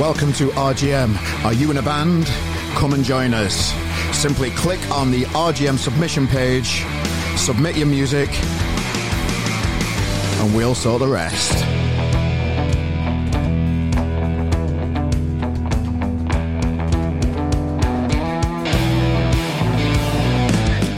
Welcome 0.00 0.32
to 0.34 0.48
RGM. 0.48 1.44
Are 1.44 1.52
you 1.52 1.70
in 1.70 1.76
a 1.76 1.82
band? 1.82 2.24
Come 2.76 2.94
and 2.94 3.04
join 3.04 3.34
us. 3.34 3.74
Simply 4.16 4.48
click 4.50 4.80
on 4.90 5.10
the 5.10 5.24
RGM 5.24 5.76
submission 5.78 6.26
page, 6.26 6.82
submit 7.36 7.76
your 7.76 7.86
music, 7.86 8.30
and 10.40 10.56
we'll 10.56 10.74
sort 10.74 11.00
the 11.00 11.08
rest. 11.08 11.52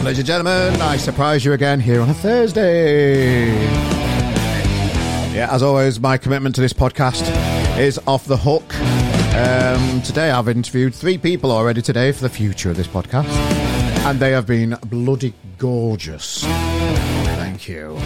Ladies 0.05 0.19
and 0.21 0.27
gentlemen, 0.27 0.81
I 0.81 0.99
surprise 0.99 1.45
you 1.45 1.53
again 1.53 1.81
here 1.81 2.01
on 2.01 2.11
a 2.11 2.15
Thursday. 2.15 3.47
Yeah, 5.35 5.49
as 5.51 5.65
always, 5.65 5.99
my 5.99 6.17
commitment 6.17 6.55
to 6.55 6.61
this 6.61 6.73
podcast 6.73 7.54
is 7.79 7.99
off 8.07 8.25
the 8.27 8.37
hook. 8.37 8.75
Um, 9.35 10.01
today, 10.03 10.31
I've 10.31 10.49
interviewed 10.49 10.95
three 10.95 11.19
people 11.19 11.51
already 11.51 11.83
today 11.83 12.13
for 12.13 12.23
the 12.23 12.29
future 12.29 12.71
of 12.71 12.77
this 12.77 12.87
podcast, 12.87 13.29
and 14.07 14.21
they 14.21 14.31
have 14.31 14.47
been 14.47 14.77
bloody 14.87 15.35
gorgeous. 15.59 16.45
Thank 16.45 17.69
you. 17.69 17.97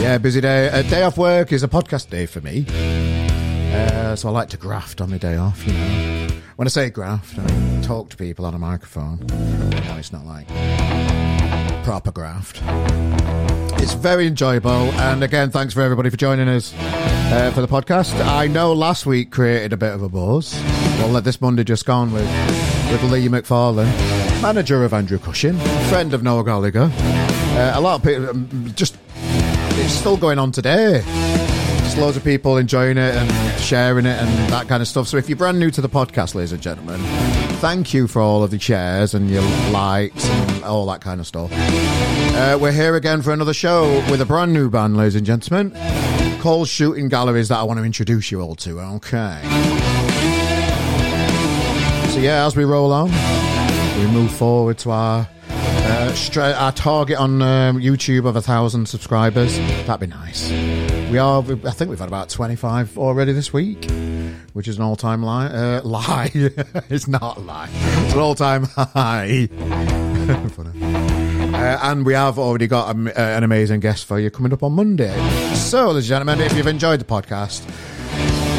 Yeah, 0.00 0.18
busy 0.18 0.40
day. 0.40 0.68
A 0.68 0.82
day 0.82 1.02
off 1.02 1.16
work 1.16 1.52
is 1.52 1.62
a 1.62 1.68
podcast 1.68 2.10
day 2.10 2.26
for 2.26 2.40
me, 2.40 2.66
uh, 3.72 4.14
so 4.16 4.28
I 4.28 4.32
like 4.32 4.50
to 4.50 4.56
graft 4.56 5.00
on 5.00 5.10
my 5.10 5.18
day 5.18 5.36
off. 5.36 5.66
You 5.66 5.72
know, 5.72 6.28
when 6.56 6.68
I 6.68 6.70
say 6.70 6.90
graft, 6.90 7.38
I 7.38 7.46
mean 7.46 7.82
talk 7.82 8.10
to 8.10 8.16
people 8.16 8.44
on 8.44 8.54
a 8.54 8.58
microphone. 8.58 9.24
No, 9.28 9.96
it's 9.96 10.12
not 10.12 10.26
like 10.26 10.46
proper 11.88 12.12
graft. 12.12 12.60
It's 13.82 13.94
very 13.94 14.26
enjoyable. 14.26 14.92
And 15.00 15.24
again, 15.24 15.50
thanks 15.50 15.72
for 15.72 15.80
everybody 15.80 16.10
for 16.10 16.18
joining 16.18 16.46
us 16.46 16.74
uh, 16.76 17.50
for 17.54 17.62
the 17.62 17.66
podcast. 17.66 18.14
I 18.26 18.46
know 18.46 18.74
last 18.74 19.06
week 19.06 19.30
created 19.30 19.72
a 19.72 19.78
bit 19.78 19.94
of 19.94 20.02
a 20.02 20.08
buzz. 20.10 20.52
Well, 20.98 21.08
let 21.08 21.24
this 21.24 21.40
Monday 21.40 21.64
just 21.64 21.86
gone 21.86 22.12
with, 22.12 22.26
with 22.92 23.02
Lee 23.04 23.26
McFarlane, 23.28 23.86
manager 24.42 24.84
of 24.84 24.92
Andrew 24.92 25.18
Cushing, 25.18 25.56
friend 25.88 26.12
of 26.12 26.22
Noel 26.22 26.42
Gallagher. 26.42 26.90
Uh, 26.92 27.72
a 27.74 27.80
lot 27.80 27.94
of 27.94 28.02
people, 28.02 28.28
um, 28.28 28.70
just, 28.76 28.98
it's 29.14 29.94
still 29.94 30.18
going 30.18 30.38
on 30.38 30.52
today. 30.52 31.02
Loads 31.96 32.16
of 32.16 32.22
people 32.22 32.58
enjoying 32.58 32.96
it 32.96 33.14
and 33.16 33.60
sharing 33.60 34.06
it 34.06 34.16
and 34.20 34.52
that 34.52 34.68
kind 34.68 34.80
of 34.80 34.86
stuff. 34.86 35.08
So 35.08 35.16
if 35.16 35.28
you're 35.28 35.36
brand 35.36 35.58
new 35.58 35.68
to 35.72 35.80
the 35.80 35.88
podcast, 35.88 36.36
ladies 36.36 36.52
and 36.52 36.62
gentlemen, 36.62 37.00
thank 37.60 37.92
you 37.92 38.06
for 38.06 38.22
all 38.22 38.44
of 38.44 38.52
the 38.52 38.58
shares 38.60 39.14
and 39.14 39.28
your 39.28 39.42
likes 39.72 40.24
and 40.24 40.64
all 40.64 40.86
that 40.86 41.00
kind 41.00 41.20
of 41.20 41.26
stuff. 41.26 41.50
Uh, 41.52 42.56
we're 42.60 42.70
here 42.70 42.94
again 42.94 43.20
for 43.20 43.32
another 43.32 43.52
show 43.52 43.96
with 44.10 44.20
a 44.20 44.24
brand 44.24 44.52
new 44.52 44.70
band, 44.70 44.96
ladies 44.96 45.16
and 45.16 45.26
gentlemen, 45.26 45.72
called 46.40 46.68
Shooting 46.68 47.08
Galleries 47.08 47.48
that 47.48 47.58
I 47.58 47.64
want 47.64 47.78
to 47.80 47.84
introduce 47.84 48.30
you 48.30 48.40
all 48.40 48.54
to. 48.56 48.78
Okay. 48.78 49.40
So 52.12 52.20
yeah, 52.20 52.46
as 52.46 52.54
we 52.54 52.64
roll 52.64 52.92
on, 52.92 53.10
we 53.98 54.06
move 54.12 54.30
forward 54.32 54.78
to 54.78 54.92
our 54.92 55.28
uh, 55.50 56.12
stra- 56.14 56.52
our 56.52 56.70
target 56.70 57.18
on 57.18 57.42
um, 57.42 57.78
YouTube 57.78 58.24
of 58.24 58.36
a 58.36 58.42
thousand 58.42 58.86
subscribers. 58.86 59.58
That'd 59.86 60.00
be 60.00 60.06
nice. 60.06 60.48
We 61.10 61.16
are. 61.18 61.42
I 61.42 61.70
think 61.70 61.88
we've 61.88 61.98
had 61.98 62.08
about 62.08 62.28
twenty-five 62.28 62.98
already 62.98 63.32
this 63.32 63.50
week, 63.52 63.90
which 64.52 64.68
is 64.68 64.76
an 64.76 64.82
all-time 64.82 65.22
lie. 65.30 65.46
Uh, 65.46 65.80
lie. 65.84 66.30
it's 66.34 67.08
not 67.08 67.38
a 67.38 67.40
lie. 67.40 67.70
It's 67.72 68.14
an 68.14 68.20
all-time 68.20 68.64
high. 68.64 69.48
Uh, 71.48 71.78
and 71.82 72.04
we 72.04 72.12
have 72.12 72.38
already 72.38 72.66
got 72.66 72.94
a, 72.94 72.98
uh, 73.18 73.36
an 73.36 73.42
amazing 73.42 73.80
guest 73.80 74.04
for 74.04 74.20
you 74.20 74.30
coming 74.30 74.52
up 74.52 74.62
on 74.62 74.72
Monday. 74.74 75.16
So, 75.54 75.88
ladies 75.88 76.04
and 76.10 76.26
gentlemen, 76.26 76.40
if 76.40 76.54
you've 76.54 76.66
enjoyed 76.66 77.00
the 77.00 77.06
podcast, 77.06 77.64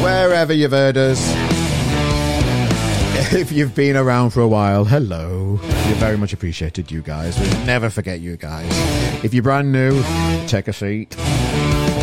wherever 0.02 0.52
you've 0.52 0.72
heard 0.72 0.96
us, 0.96 1.20
if 3.32 3.52
you've 3.52 3.74
been 3.76 3.96
around 3.96 4.30
for 4.30 4.40
a 4.40 4.48
while, 4.48 4.84
hello. 4.84 5.60
You're 5.62 5.96
very 5.98 6.18
much 6.18 6.32
appreciated, 6.32 6.90
you 6.90 7.00
guys. 7.02 7.38
We 7.38 7.46
never 7.64 7.88
forget 7.90 8.18
you 8.20 8.36
guys. 8.36 8.66
If 9.24 9.32
you're 9.32 9.44
brand 9.44 9.70
new, 9.70 10.02
take 10.48 10.66
a 10.66 10.72
seat, 10.72 11.14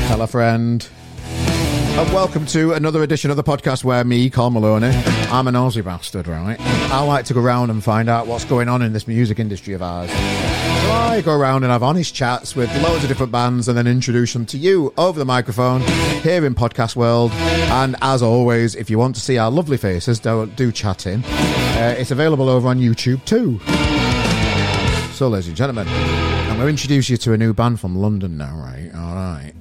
tell 0.08 0.22
a 0.22 0.28
friend. 0.28 0.88
And 1.20 2.14
welcome 2.14 2.46
to 2.48 2.72
another 2.72 3.04
edition 3.04 3.30
of 3.30 3.36
the 3.36 3.44
podcast 3.44 3.84
where 3.84 4.06
me, 4.06 4.30
Carl 4.30 4.52
Maloney, 4.52 4.92
I'm 5.30 5.48
an 5.48 5.56
Aussie 5.56 5.84
bastard, 5.84 6.28
right? 6.28 6.56
I 6.60 7.04
like 7.04 7.26
to 7.26 7.34
go 7.34 7.42
around 7.42 7.72
and 7.72 7.84
find 7.84 8.08
out 8.08 8.26
what's 8.26 8.46
going 8.46 8.70
on 8.70 8.82
in 8.82 8.94
this 8.94 9.06
music 9.06 9.38
industry 9.38 9.74
of 9.74 9.82
ours. 9.82 10.10
So 10.10 10.16
I 10.18 11.22
go 11.26 11.38
around 11.38 11.64
and 11.64 11.72
have 11.74 11.84
honest 11.84 12.16
chats 12.16 12.56
with 12.56 12.74
loads 12.82 13.04
of 13.04 13.10
different 13.10 13.34
bands 13.34 13.68
and 13.68 13.78
then 13.78 13.86
introduce 13.86 14.32
them 14.32 14.46
to 14.46 14.58
you 14.58 14.94
over 14.98 15.20
the 15.20 15.26
microphone 15.26 15.82
here 16.22 16.46
in 16.46 16.56
Podcast 16.56 16.96
World. 16.96 17.34
And 17.34 17.98
as 18.02 18.24
always, 18.24 18.76
if 18.76 18.90
you 18.90 18.98
want 18.98 19.16
to 19.16 19.22
see 19.22 19.38
our 19.38 19.52
lovely 19.52 19.76
faces, 19.76 20.22
do, 20.22 20.46
do 20.56 20.72
chat 20.72 21.06
in. 21.06 21.26
Uh, 21.26 21.96
it's 21.98 22.12
available 22.12 22.48
over 22.48 22.70
on 22.70 22.80
YouTube 22.80 23.26
too. 23.26 23.60
So, 25.18 25.28
ladies 25.30 25.48
and 25.48 25.58
gentlemen, 25.58 25.88
I'm 25.88 26.58
going 26.58 26.60
to 26.60 26.68
introduce 26.68 27.10
you 27.10 27.18
to 27.18 27.34
a 27.34 27.38
new 27.40 27.52
band 27.52 27.80
from 27.80 27.96
London 27.96 28.38
now, 28.38 28.56
right? 28.56 28.92
All 28.94 29.16
right. 29.16 29.52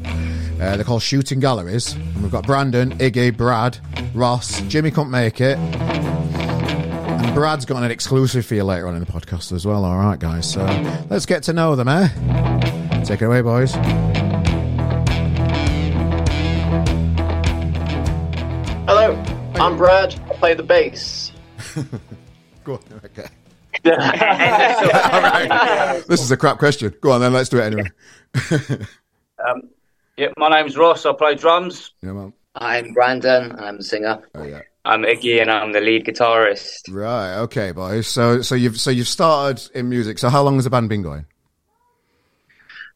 Uh, 0.60 0.76
they're 0.76 0.84
called 0.84 1.00
Shooting 1.00 1.40
Galleries. 1.40 1.94
And 1.94 2.22
we've 2.22 2.30
got 2.30 2.46
Brandon, 2.46 2.90
Iggy, 2.98 3.34
Brad, 3.34 3.78
Ross. 4.12 4.60
Jimmy 4.68 4.90
couldn't 4.90 5.12
make 5.12 5.40
it. 5.40 5.56
And 5.56 7.34
Brad's 7.34 7.64
got 7.64 7.82
an 7.82 7.90
exclusive 7.90 8.44
for 8.44 8.54
you 8.54 8.64
later 8.64 8.86
on 8.86 8.96
in 8.96 9.00
the 9.00 9.10
podcast 9.10 9.50
as 9.52 9.66
well. 9.66 9.86
All 9.86 9.96
right, 9.96 10.18
guys. 10.18 10.52
So 10.52 10.62
let's 11.08 11.24
get 11.24 11.42
to 11.44 11.54
know 11.54 11.74
them, 11.74 11.88
eh? 11.88 12.08
Take 13.04 13.22
it 13.22 13.24
away, 13.24 13.40
boys. 13.40 13.72
Hello, 18.84 19.14
I'm 19.54 19.78
Brad. 19.78 20.20
I 20.30 20.34
play 20.34 20.52
the 20.52 20.62
bass. 20.62 21.32
Go 22.64 22.74
on. 22.74 22.80
Okay. 23.06 23.28
All 23.92 25.22
right. 25.22 26.02
This 26.08 26.20
is 26.20 26.30
a 26.30 26.36
crap 26.36 26.58
question. 26.58 26.94
Go 27.00 27.12
on 27.12 27.20
then. 27.20 27.32
Let's 27.32 27.48
do 27.48 27.58
it 27.58 27.64
anyway. 27.64 27.90
Um, 29.46 29.68
yeah, 30.16 30.28
my 30.38 30.48
name's 30.48 30.78
Ross. 30.78 31.04
I 31.04 31.12
play 31.12 31.34
drums. 31.34 31.92
Yeah, 32.02 32.12
man. 32.12 32.32
I'm 32.54 32.94
Brandon. 32.94 33.54
I'm 33.58 33.76
the 33.76 33.82
singer. 33.84 34.22
Oh 34.34 34.44
yeah. 34.44 34.62
I'm 34.82 35.02
Iggy, 35.02 35.42
and 35.42 35.50
I'm 35.50 35.72
the 35.72 35.80
lead 35.82 36.06
guitarist. 36.06 36.90
Right. 36.90 37.36
Okay, 37.40 37.72
boys. 37.72 38.06
So 38.06 38.40
so 38.40 38.54
you've 38.54 38.80
so 38.80 38.90
you've 38.90 39.08
started 39.08 39.68
in 39.74 39.90
music. 39.90 40.18
So 40.18 40.30
how 40.30 40.42
long 40.42 40.54
has 40.54 40.64
the 40.64 40.70
band 40.70 40.88
been 40.88 41.02
going? 41.02 41.26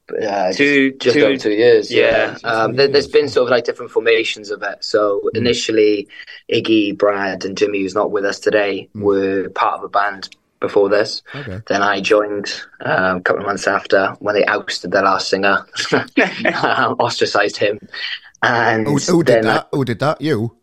But, 0.07 0.23
uh, 0.25 0.53
Two- 0.55 0.93
just, 0.93 1.03
just 1.03 1.17
two- 1.17 1.25
over 1.27 1.37
two 1.37 1.51
years. 1.53 1.91
yeah. 1.93 2.39
Yeah. 2.43 2.49
Um, 2.51 2.75
there, 2.77 2.89
there's 2.89 3.07
been 3.07 3.29
sort 3.29 3.45
of 3.45 3.51
like 3.51 3.65
different 3.65 3.91
formations 3.93 4.51
of 4.51 4.63
it. 4.63 4.83
So 4.83 5.21
Mm. 5.27 5.37
initially, 5.39 6.09
Iggy, 6.51 6.97
Brad, 6.97 7.45
and 7.45 7.57
Jimmy, 7.57 7.83
who's 7.83 7.95
not 7.95 8.11
with 8.11 8.25
us 8.25 8.41
today, 8.41 8.89
were 8.95 9.51
part 9.51 9.75
of 9.79 9.85
a 9.85 9.89
band 9.91 10.31
before 10.61 10.89
this. 10.89 11.23
Okay. 11.35 11.61
Then 11.67 11.83
I 11.83 12.01
joined 12.01 12.53
um, 12.83 13.17
a 13.17 13.21
couple 13.23 13.41
of 13.41 13.47
months 13.47 13.67
after 13.67 14.15
when 14.21 14.35
they 14.35 14.45
ousted 14.45 14.91
their 14.93 15.03
last 15.03 15.29
singer, 15.29 15.67
um, 15.93 16.95
ostracized 16.99 17.57
him. 17.57 17.79
And 18.43 18.87
Who, 18.87 18.97
who 18.99 19.23
did 19.25 19.37
then 19.45 19.47
I- 19.47 19.53
that? 19.55 19.69
Who 19.73 19.85
did 19.85 19.99
that? 20.01 20.21
You? 20.21 20.57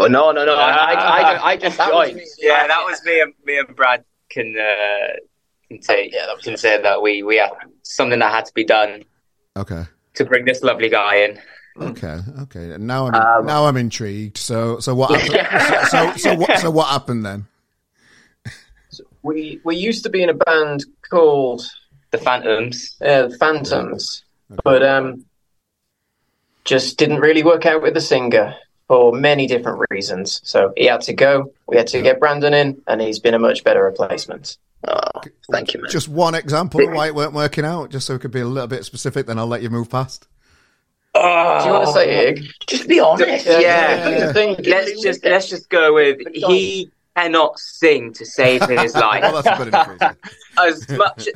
oh, 0.00 0.06
no, 0.06 0.32
no, 0.32 0.44
no. 0.44 0.54
I, 0.56 0.70
I, 0.92 1.20
I, 1.20 1.46
I 1.52 1.56
just 1.56 1.78
joined. 1.78 2.16
me. 2.16 2.26
Yeah, 2.38 2.66
that 2.66 2.84
was 2.84 3.02
me 3.04 3.20
and 3.20 3.32
me 3.44 3.58
and 3.58 3.74
Brad 3.76 4.04
can 4.28 4.54
uh, 4.58 5.16
can 5.68 5.80
say 5.82 6.10
Yeah, 6.12 6.26
that 6.26 6.34
was 6.36 6.44
can 6.44 6.56
say 6.56 6.80
that 6.82 7.00
we 7.02 7.22
we 7.22 7.36
had 7.36 7.50
something 7.82 8.18
that 8.18 8.32
had 8.32 8.44
to 8.46 8.54
be 8.54 8.64
done 8.64 9.04
Okay. 9.56 9.84
to 10.14 10.24
bring 10.24 10.44
this 10.44 10.62
lovely 10.62 10.88
guy 10.88 11.16
in. 11.24 11.40
Okay. 11.80 12.18
Okay. 12.42 12.70
And 12.72 12.86
now 12.86 13.06
I'm 13.06 13.14
Um, 13.14 13.46
now 13.46 13.66
I'm 13.66 13.76
intrigued. 13.76 14.38
So 14.38 14.78
so 14.80 14.94
what 14.94 15.10
happened? 15.20 15.88
so, 15.88 16.12
so 16.12 16.16
so 16.16 16.34
what 16.34 16.58
so 16.58 16.70
what 16.70 16.88
happened 16.88 17.24
then? 17.24 17.46
We 19.24 19.60
we 19.64 19.74
used 19.76 20.04
to 20.04 20.10
be 20.10 20.22
in 20.22 20.28
a 20.28 20.34
band 20.34 20.84
called 21.10 21.62
The 22.12 22.18
Phantoms. 22.18 22.96
uh, 23.00 23.30
Phantoms, 23.40 24.22
but 24.62 24.82
um, 24.84 25.24
just 26.64 26.98
didn't 26.98 27.20
really 27.20 27.42
work 27.42 27.66
out 27.66 27.82
with 27.82 27.94
the 27.94 28.00
singer 28.00 28.54
for 28.86 29.12
many 29.12 29.46
different 29.46 29.80
reasons. 29.90 30.40
So 30.44 30.72
he 30.76 30.84
had 30.86 31.00
to 31.02 31.12
go. 31.14 31.52
We 31.66 31.76
had 31.76 31.86
to 31.88 32.02
get 32.02 32.20
Brandon 32.20 32.54
in, 32.54 32.82
and 32.86 33.00
he's 33.00 33.18
been 33.18 33.34
a 33.34 33.38
much 33.38 33.64
better 33.64 33.82
replacement. 33.82 34.58
Oh, 34.86 35.22
thank 35.50 35.72
you, 35.72 35.80
man. 35.80 35.90
Just 35.90 36.08
one 36.08 36.34
example 36.34 36.86
of 36.86 36.92
why 36.92 37.06
it 37.06 37.14
weren't 37.14 37.32
working 37.32 37.64
out, 37.64 37.90
just 37.90 38.06
so 38.06 38.14
it 38.14 38.20
could 38.20 38.30
be 38.30 38.40
a 38.40 38.46
little 38.46 38.68
bit 38.68 38.84
specific. 38.84 39.26
Then 39.26 39.38
I'll 39.38 39.46
let 39.46 39.62
you 39.62 39.70
move 39.70 39.88
past. 39.90 40.26
Oh, 41.14 41.60
Do 41.62 41.66
you 41.68 41.72
want 41.72 41.86
to 41.86 41.92
say 41.92 42.28
Ig? 42.28 42.44
Just 42.66 42.88
be 42.88 43.00
honest. 43.00 43.46
Yeah, 43.46 43.58
Yeah. 43.60 44.08
yeah. 44.10 44.32
Thing. 44.32 44.56
Let's 44.66 45.00
just 45.00 45.24
let's 45.24 45.48
just 45.48 45.70
go 45.70 45.94
with 45.94 46.18
he 46.34 46.90
cannot 47.16 47.58
sing 47.58 48.12
to 48.14 48.26
save 48.26 48.68
his 48.68 48.94
life. 48.94 49.22
Well, 49.22 49.42
that's 49.42 49.60
a 49.60 49.64
good 49.64 49.74
indication. 49.74 50.16
as 50.58 50.88
much 50.90 51.28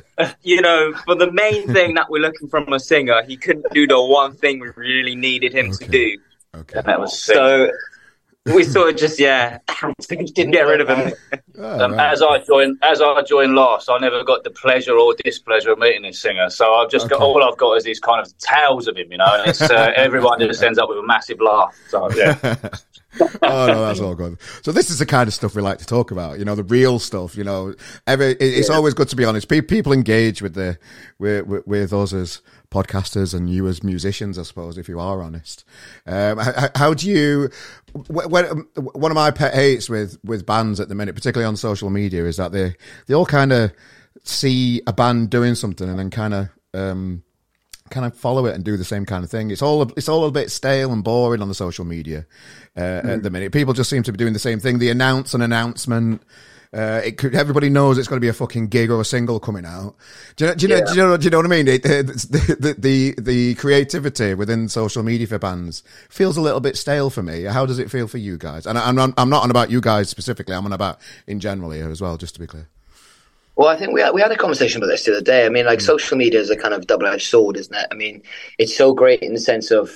you 0.42 0.60
know 0.60 0.92
for 1.04 1.14
the 1.14 1.30
main 1.32 1.66
thing 1.72 1.94
that 1.94 2.08
we're 2.08 2.20
looking 2.22 2.48
from 2.48 2.72
a 2.72 2.78
singer 2.80 3.22
he 3.26 3.36
couldn't 3.36 3.66
do 3.72 3.86
the 3.86 4.00
one 4.00 4.32
thing 4.34 4.60
we 4.60 4.68
really 4.76 5.16
needed 5.16 5.52
him 5.52 5.72
to 5.72 5.86
do 5.88 6.16
Okay. 6.54 6.80
that 6.84 6.98
was 7.00 7.20
so 7.22 7.70
we 8.46 8.62
sort 8.62 8.90
of 8.90 8.96
just 8.96 9.18
yeah 9.18 9.58
didn't 10.08 10.50
get 10.52 10.62
rid 10.62 10.80
of 10.80 10.88
him 10.88 11.12
Oh, 11.60 11.80
Um, 11.84 11.94
right. 11.94 12.12
As 12.12 12.22
I 12.22 12.38
joined, 12.38 12.78
as 12.82 13.00
I 13.02 13.20
joined 13.22 13.56
last, 13.56 13.90
I 13.90 13.98
never 13.98 14.22
got 14.22 14.44
the 14.44 14.50
pleasure 14.50 14.96
or 14.96 15.12
displeasure 15.24 15.72
of 15.72 15.80
meeting 15.80 16.02
this 16.02 16.20
singer. 16.20 16.48
So 16.50 16.72
I've 16.76 16.88
just 16.88 17.08
got 17.10 17.20
all 17.20 17.42
I've 17.42 17.58
got 17.58 17.72
is 17.78 17.82
these 17.82 17.98
kind 17.98 18.24
of 18.24 18.32
tales 18.38 18.86
of 18.86 18.96
him, 18.96 19.10
you 19.10 19.18
know. 19.18 19.26
And 19.26 19.48
it's 19.50 19.60
uh, 19.60 19.90
everyone 19.96 20.38
just 20.38 20.62
ends 20.62 20.78
up 20.78 20.88
with 20.88 20.98
a 20.98 21.02
massive 21.02 21.40
laugh. 21.40 21.76
So 21.88 22.08
yeah, 22.14 22.38
oh 23.20 23.66
no, 23.66 23.86
that's 23.86 24.00
all 24.00 24.14
good. 24.14 24.38
So 24.62 24.70
this 24.70 24.90
is 24.90 24.98
the 24.98 25.06
kind 25.06 25.28
of 25.28 25.34
stuff 25.34 25.54
we 25.54 25.62
like 25.62 25.78
to 25.78 25.86
talk 25.86 26.10
about. 26.10 26.38
You 26.38 26.44
know, 26.44 26.54
the 26.54 26.64
real 26.64 26.98
stuff. 26.98 27.36
You 27.36 27.44
know, 27.44 27.74
every, 28.06 28.32
it's 28.32 28.68
yeah. 28.68 28.74
always 28.74 28.94
good 28.94 29.08
to 29.08 29.16
be 29.16 29.24
honest. 29.24 29.48
People 29.48 29.92
engage 29.92 30.42
with 30.42 30.54
the 30.54 30.78
with, 31.18 31.46
with, 31.46 31.66
with 31.66 31.92
us 31.92 32.12
as 32.12 32.42
podcasters 32.70 33.32
and 33.32 33.48
you 33.48 33.66
as 33.66 33.82
musicians, 33.82 34.38
I 34.38 34.42
suppose, 34.42 34.76
if 34.76 34.88
you 34.88 35.00
are 35.00 35.22
honest. 35.22 35.64
Um, 36.06 36.38
how, 36.38 36.68
how, 36.74 36.94
do 36.94 37.08
you? 37.08 37.50
When, 38.08 38.44
one 38.76 39.10
of 39.10 39.14
my 39.14 39.30
pet 39.30 39.54
hates 39.54 39.88
with 39.88 40.18
with 40.22 40.44
bands 40.44 40.78
at 40.78 40.88
the 40.88 40.94
minute, 40.94 41.14
particularly 41.14 41.48
on 41.48 41.56
social 41.56 41.88
media, 41.88 42.26
is 42.26 42.36
that 42.36 42.52
they 42.52 42.74
they 43.06 43.14
all 43.14 43.26
kind 43.26 43.52
of 43.52 43.72
see 44.24 44.82
a 44.86 44.92
band 44.92 45.30
doing 45.30 45.54
something 45.54 45.88
and 45.88 45.98
then 45.98 46.10
kind 46.10 46.34
of 46.34 46.48
um, 46.74 47.22
kind 47.90 48.06
of 48.06 48.16
follow 48.16 48.46
it 48.46 48.54
and 48.54 48.64
do 48.64 48.76
the 48.76 48.84
same 48.84 49.04
kind 49.04 49.24
of 49.24 49.30
thing. 49.30 49.50
It's 49.50 49.62
all 49.62 49.82
it's 49.82 50.08
all 50.08 50.24
a 50.24 50.30
bit 50.30 50.50
stale 50.50 50.92
and 50.92 51.02
boring 51.04 51.42
on 51.42 51.48
the 51.48 51.54
social 51.54 51.84
media 51.84 52.26
uh, 52.76 52.80
mm. 52.80 53.14
at 53.16 53.22
the 53.22 53.30
minute. 53.30 53.52
People 53.52 53.74
just 53.74 53.90
seem 53.90 54.02
to 54.04 54.12
be 54.12 54.18
doing 54.18 54.32
the 54.32 54.38
same 54.38 54.60
thing. 54.60 54.78
They 54.78 54.90
announce 54.90 55.34
an 55.34 55.42
announcement. 55.42 56.22
Uh, 56.70 57.00
it 57.02 57.16
could, 57.16 57.34
everybody 57.34 57.70
knows 57.70 57.96
it's 57.96 58.08
going 58.08 58.18
to 58.18 58.24
be 58.24 58.28
a 58.28 58.32
fucking 58.34 58.68
gig 58.68 58.90
or 58.90 59.00
a 59.00 59.04
single 59.04 59.40
coming 59.40 59.64
out. 59.64 59.96
Do 60.36 60.44
you 60.44 60.48
know? 60.50 60.54
Do 60.54 60.66
you, 60.66 60.74
yeah. 60.74 60.80
know, 60.80 60.86
do 60.86 60.92
you 60.92 61.02
know? 61.02 61.16
Do 61.16 61.24
you 61.24 61.30
know 61.30 61.38
what 61.38 61.46
I 61.46 61.48
mean? 61.48 61.68
It, 61.68 61.82
the, 61.82 62.74
the 62.78 63.14
the 63.18 63.54
creativity 63.54 64.34
within 64.34 64.68
social 64.68 65.02
media 65.02 65.26
for 65.26 65.38
bands 65.38 65.82
feels 66.10 66.36
a 66.36 66.42
little 66.42 66.60
bit 66.60 66.76
stale 66.76 67.08
for 67.08 67.22
me. 67.22 67.44
How 67.44 67.64
does 67.64 67.78
it 67.78 67.90
feel 67.90 68.06
for 68.06 68.18
you 68.18 68.36
guys? 68.36 68.66
And 68.66 68.76
I, 68.76 68.88
am 68.88 68.98
I'm, 68.98 69.14
I'm 69.16 69.30
not 69.30 69.44
on 69.44 69.50
about 69.50 69.70
you 69.70 69.80
guys 69.80 70.10
specifically. 70.10 70.54
I'm 70.54 70.66
on 70.66 70.74
about 70.74 71.00
in 71.26 71.40
general 71.40 71.70
here 71.70 71.90
as 71.90 72.02
well. 72.02 72.18
Just 72.18 72.34
to 72.34 72.40
be 72.40 72.46
clear. 72.46 72.68
Well, 73.58 73.66
I 73.66 73.76
think 73.76 73.92
we 73.92 74.00
had, 74.00 74.14
we 74.14 74.20
had 74.20 74.30
a 74.30 74.36
conversation 74.36 74.80
about 74.80 74.86
this 74.86 75.04
the 75.04 75.16
other 75.16 75.20
day. 75.20 75.44
I 75.44 75.48
mean, 75.48 75.66
like 75.66 75.80
mm. 75.80 75.82
social 75.82 76.16
media 76.16 76.38
is 76.38 76.48
a 76.48 76.56
kind 76.56 76.72
of 76.72 76.86
double 76.86 77.08
edged 77.08 77.26
sword, 77.26 77.56
isn't 77.56 77.74
it? 77.74 77.88
I 77.90 77.94
mean, 77.96 78.22
it's 78.56 78.74
so 78.74 78.94
great 78.94 79.20
in 79.20 79.34
the 79.34 79.40
sense 79.40 79.72
of 79.72 79.90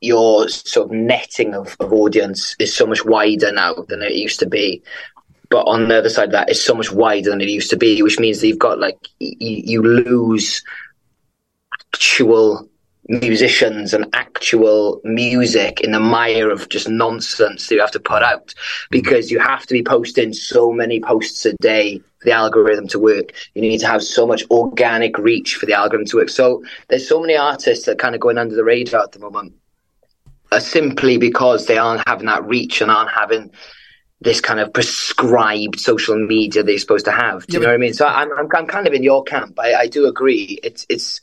your 0.00 0.48
sort 0.48 0.86
of 0.86 0.96
netting 0.96 1.54
of, 1.54 1.76
of 1.78 1.92
audience 1.92 2.56
is 2.58 2.74
so 2.74 2.86
much 2.86 3.04
wider 3.04 3.52
now 3.52 3.74
than 3.86 4.02
it 4.02 4.16
used 4.16 4.40
to 4.40 4.46
be. 4.46 4.82
But 5.50 5.68
on 5.68 5.86
the 5.86 5.98
other 5.98 6.10
side 6.10 6.30
of 6.30 6.32
that, 6.32 6.50
it's 6.50 6.60
so 6.60 6.74
much 6.74 6.90
wider 6.90 7.30
than 7.30 7.40
it 7.40 7.48
used 7.48 7.70
to 7.70 7.76
be, 7.76 8.02
which 8.02 8.18
means 8.18 8.40
that 8.40 8.48
you've 8.48 8.58
got 8.58 8.80
like 8.80 8.98
you, 9.20 9.36
you 9.38 9.82
lose 9.82 10.60
actual 11.94 12.68
musicians 13.08 13.94
and 13.94 14.06
actual 14.14 15.00
music 15.04 15.80
in 15.80 15.92
the 15.92 16.00
mire 16.00 16.50
of 16.50 16.68
just 16.68 16.88
nonsense 16.88 17.68
that 17.68 17.74
you 17.76 17.80
have 17.80 17.90
to 17.92 18.00
put 18.00 18.22
out 18.24 18.52
because 18.90 19.30
you 19.30 19.38
have 19.38 19.64
to 19.66 19.74
be 19.74 19.82
posting 19.82 20.32
so 20.32 20.72
many 20.72 21.00
posts 21.00 21.46
a 21.46 21.52
day 21.60 22.00
for 22.20 22.26
the 22.26 22.32
algorithm 22.32 22.86
to 22.88 22.98
work. 22.98 23.32
You 23.54 23.62
need 23.62 23.78
to 23.78 23.86
have 23.86 24.02
so 24.02 24.26
much 24.26 24.44
organic 24.50 25.18
reach 25.18 25.56
for 25.56 25.66
the 25.66 25.74
algorithm 25.74 26.06
to 26.06 26.16
work. 26.18 26.28
So 26.28 26.62
there's 26.88 27.08
so 27.08 27.20
many 27.20 27.36
artists 27.36 27.86
that 27.86 27.92
are 27.92 27.96
kind 27.96 28.14
of 28.14 28.20
going 28.20 28.38
under 28.38 28.54
the 28.54 28.64
radar 28.64 29.02
at 29.02 29.12
the 29.12 29.18
moment 29.18 29.54
uh, 30.52 30.60
simply 30.60 31.16
because 31.18 31.66
they 31.66 31.78
aren't 31.78 32.06
having 32.06 32.26
that 32.26 32.44
reach 32.44 32.80
and 32.80 32.90
aren't 32.90 33.10
having 33.10 33.50
this 34.20 34.40
kind 34.40 34.60
of 34.60 34.72
prescribed 34.72 35.80
social 35.80 36.18
media 36.18 36.62
they're 36.62 36.78
supposed 36.78 37.06
to 37.06 37.12
have. 37.12 37.46
Do 37.46 37.54
you 37.54 37.60
yeah, 37.60 37.66
know 37.66 37.72
what 37.72 37.74
I 37.74 37.78
mean? 37.78 37.94
So 37.94 38.06
I'm, 38.06 38.30
I'm, 38.38 38.48
I'm 38.54 38.66
kind 38.66 38.86
of 38.86 38.92
in 38.92 39.02
your 39.02 39.24
camp. 39.24 39.58
I, 39.58 39.74
I 39.74 39.86
do 39.86 40.06
agree. 40.06 40.58
It's, 40.62 40.84
it's, 40.90 41.22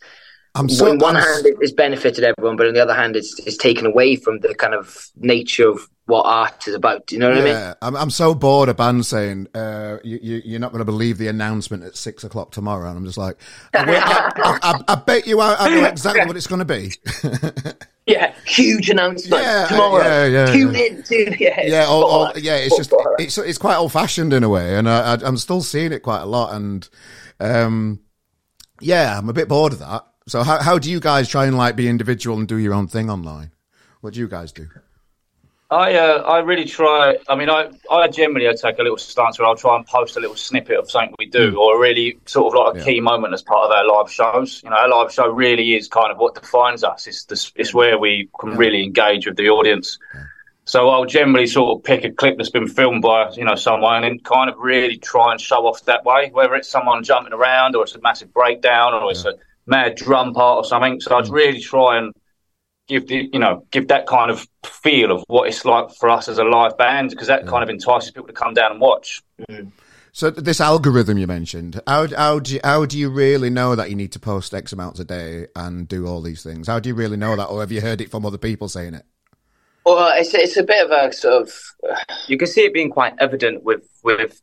I'm 0.55 0.69
so, 0.69 0.89
on 0.89 0.99
one 0.99 1.15
I'm, 1.15 1.23
hand, 1.23 1.45
it's 1.61 1.71
benefited 1.71 2.23
everyone, 2.23 2.55
but 2.55 2.67
on 2.67 2.73
the 2.73 2.81
other 2.81 2.95
hand, 2.95 3.15
it's, 3.15 3.37
it's 3.45 3.57
taken 3.57 3.85
away 3.85 4.15
from 4.15 4.39
the 4.39 4.55
kind 4.55 4.73
of 4.73 5.07
nature 5.17 5.69
of 5.69 5.87
what 6.07 6.23
art 6.25 6.67
is 6.67 6.73
about. 6.73 7.05
Do 7.05 7.15
you 7.15 7.19
know 7.19 7.29
what 7.29 7.43
yeah, 7.43 7.43
I 7.43 7.65
mean? 7.65 7.75
I'm, 7.81 7.95
I'm 7.95 8.09
so 8.09 8.33
bored 8.33 8.69
of 8.69 8.77
bands 8.77 9.09
saying, 9.09 9.47
uh, 9.53 9.97
you, 10.03 10.19
you, 10.21 10.41
you're 10.45 10.59
not 10.59 10.71
going 10.71 10.79
to 10.79 10.85
believe 10.85 11.17
the 11.17 11.27
announcement 11.27 11.83
at 11.83 11.97
six 11.97 12.23
o'clock 12.23 12.51
tomorrow. 12.51 12.87
And 12.89 12.97
I'm 12.97 13.05
just 13.05 13.17
like, 13.17 13.37
I, 13.73 13.83
I, 13.83 14.59
I, 14.63 14.83
I 14.87 14.95
bet 14.95 15.27
you 15.27 15.41
I, 15.41 15.55
I, 15.59 15.69
know 15.69 15.85
exactly 15.87 16.25
what 16.25 16.37
it's 16.37 16.47
going 16.47 16.59
to 16.59 16.65
be. 16.65 16.93
yeah, 18.07 18.33
huge 18.45 18.89
announcement 18.89 19.43
yeah, 19.43 19.67
tomorrow. 19.67 20.01
Yeah, 20.01 20.25
yeah, 20.25 20.45
tune 20.45 20.73
yeah. 20.73 20.81
in. 20.81 21.03
Tune, 21.03 21.35
yeah, 21.39 21.61
yeah, 21.61 21.85
all, 21.85 22.05
all, 22.05 22.31
yeah. 22.37 22.55
It's 22.55 22.77
just, 22.77 22.93
it's, 23.19 23.37
it's 23.37 23.57
quite 23.57 23.75
old 23.75 23.91
fashioned 23.91 24.31
in 24.31 24.45
a 24.45 24.49
way. 24.49 24.77
And 24.77 24.89
I, 24.89 25.15
I'm 25.21 25.37
still 25.37 25.61
seeing 25.61 25.91
it 25.91 26.03
quite 26.03 26.21
a 26.21 26.25
lot. 26.25 26.53
And, 26.53 26.87
um, 27.41 27.99
yeah, 28.79 29.17
I'm 29.17 29.27
a 29.27 29.33
bit 29.33 29.49
bored 29.49 29.73
of 29.73 29.79
that. 29.79 30.06
So 30.27 30.43
how 30.43 30.61
how 30.61 30.77
do 30.77 30.91
you 30.91 30.99
guys 30.99 31.29
try 31.29 31.45
and 31.45 31.57
like 31.57 31.75
be 31.75 31.87
individual 31.87 32.37
and 32.37 32.47
do 32.47 32.57
your 32.57 32.73
own 32.73 32.87
thing 32.87 33.09
online? 33.09 33.51
What 34.01 34.13
do 34.13 34.19
you 34.19 34.27
guys 34.27 34.51
do? 34.51 34.67
I 35.69 35.95
uh, 35.95 36.21
I 36.21 36.39
really 36.39 36.65
try. 36.65 37.17
I 37.27 37.35
mean, 37.35 37.49
I 37.49 37.71
I 37.91 38.07
generally 38.07 38.47
I 38.47 38.53
take 38.53 38.77
a 38.79 38.83
little 38.83 38.97
stance 38.97 39.39
where 39.39 39.47
I'll 39.47 39.55
try 39.55 39.75
and 39.75 39.85
post 39.85 40.15
a 40.15 40.19
little 40.19 40.35
snippet 40.35 40.77
of 40.77 40.89
something 40.89 41.15
we 41.19 41.25
do, 41.25 41.53
mm. 41.53 41.57
or 41.57 41.79
really 41.79 42.19
sort 42.25 42.53
of 42.53 42.65
like 42.65 42.75
a 42.75 42.79
yeah. 42.79 42.85
key 42.85 42.99
moment 43.01 43.33
as 43.33 43.41
part 43.41 43.65
of 43.65 43.71
our 43.71 43.85
live 43.85 44.11
shows. 44.11 44.61
You 44.63 44.69
know, 44.69 44.77
our 44.77 44.89
live 44.89 45.11
show 45.11 45.29
really 45.29 45.75
is 45.75 45.87
kind 45.87 46.11
of 46.11 46.17
what 46.17 46.35
defines 46.35 46.83
us. 46.83 47.07
It's 47.07 47.25
the, 47.25 47.51
it's 47.59 47.73
where 47.73 47.97
we 47.97 48.29
can 48.39 48.51
yeah. 48.51 48.57
really 48.57 48.83
engage 48.83 49.27
with 49.27 49.35
the 49.35 49.49
audience. 49.49 49.99
Yeah. 50.13 50.23
So 50.63 50.89
I'll 50.89 51.05
generally 51.05 51.47
sort 51.47 51.77
of 51.77 51.83
pick 51.83 52.03
a 52.03 52.11
clip 52.11 52.37
that's 52.37 52.49
been 52.49 52.67
filmed 52.67 53.01
by 53.01 53.31
you 53.31 53.43
know 53.43 53.55
someone 53.55 54.05
and 54.05 54.23
kind 54.23 54.49
of 54.49 54.57
really 54.57 54.97
try 54.97 55.31
and 55.31 55.39
show 55.39 55.67
off 55.67 55.83
that 55.85 56.05
way, 56.05 56.29
whether 56.31 56.55
it's 56.55 56.69
someone 56.69 57.03
jumping 57.03 57.33
around 57.33 57.75
or 57.75 57.83
it's 57.83 57.95
a 57.95 58.01
massive 58.01 58.33
breakdown 58.33 58.93
or 58.93 59.11
it's 59.11 59.25
a 59.25 59.33
mad 59.67 59.95
drum 59.95 60.33
part 60.33 60.57
or 60.57 60.63
something. 60.65 60.99
So 60.99 61.15
I'd 61.15 61.25
mm. 61.25 61.31
really 61.31 61.59
try 61.59 61.97
and 61.97 62.13
give 62.87 63.07
the 63.07 63.29
you 63.31 63.39
know 63.39 63.65
give 63.71 63.89
that 63.89 64.07
kind 64.07 64.31
of 64.31 64.47
feel 64.65 65.11
of 65.11 65.23
what 65.27 65.47
it's 65.47 65.65
like 65.65 65.93
for 65.99 66.09
us 66.09 66.27
as 66.27 66.37
a 66.37 66.43
live 66.43 66.77
band 66.77 67.09
because 67.09 67.27
that 67.27 67.43
yeah. 67.43 67.49
kind 67.49 67.63
of 67.63 67.69
entices 67.69 68.11
people 68.11 68.27
to 68.27 68.33
come 68.33 68.53
down 68.53 68.71
and 68.71 68.81
watch. 68.81 69.21
Mm. 69.49 69.71
So 70.13 70.31
this 70.31 70.59
algorithm 70.59 71.19
you 71.19 71.27
mentioned, 71.27 71.79
how 71.85 72.07
how 72.07 72.39
do 72.39 72.55
you, 72.55 72.59
how 72.63 72.85
do 72.85 72.97
you 72.97 73.09
really 73.09 73.51
know 73.51 73.75
that 73.75 73.91
you 73.91 73.95
need 73.95 74.13
to 74.13 74.19
post 74.19 74.53
X 74.53 74.73
amounts 74.73 74.99
a 74.99 75.05
day 75.05 75.45
and 75.55 75.87
do 75.87 76.07
all 76.07 76.21
these 76.21 76.41
things? 76.41 76.67
How 76.67 76.79
do 76.79 76.89
you 76.89 76.95
really 76.95 77.17
know 77.17 77.35
that, 77.35 77.45
or 77.45 77.59
have 77.59 77.71
you 77.71 77.81
heard 77.81 78.01
it 78.01 78.09
from 78.09 78.25
other 78.25 78.39
people 78.39 78.67
saying 78.67 78.95
it? 78.95 79.05
Well, 79.85 80.11
it's 80.17 80.33
it's 80.33 80.57
a 80.57 80.63
bit 80.63 80.83
of 80.83 80.91
a 80.91 81.13
sort 81.13 81.43
of. 81.43 81.53
You 82.27 82.37
can 82.37 82.47
see 82.47 82.61
it 82.61 82.73
being 82.73 82.89
quite 82.89 83.13
evident 83.19 83.63
with 83.63 83.87
with 84.03 84.41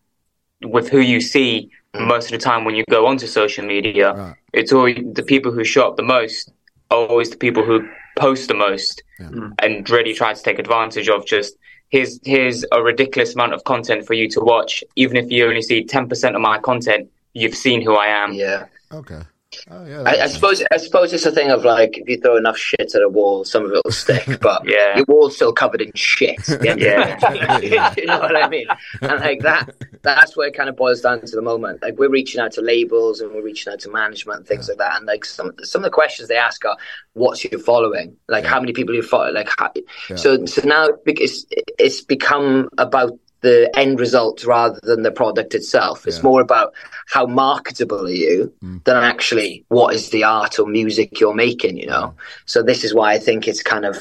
with 0.66 0.88
who 0.88 1.00
you 1.00 1.20
see 1.20 1.70
most 1.94 2.26
of 2.26 2.32
the 2.32 2.38
time 2.38 2.64
when 2.64 2.74
you 2.74 2.84
go 2.90 3.06
onto 3.06 3.26
social 3.26 3.64
media, 3.64 4.12
right. 4.12 4.36
it's 4.52 4.72
always 4.72 4.98
the 5.12 5.22
people 5.22 5.52
who 5.52 5.64
show 5.64 5.86
up 5.86 5.96
the 5.96 6.02
most 6.02 6.52
are 6.90 7.06
always 7.06 7.30
the 7.30 7.36
people 7.36 7.64
who 7.64 7.88
post 8.16 8.48
the 8.48 8.54
most 8.54 9.02
yeah. 9.18 9.26
Mm. 9.26 9.54
and 9.60 9.88
really 9.90 10.14
try 10.14 10.32
to 10.34 10.42
take 10.42 10.58
advantage 10.58 11.08
of 11.08 11.26
just 11.26 11.56
here's 11.88 12.18
here's 12.24 12.64
a 12.72 12.82
ridiculous 12.82 13.34
amount 13.34 13.54
of 13.54 13.64
content 13.64 14.06
for 14.06 14.14
you 14.14 14.28
to 14.30 14.40
watch. 14.40 14.82
Even 14.96 15.16
if 15.16 15.30
you 15.30 15.46
only 15.46 15.62
see 15.62 15.84
ten 15.84 16.08
percent 16.08 16.34
of 16.34 16.42
my 16.42 16.58
content, 16.58 17.10
you've 17.32 17.54
seen 17.54 17.80
who 17.80 17.94
I 17.94 18.06
am. 18.06 18.32
Yeah. 18.32 18.66
Okay. 18.92 19.22
Oh, 19.70 19.84
yeah, 19.84 20.02
I, 20.04 20.22
I 20.22 20.26
suppose 20.26 20.62
I 20.70 20.76
suppose 20.76 21.12
it's 21.12 21.26
a 21.26 21.30
thing 21.30 21.50
of 21.50 21.64
like 21.64 21.98
if 21.98 22.08
you 22.08 22.18
throw 22.18 22.36
enough 22.36 22.56
shit 22.56 22.94
at 22.94 23.02
a 23.02 23.08
wall, 23.08 23.44
some 23.44 23.64
of 23.64 23.72
it 23.72 23.80
will 23.84 23.92
stick, 23.92 24.38
but 24.40 24.62
yeah. 24.66 24.96
your 24.96 25.04
wall's 25.08 25.36
still 25.36 25.52
covered 25.52 25.80
in 25.80 25.92
shit. 25.94 26.38
Yeah, 26.62 26.74
yeah. 27.62 27.94
you 27.96 28.06
know 28.06 28.20
what 28.20 28.36
I 28.36 28.48
mean? 28.48 28.66
And 29.00 29.20
like 29.20 29.40
that, 29.40 29.74
that's 30.02 30.36
where 30.36 30.48
it 30.48 30.54
kind 30.54 30.68
of 30.68 30.76
boils 30.76 31.00
down 31.00 31.20
to 31.20 31.36
the 31.36 31.42
moment. 31.42 31.82
Like 31.82 31.98
we're 31.98 32.10
reaching 32.10 32.40
out 32.40 32.52
to 32.52 32.60
labels 32.60 33.20
and 33.20 33.32
we're 33.32 33.42
reaching 33.42 33.72
out 33.72 33.80
to 33.80 33.90
management 33.90 34.40
and 34.40 34.46
things 34.46 34.68
yeah. 34.68 34.72
like 34.72 34.78
that. 34.78 34.96
And 34.98 35.06
like 35.06 35.24
some 35.24 35.52
some 35.62 35.80
of 35.80 35.84
the 35.84 35.90
questions 35.90 36.28
they 36.28 36.36
ask 36.36 36.64
are, 36.64 36.76
"What's 37.14 37.44
your 37.44 37.60
following? 37.60 38.16
Like 38.28 38.44
yeah. 38.44 38.50
how 38.50 38.60
many 38.60 38.72
people 38.72 38.94
you 38.94 39.02
follow? 39.02 39.30
Like 39.30 39.48
how, 39.58 39.72
so 40.16 40.44
so 40.46 40.62
now 40.66 40.88
it's 41.06 41.46
it's 41.78 42.00
become 42.02 42.68
about 42.78 43.18
the 43.44 43.70
end 43.78 44.00
result 44.00 44.42
rather 44.44 44.80
than 44.82 45.02
the 45.02 45.12
product 45.12 45.54
itself. 45.54 46.06
It's 46.06 46.16
yeah. 46.16 46.22
more 46.22 46.40
about 46.40 46.72
how 47.06 47.26
marketable 47.26 48.06
are 48.06 48.10
you 48.10 48.52
mm. 48.62 48.82
than 48.84 48.96
actually 48.96 49.66
what 49.68 49.94
is 49.94 50.08
the 50.08 50.24
art 50.24 50.58
or 50.58 50.66
music 50.66 51.20
you're 51.20 51.34
making, 51.34 51.76
you 51.76 51.86
know? 51.86 52.14
So 52.46 52.62
this 52.62 52.84
is 52.84 52.94
why 52.94 53.12
I 53.12 53.18
think 53.18 53.46
it's 53.46 53.62
kind 53.62 53.84
of 53.84 53.98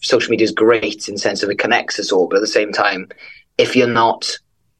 social 0.00 0.30
media 0.30 0.44
is 0.44 0.52
great 0.52 1.08
in 1.08 1.18
sense 1.18 1.42
of 1.42 1.50
it 1.50 1.58
connects 1.58 1.98
us 1.98 2.12
all, 2.12 2.28
but 2.28 2.36
at 2.36 2.40
the 2.40 2.46
same 2.46 2.72
time, 2.72 3.08
if 3.58 3.74
you're 3.74 3.88
not 3.88 4.38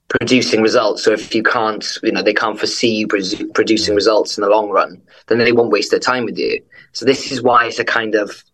producing 0.09 0.63
results, 0.63 1.03
so 1.03 1.11
if 1.11 1.35
you 1.35 1.43
can't, 1.43 1.85
you 2.05 2.13
know, 2.13 2.23
they 2.23 2.35
can't 2.35 2.59
foresee 2.59 2.95
you 2.95 3.09
producing 3.09 3.97
results 3.97 4.39
in 4.39 4.43
the 4.43 4.49
long 4.49 4.71
run, 4.71 5.03
then 5.27 5.39
they 5.39 5.51
won't 5.51 5.73
waste 5.73 5.91
their 5.91 5.99
time 5.99 6.25
with 6.25 6.39
you. 6.39 6.63
So 6.93 7.05
this 7.05 7.33
is 7.33 7.43
why 7.43 7.67
it's 7.67 7.81
a 7.81 7.85
kind 7.85 8.15
of 8.15 8.45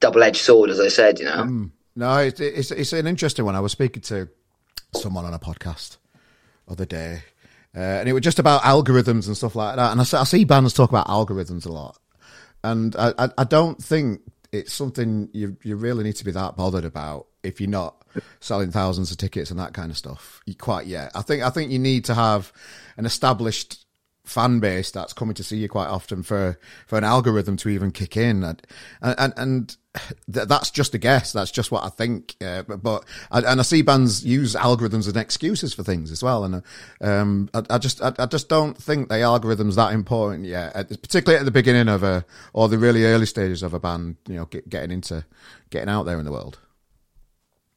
double-edged 0.00 0.40
sword, 0.40 0.70
as 0.70 0.80
I 0.80 0.88
said, 0.88 1.18
you 1.18 1.26
know. 1.26 1.44
Mm. 1.44 1.70
No, 1.96 2.16
it's, 2.18 2.40
it's, 2.40 2.70
it's 2.70 2.92
an 2.94 3.06
interesting 3.06 3.44
one. 3.44 3.54
I 3.54 3.60
was 3.60 3.72
speaking 3.72 4.00
to 4.02 4.30
someone 4.94 5.24
on 5.24 5.34
a 5.34 5.38
podcast 5.38 5.98
other 6.68 6.84
day, 6.86 7.22
uh, 7.76 7.80
and 7.80 8.08
it 8.08 8.12
was 8.12 8.22
just 8.22 8.38
about 8.38 8.62
algorithms 8.62 9.26
and 9.26 9.36
stuff 9.36 9.54
like 9.54 9.76
that. 9.76 9.92
And 9.92 10.00
I, 10.00 10.04
I 10.20 10.24
see 10.24 10.44
bands 10.44 10.72
talk 10.72 10.90
about 10.90 11.06
algorithms 11.06 11.66
a 11.66 11.72
lot, 11.72 11.98
and 12.64 12.94
I, 12.96 13.12
I, 13.18 13.28
I 13.38 13.44
don't 13.44 13.82
think 13.82 14.22
it's 14.52 14.72
something 14.72 15.28
you 15.32 15.56
you 15.62 15.76
really 15.76 16.04
need 16.04 16.16
to 16.16 16.24
be 16.24 16.32
that 16.32 16.56
bothered 16.56 16.84
about 16.84 17.26
if 17.42 17.60
you're 17.60 17.70
not 17.70 18.04
selling 18.40 18.70
thousands 18.70 19.10
of 19.10 19.16
tickets 19.16 19.50
and 19.50 19.60
that 19.60 19.72
kind 19.72 19.90
of 19.90 19.96
stuff 19.96 20.40
quite 20.58 20.86
yet. 20.86 21.12
I 21.14 21.22
think 21.22 21.42
I 21.42 21.50
think 21.50 21.70
you 21.70 21.78
need 21.78 22.04
to 22.06 22.14
have 22.14 22.52
an 22.96 23.06
established 23.06 23.84
fan 24.30 24.60
base 24.60 24.90
that's 24.90 25.12
coming 25.12 25.34
to 25.34 25.42
see 25.42 25.56
you 25.56 25.68
quite 25.68 25.88
often 25.88 26.22
for 26.22 26.58
for 26.86 26.96
an 26.96 27.04
algorithm 27.04 27.56
to 27.58 27.68
even 27.68 27.90
kick 27.90 28.16
in. 28.16 28.44
And 28.44 28.62
and, 29.02 29.32
and 29.36 29.76
that's 30.28 30.70
just 30.70 30.94
a 30.94 30.98
guess. 30.98 31.32
That's 31.32 31.50
just 31.50 31.72
what 31.72 31.82
i 31.82 31.88
think 31.88 32.36
uh, 32.40 32.62
but, 32.62 32.80
but 32.82 33.04
and 33.32 33.58
i 33.58 33.62
see 33.62 33.82
bands 33.82 34.24
use 34.24 34.54
algorithms 34.54 35.08
as 35.08 35.16
excuses 35.16 35.74
for 35.74 35.82
things 35.82 36.12
as 36.12 36.22
well. 36.22 36.44
And 36.44 36.62
um, 37.00 37.50
I, 37.52 37.62
I, 37.70 37.78
just 37.78 38.00
I, 38.00 38.12
I, 38.18 38.26
just 38.26 38.48
don't 38.48 38.76
think 38.76 39.08
the 39.08 39.20
algorithm's 39.22 39.76
that 39.76 39.92
important 39.92 40.44
yet 40.44 40.74
particularly 40.88 41.40
at 41.40 41.44
the 41.44 41.50
beginning 41.50 41.88
of 41.88 42.04
a 42.04 42.24
or 42.52 42.68
the 42.68 42.78
really 42.78 43.04
early 43.04 43.26
stages 43.26 43.62
of 43.62 43.74
a 43.74 43.80
band 43.80 44.16
you 44.28 44.36
know 44.36 44.44
get, 44.44 44.68
getting 44.68 44.92
into 44.92 45.24
getting 45.70 45.88
out 45.88 46.04
there 46.04 46.18
in 46.18 46.24
the 46.24 46.32
world 46.32 46.58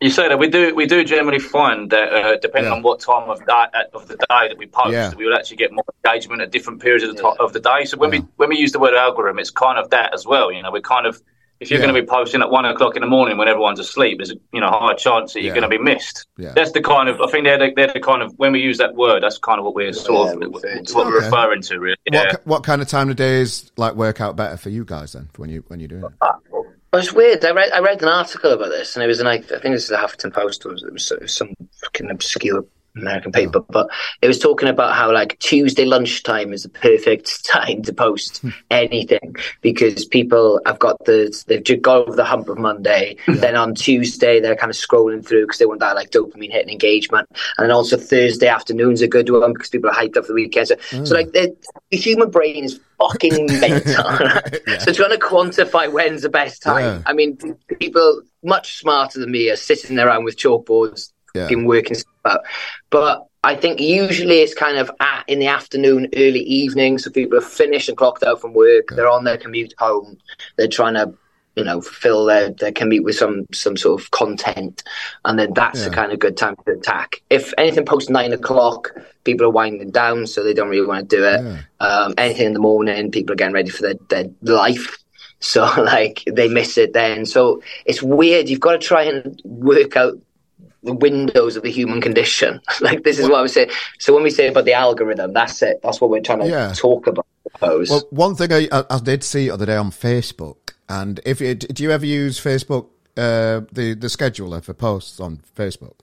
You 0.02 0.10
say 0.10 0.28
that 0.28 0.38
we 0.38 0.50
do. 0.50 0.76
We 0.76 0.86
do 0.86 1.04
generally 1.06 1.40
find 1.40 1.90
that 1.92 2.14
uh, 2.14 2.38
depending 2.38 2.72
yeah. 2.72 2.78
on 2.78 2.84
what 2.84 3.00
time 3.00 3.30
of 3.30 3.40
day 3.46 3.66
of 3.94 4.08
the 4.10 4.16
day 4.16 4.50
that 4.50 4.58
we 4.58 4.68
post, 4.68 4.92
yeah. 4.92 5.14
we 5.16 5.26
will 5.26 5.36
actually 5.36 5.58
get 5.58 5.72
more 5.72 5.86
engagement 6.04 6.42
at 6.42 6.52
different 6.52 6.82
periods 6.82 7.06
of 7.06 7.16
the, 7.16 7.24
yeah. 7.24 7.34
of 7.40 7.54
the 7.54 7.62
day. 7.62 7.86
So 7.86 7.98
when 7.98 8.10
we 8.10 8.20
when 8.36 8.50
we 8.50 8.58
use 8.58 8.74
the 8.74 8.80
word 8.80 8.96
algorithm, 8.96 9.40
it's 9.40 9.50
kind 9.50 9.80
of 9.80 9.90
that 9.92 10.14
as 10.14 10.26
well. 10.26 10.52
You 10.52 10.62
know, 10.62 10.72
we're 10.72 10.82
kind 10.82 11.06
of 11.06 11.22
if 11.64 11.72
you're 11.72 11.80
yeah. 11.80 11.86
going 11.86 11.96
to 11.96 12.02
be 12.02 12.06
posting 12.06 12.42
at 12.42 12.52
one 12.52 12.66
o'clock 12.66 12.98
in 12.98 13.02
the 13.02 13.08
morning 13.08 13.38
when 13.38 13.48
everyone's 13.48 13.80
asleep, 13.80 14.18
there's 14.18 14.32
a 14.32 14.36
you 14.52 14.60
know 14.60 14.70
high 14.70 14.94
chance 14.96 15.34
that 15.34 15.42
you're 15.42 15.56
yeah. 15.56 15.62
going 15.62 15.72
to 15.72 15.78
be 15.78 15.82
missed. 15.82 16.28
Yeah. 16.38 16.52
That's 16.54 16.74
the 16.74 16.82
kind 16.82 17.08
of 17.08 17.22
I 17.22 17.28
think 17.28 17.46
they're 17.46 17.58
the, 17.58 17.72
they're 17.74 17.94
the 17.94 18.02
kind 18.02 18.22
of 18.22 18.34
when 18.38 18.52
we 18.52 18.60
use 18.60 18.80
that 18.80 18.96
word, 18.96 19.24
that's 19.24 19.38
kind 19.38 19.60
of 19.60 19.66
what 19.66 19.74
we're 19.74 19.94
sort 19.94 20.34
of 20.34 20.52
what, 20.52 20.64
what 20.64 21.06
we're 21.08 21.22
referring 21.22 21.62
to. 21.62 21.80
Really. 21.80 21.96
What, 22.12 22.46
what 22.46 22.64
kind 22.64 22.82
of 22.82 22.90
time 22.90 23.10
of 23.10 23.16
day 23.16 23.42
is 23.42 23.72
like 23.78 23.96
work 23.96 24.20
out 24.20 24.36
better 24.36 24.58
for 24.58 24.70
you 24.70 24.84
guys 24.84 25.14
then 25.14 25.30
when 25.38 25.50
you 25.50 25.64
when 25.68 25.80
you're 25.80 25.88
doing 25.88 26.04
it? 26.04 26.12
Uh, 26.94 26.98
it's 26.98 27.12
weird. 27.12 27.44
I 27.44 27.52
read 27.52 27.72
I 27.72 27.80
read 27.80 28.02
an 28.04 28.08
article 28.08 28.52
about 28.52 28.70
this, 28.70 28.96
and 28.96 29.04
it 29.04 29.08
was 29.08 29.20
in 29.20 29.26
like 29.26 29.52
I 29.52 29.60
think 29.60 29.74
this 29.76 29.84
is 29.84 29.90
the 29.90 29.96
Huffington 29.96 30.34
Post. 30.34 30.66
It 30.66 30.72
was, 30.72 31.12
it 31.12 31.22
was 31.22 31.36
some 31.36 31.54
fucking 31.82 32.12
obscure 32.12 32.66
American 32.96 33.32
paper, 33.32 33.60
oh. 33.60 33.66
but 33.70 33.90
it 34.22 34.28
was 34.28 34.40
talking 34.40 34.70
about 34.70 34.96
how 34.96 35.12
like 35.12 35.40
Tuesday 35.40 35.86
lunchtime 35.86 36.54
is 36.54 36.64
the 36.64 36.70
perfect 36.70 37.44
time 37.50 37.82
to 37.84 37.94
post 37.94 38.40
hmm. 38.40 38.50
anything 38.70 39.36
because 39.62 40.06
people 40.06 40.62
have 40.66 40.80
got 40.80 41.04
the 41.06 41.44
they've 41.48 41.64
just 41.64 41.82
got 41.82 42.08
over 42.08 42.16
the 42.16 42.24
hump 42.24 42.50
of 42.50 42.58
Monday. 42.58 43.18
Yeah. 43.28 43.36
Then 43.36 43.56
on 43.56 43.74
Tuesday 43.76 44.40
they're 44.40 44.56
kind 44.56 44.70
of 44.70 44.76
scrolling 44.76 45.26
through 45.26 45.46
because 45.46 45.58
they 45.58 45.66
want 45.66 45.80
that 45.80 45.96
like 45.96 46.12
dopamine 46.12 46.52
hit 46.52 46.62
and 46.62 46.72
engagement, 46.72 47.28
and 47.58 47.66
then 47.66 47.72
also 47.72 47.98
Thursday 47.98 48.48
afternoon's 48.48 49.02
a 49.02 49.08
good 49.08 49.30
one 49.30 49.54
because 49.54 49.70
people 49.70 49.90
are 49.90 49.94
hyped 49.94 50.18
up 50.18 50.26
for 50.26 50.30
the 50.30 50.34
weekend. 50.34 50.68
So, 50.68 50.76
mm. 50.76 51.08
so 51.08 51.16
like 51.16 51.32
the, 51.32 51.56
the, 51.90 51.98
human 51.98 52.30
brain 52.30 52.66
is 52.66 52.80
fucking 53.00 53.46
mental. 53.60 54.06
yeah. 54.68 54.78
So 54.80 54.94
trying 54.94 55.12
to 55.12 55.18
quantify 55.18 55.92
when's 55.92 56.22
the 56.22 56.30
best 56.30 56.62
time. 56.62 56.84
Yeah. 56.84 57.02
I 57.06 57.14
mean, 57.14 57.38
people 57.80 58.22
much 58.44 58.80
smarter 58.80 59.20
than 59.20 59.32
me 59.32 59.50
are 59.50 59.56
sitting 59.56 59.98
around 59.98 60.26
with 60.26 60.38
chalkboards 60.38 61.13
yeah. 61.34 61.48
been 61.48 61.66
working 61.66 61.96
stuff 61.96 62.14
out. 62.26 62.42
But 62.90 63.28
I 63.44 63.56
think 63.56 63.80
usually 63.80 64.40
it's 64.40 64.54
kind 64.54 64.78
of 64.78 64.90
at, 65.00 65.26
in 65.28 65.40
the 65.40 65.48
afternoon, 65.48 66.08
early 66.16 66.42
evening. 66.42 66.98
So 66.98 67.12
people 67.12 67.38
are 67.38 67.42
finished 67.42 67.90
and 67.90 67.98
clocked 67.98 68.24
out 68.24 68.40
from 68.40 68.54
work. 68.54 68.86
Yeah. 68.90 68.96
They're 68.96 69.10
on 69.10 69.26
their 69.26 69.38
commute 69.38 69.74
home. 69.78 70.18
They're 70.58 70.68
trying 70.68 70.94
to, 70.94 71.14
you 71.56 71.64
know, 71.64 71.82
fill 71.82 72.26
their, 72.26 72.52
their 72.52 72.72
commute 72.72 73.04
with 73.04 73.16
some 73.16 73.46
some 73.54 73.78
sort 73.78 74.02
of 74.02 74.10
content, 74.10 74.82
and 75.26 75.38
then 75.38 75.54
that's 75.54 75.80
yeah. 75.80 75.90
the 75.90 75.96
kind 75.96 76.12
of 76.12 76.18
good 76.18 76.36
time 76.36 76.56
to 76.66 76.72
attack. 76.72 77.22
If 77.30 77.54
anything 77.58 77.86
post 77.86 78.10
nine 78.10 78.34
o'clock, 78.34 78.92
people 79.24 79.46
are 79.46 79.52
winding 79.52 79.92
down, 79.92 80.26
so 80.26 80.44
they 80.44 80.54
don't 80.54 80.70
really 80.70 80.88
want 80.88 81.08
to 81.08 81.16
do 81.16 81.24
it. 81.24 81.44
Yeah. 81.44 81.86
Um, 81.86 82.14
anything 82.18 82.48
in 82.48 82.54
the 82.54 82.60
morning, 82.60 83.12
people 83.12 83.34
are 83.34 83.36
getting 83.36 83.54
ready 83.54 83.70
for 83.70 83.82
their, 83.82 83.96
their 84.10 84.30
life. 84.42 84.98
So 85.46 85.66
like 85.78 86.24
they 86.26 86.48
miss 86.48 86.78
it 86.78 86.94
then. 86.94 87.26
So 87.26 87.62
it's 87.86 88.02
weird. 88.02 88.48
You've 88.48 88.62
got 88.62 88.72
to 88.72 88.78
try 88.78 89.04
and 89.04 89.42
work 89.44 89.98
out 89.98 90.18
the 90.84 90.94
windows 90.94 91.56
of 91.56 91.64
the 91.64 91.72
human 91.72 92.02
condition. 92.02 92.62
like 92.82 93.04
this 93.04 93.20
is 93.20 93.30
what 93.30 93.40
I 93.40 93.42
was 93.42 93.54
saying. 93.54 93.70
So 94.00 94.14
when 94.14 94.24
we 94.24 94.30
say 94.30 94.48
about 94.48 94.66
the 94.66 94.74
algorithm, 94.74 95.34
that's 95.34 95.62
it. 95.62 95.80
That's 95.84 96.02
what 96.02 96.10
we're 96.10 96.22
trying 96.22 96.40
to 96.40 96.50
yeah. 96.50 96.74
talk 96.76 97.08
about. 97.08 97.26
I 97.46 97.50
suppose. 97.58 97.90
Well, 97.90 98.08
one 98.12 98.36
thing 98.36 98.54
I, 98.54 98.84
I 98.90 99.00
did 99.00 99.24
see 99.24 99.46
the 99.46 99.54
other 99.54 99.66
day 99.66 99.76
on 99.76 99.92
Facebook, 99.92 100.74
and 100.90 101.20
if 101.26 101.42
you, 101.42 101.56
do 101.56 101.84
you 101.84 101.92
ever 101.92 102.06
use 102.06 102.40
Facebook, 102.40 102.88
uh, 103.18 103.62
the 103.72 103.96
the 103.96 104.08
scheduler 104.08 104.64
for 104.64 104.74
posts 104.74 105.20
on 105.20 105.42
Facebook? 105.56 105.96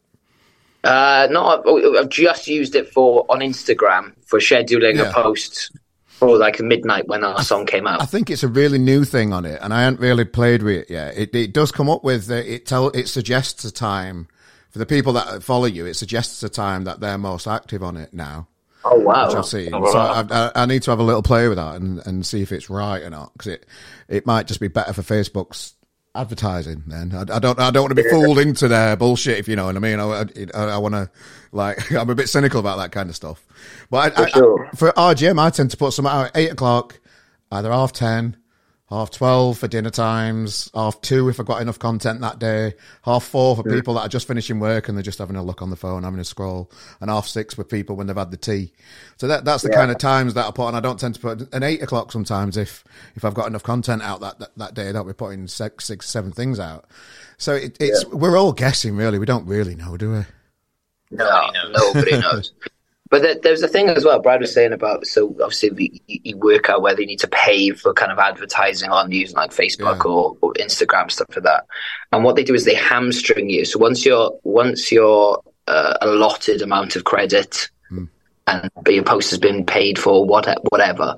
Uh, 0.82 1.28
no, 1.30 1.62
I've 1.98 2.08
just 2.08 2.46
used 2.46 2.74
it 2.74 2.88
for 2.88 3.26
on 3.28 3.40
Instagram 3.40 4.14
for 4.24 4.38
scheduling 4.38 4.96
yeah. 4.96 5.10
a 5.10 5.12
post 5.12 5.72
for 6.06 6.36
like 6.38 6.60
midnight 6.60 7.06
when 7.08 7.24
our 7.24 7.42
song 7.42 7.66
came 7.66 7.86
out. 7.86 8.00
I 8.00 8.06
think 8.06 8.30
it's 8.30 8.42
a 8.42 8.48
really 8.48 8.78
new 8.78 9.04
thing 9.04 9.32
on 9.32 9.44
it, 9.44 9.58
and 9.62 9.74
I 9.74 9.82
haven't 9.82 10.00
really 10.00 10.24
played 10.24 10.62
with 10.62 10.82
it 10.82 10.90
yet. 10.90 11.16
It, 11.16 11.34
it 11.34 11.52
does 11.52 11.72
come 11.72 11.90
up 11.90 12.04
with 12.04 12.30
uh, 12.30 12.34
it. 12.34 12.66
Tell 12.66 12.88
it 12.90 13.08
suggests 13.08 13.64
a 13.64 13.72
time 13.72 14.28
for 14.70 14.78
the 14.78 14.86
people 14.86 15.12
that 15.14 15.42
follow 15.42 15.66
you, 15.66 15.86
it 15.86 15.94
suggests 15.94 16.42
a 16.42 16.48
time 16.48 16.84
that 16.84 17.00
they're 17.00 17.18
most 17.18 17.46
active 17.46 17.82
on 17.82 17.96
it 17.96 18.14
now. 18.14 18.48
Oh 18.84 18.98
wow! 18.98 19.28
Which 19.28 19.36
I've 19.36 19.44
seen. 19.44 19.74
Oh, 19.74 19.92
so 19.92 19.98
I, 19.98 20.24
I, 20.30 20.62
I, 20.62 20.66
need 20.66 20.82
to 20.84 20.90
have 20.90 21.00
a 21.00 21.02
little 21.02 21.22
play 21.22 21.48
with 21.48 21.58
that 21.58 21.76
and, 21.76 22.04
and 22.06 22.24
see 22.24 22.40
if 22.40 22.50
it's 22.50 22.70
right 22.70 23.02
or 23.02 23.10
not 23.10 23.32
because 23.34 23.48
it 23.48 23.66
it 24.08 24.26
might 24.26 24.46
just 24.46 24.58
be 24.58 24.68
better 24.68 24.94
for 24.94 25.02
Facebook's 25.02 25.74
advertising. 26.14 26.84
Then 26.86 27.12
I, 27.12 27.36
I 27.36 27.38
don't 27.40 27.58
I 27.58 27.70
don't 27.70 27.82
want 27.82 27.96
to 27.96 28.02
be 28.02 28.08
fooled 28.08 28.38
into 28.38 28.68
their 28.68 28.96
bullshit 28.96 29.38
if 29.38 29.48
you 29.48 29.56
know 29.56 29.66
what 29.66 29.76
I 29.76 29.80
mean. 29.80 30.00
I 30.00 30.24
I, 30.54 30.64
I 30.68 30.78
want 30.78 30.94
to 30.94 31.10
like 31.52 31.92
I'm 31.92 32.08
a 32.08 32.14
bit 32.14 32.30
cynical 32.30 32.58
about 32.58 32.78
that 32.78 32.90
kind 32.90 33.10
of 33.10 33.16
stuff. 33.16 33.44
But 33.90 34.14
for, 34.14 34.28
sure. 34.28 34.70
for 34.76 34.92
RGM, 34.92 35.38
I 35.38 35.50
tend 35.50 35.72
to 35.72 35.76
put 35.76 35.92
some 35.92 36.06
out 36.06 36.28
at 36.28 36.36
eight 36.36 36.52
o'clock, 36.52 36.98
either 37.52 37.70
half 37.70 37.92
ten 37.92 38.36
half 38.90 39.10
12 39.12 39.56
for 39.56 39.68
dinner 39.68 39.90
times, 39.90 40.68
half 40.74 41.00
two 41.00 41.28
if 41.28 41.38
I've 41.38 41.46
got 41.46 41.62
enough 41.62 41.78
content 41.78 42.20
that 42.22 42.40
day, 42.40 42.74
half 43.02 43.24
four 43.24 43.54
for 43.54 43.68
yeah. 43.68 43.76
people 43.76 43.94
that 43.94 44.00
are 44.00 44.08
just 44.08 44.26
finishing 44.26 44.58
work 44.58 44.88
and 44.88 44.98
they're 44.98 45.02
just 45.02 45.18
having 45.18 45.36
a 45.36 45.42
look 45.42 45.62
on 45.62 45.70
the 45.70 45.76
phone, 45.76 46.02
having 46.02 46.18
a 46.18 46.24
scroll, 46.24 46.70
and 47.00 47.08
half 47.08 47.28
six 47.28 47.54
for 47.54 47.62
people 47.62 47.94
when 47.94 48.08
they've 48.08 48.16
had 48.16 48.32
the 48.32 48.36
tea. 48.36 48.72
So 49.16 49.28
that 49.28 49.44
that's 49.44 49.62
the 49.62 49.70
yeah. 49.70 49.76
kind 49.76 49.90
of 49.90 49.98
times 49.98 50.34
that 50.34 50.46
I 50.46 50.50
put 50.50 50.66
on. 50.66 50.74
I 50.74 50.80
don't 50.80 50.98
tend 50.98 51.14
to 51.14 51.20
put 51.20 51.54
an 51.54 51.62
eight 51.62 51.82
o'clock 51.82 52.10
sometimes 52.10 52.56
if 52.56 52.82
if 53.14 53.24
I've 53.24 53.34
got 53.34 53.46
enough 53.46 53.62
content 53.62 54.02
out 54.02 54.20
that 54.20 54.38
that, 54.40 54.58
that 54.58 54.74
day 54.74 54.90
that 54.90 55.06
we're 55.06 55.14
putting 55.14 55.46
six, 55.46 55.84
six, 55.84 56.08
seven 56.08 56.32
things 56.32 56.58
out. 56.58 56.86
So 57.38 57.54
it, 57.54 57.76
it's 57.80 58.04
yeah. 58.04 58.14
we're 58.14 58.36
all 58.36 58.52
guessing 58.52 58.96
really. 58.96 59.18
We 59.18 59.26
don't 59.26 59.46
really 59.46 59.76
know, 59.76 59.96
do 59.96 60.12
we? 60.12 60.24
No, 61.12 61.50
knows. 61.50 61.94
Nobody 61.94 62.18
knows. 62.18 62.52
But 63.10 63.42
there's 63.42 63.62
a 63.62 63.68
thing 63.68 63.88
as 63.88 64.04
well. 64.04 64.20
Brad 64.20 64.40
was 64.40 64.54
saying 64.54 64.72
about 64.72 65.04
so 65.04 65.30
obviously 65.42 66.00
you 66.06 66.38
work 66.38 66.70
out 66.70 66.80
whether 66.80 67.00
you 67.00 67.08
need 67.08 67.18
to 67.18 67.28
pay 67.28 67.70
for 67.70 67.92
kind 67.92 68.12
of 68.12 68.20
advertising 68.20 68.90
on 68.90 69.10
using 69.10 69.34
like 69.34 69.50
Facebook 69.50 70.04
yeah. 70.04 70.10
or, 70.10 70.36
or, 70.40 70.52
Instagram 70.54 71.10
stuff 71.10 71.26
like 71.34 71.42
that. 71.42 71.66
And 72.12 72.22
what 72.22 72.36
they 72.36 72.44
do 72.44 72.54
is 72.54 72.64
they 72.64 72.74
hamstring 72.74 73.50
you. 73.50 73.64
So 73.64 73.80
once 73.80 74.06
you're 74.06 74.30
once 74.44 74.92
you're 74.92 75.42
uh, 75.66 75.98
allotted 76.00 76.62
amount 76.62 76.94
of 76.94 77.02
credit 77.02 77.68
mm. 77.90 78.08
and 78.46 78.70
your 78.86 79.02
post 79.02 79.30
has 79.30 79.40
been 79.40 79.66
paid 79.66 79.98
for 79.98 80.24
what 80.24 80.46
whatever, 80.70 81.16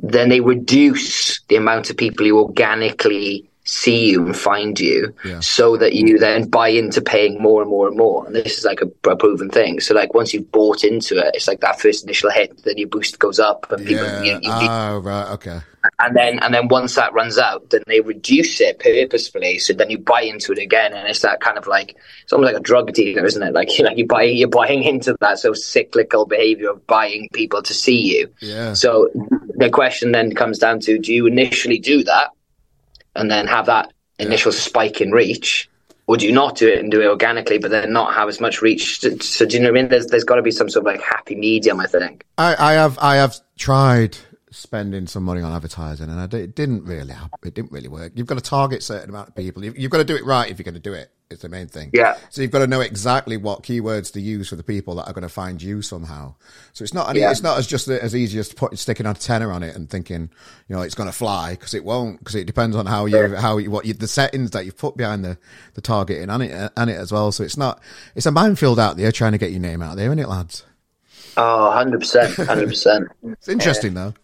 then 0.00 0.30
they 0.30 0.40
reduce 0.40 1.40
the 1.42 1.56
amount 1.56 1.88
of 1.88 1.96
people 1.96 2.26
you 2.26 2.36
organically 2.36 3.47
see 3.68 4.08
you 4.08 4.24
and 4.24 4.34
find 4.36 4.80
you 4.80 5.14
yeah. 5.26 5.40
so 5.40 5.76
that 5.76 5.92
you 5.92 6.18
then 6.18 6.48
buy 6.48 6.68
into 6.68 7.02
paying 7.02 7.40
more 7.40 7.60
and 7.60 7.70
more 7.70 7.86
and 7.86 7.98
more. 7.98 8.24
And 8.26 8.34
this 8.34 8.56
is 8.56 8.64
like 8.64 8.80
a, 8.80 9.10
a, 9.10 9.14
proven 9.14 9.50
thing. 9.50 9.78
So 9.80 9.94
like 9.94 10.14
once 10.14 10.32
you've 10.32 10.50
bought 10.50 10.84
into 10.84 11.18
it, 11.18 11.34
it's 11.34 11.46
like 11.46 11.60
that 11.60 11.78
first 11.78 12.02
initial 12.02 12.30
hit, 12.30 12.64
then 12.64 12.78
your 12.78 12.88
boost 12.88 13.18
goes 13.18 13.38
up 13.38 13.70
and 13.70 13.86
people, 13.86 14.06
yeah. 14.06 14.22
you, 14.22 14.32
you, 14.40 14.68
oh, 14.70 14.98
right. 15.04 15.30
Okay. 15.32 15.60
And 15.98 16.16
then, 16.16 16.38
and 16.38 16.54
then 16.54 16.68
once 16.68 16.94
that 16.94 17.12
runs 17.12 17.36
out, 17.36 17.68
then 17.68 17.82
they 17.86 18.00
reduce 18.00 18.58
it 18.62 18.78
purposefully. 18.78 19.58
So 19.58 19.74
then 19.74 19.90
you 19.90 19.98
buy 19.98 20.22
into 20.22 20.52
it 20.52 20.58
again. 20.58 20.94
And 20.94 21.06
it's 21.06 21.20
that 21.20 21.40
kind 21.40 21.58
of 21.58 21.66
like, 21.66 21.94
it's 22.22 22.32
almost 22.32 22.54
like 22.54 22.60
a 22.60 22.64
drug 22.64 22.94
dealer, 22.94 23.26
isn't 23.26 23.42
it? 23.42 23.52
Like, 23.52 23.76
you 23.78 23.84
know, 23.84 23.90
you 23.90 24.06
buy, 24.06 24.22
you're 24.22 24.48
buying 24.48 24.82
into 24.82 25.14
that 25.20 25.40
sort 25.40 25.56
of 25.56 25.62
cyclical 25.62 26.24
behavior 26.24 26.70
of 26.70 26.86
buying 26.86 27.28
people 27.34 27.62
to 27.62 27.74
see 27.74 28.00
you. 28.00 28.32
Yeah. 28.40 28.72
So 28.72 29.10
the 29.56 29.68
question 29.68 30.12
then 30.12 30.34
comes 30.34 30.58
down 30.58 30.80
to, 30.80 30.98
do 30.98 31.12
you 31.12 31.26
initially 31.26 31.78
do 31.78 32.02
that? 32.04 32.30
And 33.14 33.30
then 33.30 33.46
have 33.46 33.66
that 33.66 33.92
initial 34.18 34.52
spike 34.52 35.00
in 35.00 35.10
reach? 35.10 35.68
Or 36.06 36.16
do 36.16 36.24
you 36.24 36.32
not 36.32 36.56
do 36.56 36.66
it 36.66 36.78
and 36.78 36.90
do 36.90 37.02
it 37.02 37.06
organically, 37.06 37.58
but 37.58 37.70
then 37.70 37.92
not 37.92 38.14
have 38.14 38.28
as 38.28 38.40
much 38.40 38.62
reach? 38.62 39.00
So, 39.00 39.44
do 39.44 39.56
you 39.56 39.62
know 39.62 39.70
what 39.70 39.78
I 39.78 39.82
mean? 39.82 39.88
There's 39.90 40.06
there's 40.06 40.24
got 40.24 40.36
to 40.36 40.42
be 40.42 40.50
some 40.50 40.70
sort 40.70 40.86
of 40.86 40.92
like 40.92 41.02
happy 41.02 41.36
medium. 41.36 41.80
I 41.80 41.86
think. 41.86 42.24
I, 42.38 42.56
I 42.58 42.72
have 42.72 42.98
I 42.98 43.16
have 43.16 43.36
tried 43.58 44.16
spending 44.50 45.06
some 45.06 45.22
money 45.22 45.42
on 45.42 45.52
advertising, 45.52 46.08
and 46.08 46.32
it 46.32 46.54
didn't 46.54 46.84
really 46.84 47.14
it 47.44 47.54
didn't 47.54 47.72
really 47.72 47.88
work. 47.88 48.12
You've 48.14 48.26
got 48.26 48.36
to 48.36 48.40
target 48.40 48.82
certain 48.82 49.10
amount 49.10 49.28
of 49.28 49.36
people. 49.36 49.62
You've, 49.64 49.78
you've 49.78 49.90
got 49.90 49.98
to 49.98 50.04
do 50.04 50.16
it 50.16 50.24
right 50.24 50.50
if 50.50 50.58
you're 50.58 50.64
going 50.64 50.74
to 50.74 50.80
do 50.80 50.94
it. 50.94 51.10
It's 51.30 51.42
the 51.42 51.48
main 51.50 51.66
thing. 51.66 51.90
Yeah. 51.92 52.16
So 52.30 52.40
you've 52.40 52.50
got 52.50 52.60
to 52.60 52.66
know 52.66 52.80
exactly 52.80 53.36
what 53.36 53.62
keywords 53.62 54.10
to 54.14 54.20
use 54.20 54.48
for 54.48 54.56
the 54.56 54.62
people 54.62 54.94
that 54.94 55.06
are 55.08 55.12
going 55.12 55.22
to 55.22 55.28
find 55.28 55.62
you 55.62 55.82
somehow. 55.82 56.34
So 56.72 56.82
it's 56.84 56.94
not 56.94 57.14
yeah. 57.14 57.30
it's 57.30 57.42
not 57.42 57.58
as 57.58 57.66
just 57.66 57.86
as 57.88 58.16
easy 58.16 58.38
as 58.38 58.50
putting 58.50 58.78
sticking 58.78 59.04
a 59.04 59.12
tenner 59.12 59.52
on 59.52 59.62
it 59.62 59.76
and 59.76 59.90
thinking 59.90 60.30
you 60.68 60.76
know 60.76 60.80
it's 60.80 60.94
going 60.94 61.08
to 61.08 61.14
fly 61.14 61.50
because 61.50 61.74
it 61.74 61.84
won't 61.84 62.18
because 62.20 62.34
it 62.34 62.46
depends 62.46 62.74
on 62.74 62.86
how 62.86 63.04
you 63.04 63.36
how 63.36 63.58
you, 63.58 63.70
what 63.70 63.84
you, 63.84 63.92
the 63.92 64.08
settings 64.08 64.52
that 64.52 64.64
you've 64.64 64.78
put 64.78 64.96
behind 64.96 65.22
the 65.22 65.36
the 65.74 65.82
targeting 65.82 66.30
on 66.30 66.40
it 66.40 66.72
and 66.74 66.88
it 66.88 66.96
as 66.96 67.12
well. 67.12 67.30
So 67.30 67.44
it's 67.44 67.58
not 67.58 67.82
it's 68.14 68.24
a 68.24 68.30
minefield 68.30 68.80
out 68.80 68.96
there 68.96 69.12
trying 69.12 69.32
to 69.32 69.38
get 69.38 69.50
your 69.50 69.60
name 69.60 69.82
out 69.82 69.96
there, 69.96 70.06
isn't 70.06 70.18
it, 70.18 70.28
lads? 70.28 70.64
Oh, 71.36 71.66
100 71.66 72.00
percent, 72.00 72.34
hundred 72.36 72.68
percent. 72.68 73.08
It's 73.22 73.48
interesting 73.48 73.94
yeah. 73.94 74.04
though. 74.04 74.14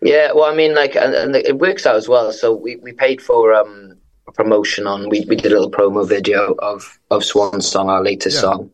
Yeah, 0.00 0.32
well, 0.32 0.44
I 0.44 0.54
mean, 0.54 0.74
like, 0.74 0.96
and, 0.96 1.14
and, 1.14 1.36
it 1.36 1.58
works 1.58 1.86
out 1.86 1.94
as 1.94 2.08
well. 2.08 2.32
So 2.32 2.52
we, 2.52 2.76
we 2.76 2.92
paid 2.92 3.22
for 3.22 3.54
um, 3.54 3.91
promotion 4.34 4.86
on. 4.86 5.08
We, 5.08 5.24
we 5.26 5.36
did 5.36 5.52
a 5.52 5.54
little 5.54 5.70
promo 5.70 6.08
video 6.08 6.54
of 6.58 6.98
of 7.10 7.24
Swan 7.24 7.60
Song, 7.60 7.90
our 7.90 8.02
latest 8.02 8.36
yeah. 8.36 8.40
song. 8.42 8.70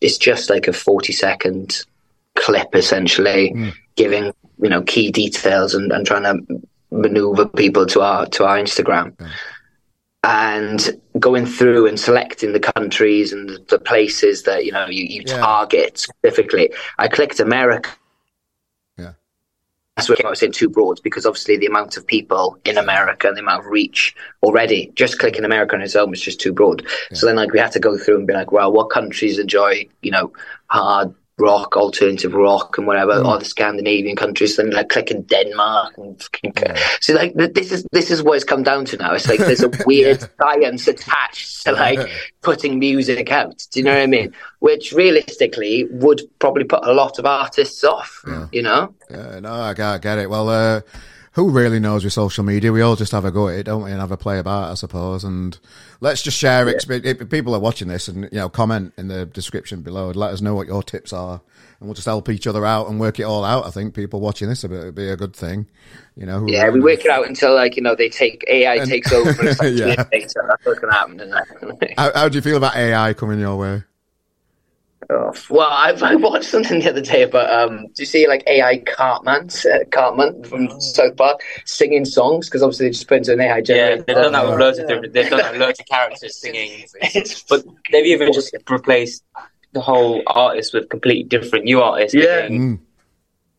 It's 0.00 0.18
just 0.18 0.50
like 0.50 0.68
a 0.68 0.72
forty 0.72 1.12
second 1.12 1.84
clip, 2.36 2.74
essentially, 2.74 3.52
mm. 3.54 3.72
giving 3.96 4.32
you 4.60 4.68
know 4.68 4.82
key 4.82 5.10
details 5.10 5.74
and, 5.74 5.92
and 5.92 6.06
trying 6.06 6.22
to 6.22 6.62
maneuver 6.90 7.46
people 7.46 7.86
to 7.86 8.00
our 8.00 8.26
to 8.26 8.44
our 8.44 8.58
Instagram. 8.58 9.14
And 10.24 11.00
going 11.18 11.46
through 11.46 11.86
and 11.86 11.98
selecting 11.98 12.52
the 12.52 12.60
countries 12.60 13.32
and 13.32 13.58
the 13.68 13.78
places 13.78 14.42
that 14.42 14.64
you 14.64 14.72
know 14.72 14.86
you, 14.86 15.04
you 15.04 15.22
yeah. 15.26 15.38
target 15.38 15.98
specifically. 15.98 16.72
I 16.98 17.08
clicked 17.08 17.40
America 17.40 17.90
that's 19.98 20.08
what 20.08 20.24
I 20.24 20.30
was 20.30 20.38
saying 20.38 20.52
too 20.52 20.68
broad 20.68 21.00
because 21.02 21.26
obviously 21.26 21.56
the 21.56 21.66
amount 21.66 21.96
of 21.96 22.06
people 22.06 22.56
in 22.64 22.78
America 22.78 23.26
and 23.26 23.36
the 23.36 23.40
amount 23.40 23.66
of 23.66 23.66
reach 23.66 24.14
already, 24.44 24.92
just 24.94 25.18
clicking 25.18 25.44
America 25.44 25.74
on 25.74 25.82
its 25.82 25.96
own 25.96 26.10
was 26.10 26.20
just 26.20 26.40
too 26.40 26.52
broad. 26.52 26.86
Yeah. 27.10 27.16
So 27.18 27.26
then 27.26 27.34
like 27.34 27.52
we 27.52 27.58
had 27.58 27.72
to 27.72 27.80
go 27.80 27.98
through 27.98 28.18
and 28.18 28.26
be 28.26 28.32
like, 28.32 28.52
well, 28.52 28.72
what 28.72 28.90
countries 28.90 29.40
enjoy, 29.40 29.88
you 30.02 30.12
know, 30.12 30.32
hard 30.68 31.12
rock, 31.38 31.76
alternative 31.76 32.34
rock, 32.34 32.78
and 32.78 32.86
whatever, 32.86 33.12
mm. 33.12 33.24
all 33.24 33.38
the 33.38 33.44
Scandinavian 33.44 34.16
countries. 34.16 34.56
Then 34.56 34.70
like 34.70 34.88
clicking 34.88 35.22
Denmark 35.22 35.94
and 35.96 36.28
yeah. 36.42 36.78
so 37.00 37.14
like 37.14 37.34
this 37.34 37.72
is 37.72 37.86
this 37.92 38.10
is 38.10 38.22
what 38.22 38.36
it's 38.36 38.44
come 38.44 38.62
down 38.62 38.84
to 38.86 38.96
now. 38.96 39.14
It's 39.14 39.28
like 39.28 39.38
there's 39.38 39.62
a 39.62 39.70
weird 39.86 40.20
yeah. 40.20 40.26
science 40.40 40.88
attached 40.88 41.64
to 41.64 41.72
like 41.72 42.08
putting 42.42 42.78
music 42.78 43.30
out. 43.30 43.66
Do 43.70 43.80
you 43.80 43.84
know 43.84 43.94
what 43.94 44.02
I 44.02 44.06
mean? 44.06 44.34
Which 44.60 44.92
realistically 44.92 45.84
would 45.90 46.22
probably 46.38 46.64
put 46.64 46.84
a 46.84 46.92
lot 46.92 47.18
of 47.18 47.26
artists 47.26 47.84
off. 47.84 48.22
Yeah. 48.26 48.48
You 48.52 48.62
know? 48.62 48.94
Yeah, 49.10 49.40
no, 49.40 49.52
I 49.52 49.70
I 49.70 49.98
get 49.98 50.18
it. 50.18 50.30
Well. 50.30 50.48
uh 50.48 50.80
who 51.38 51.50
really 51.50 51.78
knows 51.78 52.02
with 52.02 52.12
social 52.12 52.42
media? 52.42 52.72
We 52.72 52.82
all 52.82 52.96
just 52.96 53.12
have 53.12 53.24
a 53.24 53.30
go 53.30 53.46
at 53.46 53.60
it, 53.60 53.62
don't 53.62 53.84
we, 53.84 53.92
and 53.92 54.00
have 54.00 54.10
a 54.10 54.16
play 54.16 54.40
about 54.40 54.68
it, 54.68 54.72
I 54.72 54.74
suppose. 54.74 55.22
And 55.22 55.56
let's 56.00 56.20
just 56.20 56.36
share 56.36 56.68
yeah. 56.68 56.74
If 56.88 57.30
people 57.30 57.54
are 57.54 57.60
watching 57.60 57.86
this, 57.86 58.08
and 58.08 58.24
you 58.24 58.38
know, 58.38 58.48
comment 58.48 58.92
in 58.98 59.06
the 59.06 59.24
description 59.24 59.82
below. 59.82 60.08
And 60.08 60.16
let 60.16 60.32
us 60.32 60.40
know 60.40 60.56
what 60.56 60.66
your 60.66 60.82
tips 60.82 61.12
are, 61.12 61.40
and 61.78 61.88
we'll 61.88 61.94
just 61.94 62.06
help 62.06 62.28
each 62.28 62.48
other 62.48 62.66
out 62.66 62.88
and 62.88 62.98
work 62.98 63.20
it 63.20 63.22
all 63.22 63.44
out. 63.44 63.66
I 63.66 63.70
think 63.70 63.94
people 63.94 64.18
watching 64.18 64.48
this 64.48 64.64
would 64.64 64.96
be 64.96 65.08
a 65.08 65.16
good 65.16 65.36
thing. 65.36 65.68
You 66.16 66.26
know, 66.26 66.44
yeah, 66.48 66.64
really 66.64 66.80
we 66.80 66.84
work 66.86 67.04
it 67.04 67.10
out 67.12 67.28
until 67.28 67.54
like 67.54 67.76
you 67.76 67.82
know 67.82 67.94
they 67.94 68.08
take 68.08 68.44
AI 68.48 68.74
and, 68.74 68.90
takes 68.90 69.12
over. 69.12 69.30
Like 69.30 69.58
yeah. 69.62 69.94
That's 70.10 70.34
what's 70.64 70.80
going 70.80 70.92
to 70.92 70.98
happen. 70.98 71.32
how, 71.96 72.12
how 72.14 72.28
do 72.28 72.34
you 72.34 72.42
feel 72.42 72.56
about 72.56 72.74
AI 72.74 73.14
coming 73.14 73.38
your 73.38 73.56
way? 73.56 73.84
Oh, 75.10 75.32
well, 75.48 75.68
I, 75.70 75.90
I, 76.02 76.16
watched 76.16 76.50
something 76.50 76.80
the 76.80 76.90
other 76.90 77.00
day 77.00 77.22
about. 77.22 77.50
Um, 77.50 77.86
do 77.86 78.02
you 78.02 78.06
see 78.06 78.28
like 78.28 78.42
AI 78.46 78.78
Cartman, 78.78 79.48
uh, 79.64 79.84
Cartman 79.90 80.44
from 80.44 80.80
South 80.80 81.16
Park 81.16 81.40
singing 81.64 82.04
songs? 82.04 82.48
Because 82.48 82.62
obviously 82.62 82.86
they 82.86 82.92
just 82.92 83.08
put 83.08 83.18
into 83.18 83.32
an 83.32 83.40
AI 83.40 83.62
generator. 83.62 83.96
Yeah, 83.96 84.02
they've 84.06 84.22
done 84.22 84.32
that 84.32 84.46
with 84.48 84.58
loads 84.60 84.78
of 84.78 84.86
different. 84.86 85.14
They've 85.14 85.30
done 85.30 85.38
that 85.38 85.52
with 85.52 85.60
loads 85.60 85.80
of 85.80 85.86
characters 85.86 86.36
singing, 86.40 86.84
but 87.48 87.64
they've 87.90 88.06
even 88.06 88.32
just 88.32 88.54
replaced 88.68 89.24
the 89.72 89.80
whole 89.80 90.22
artist 90.26 90.74
with 90.74 90.88
completely 90.90 91.24
different 91.24 91.64
new 91.64 91.80
artists. 91.80 92.14
Yeah. 92.14 92.48
Mm. 92.48 92.80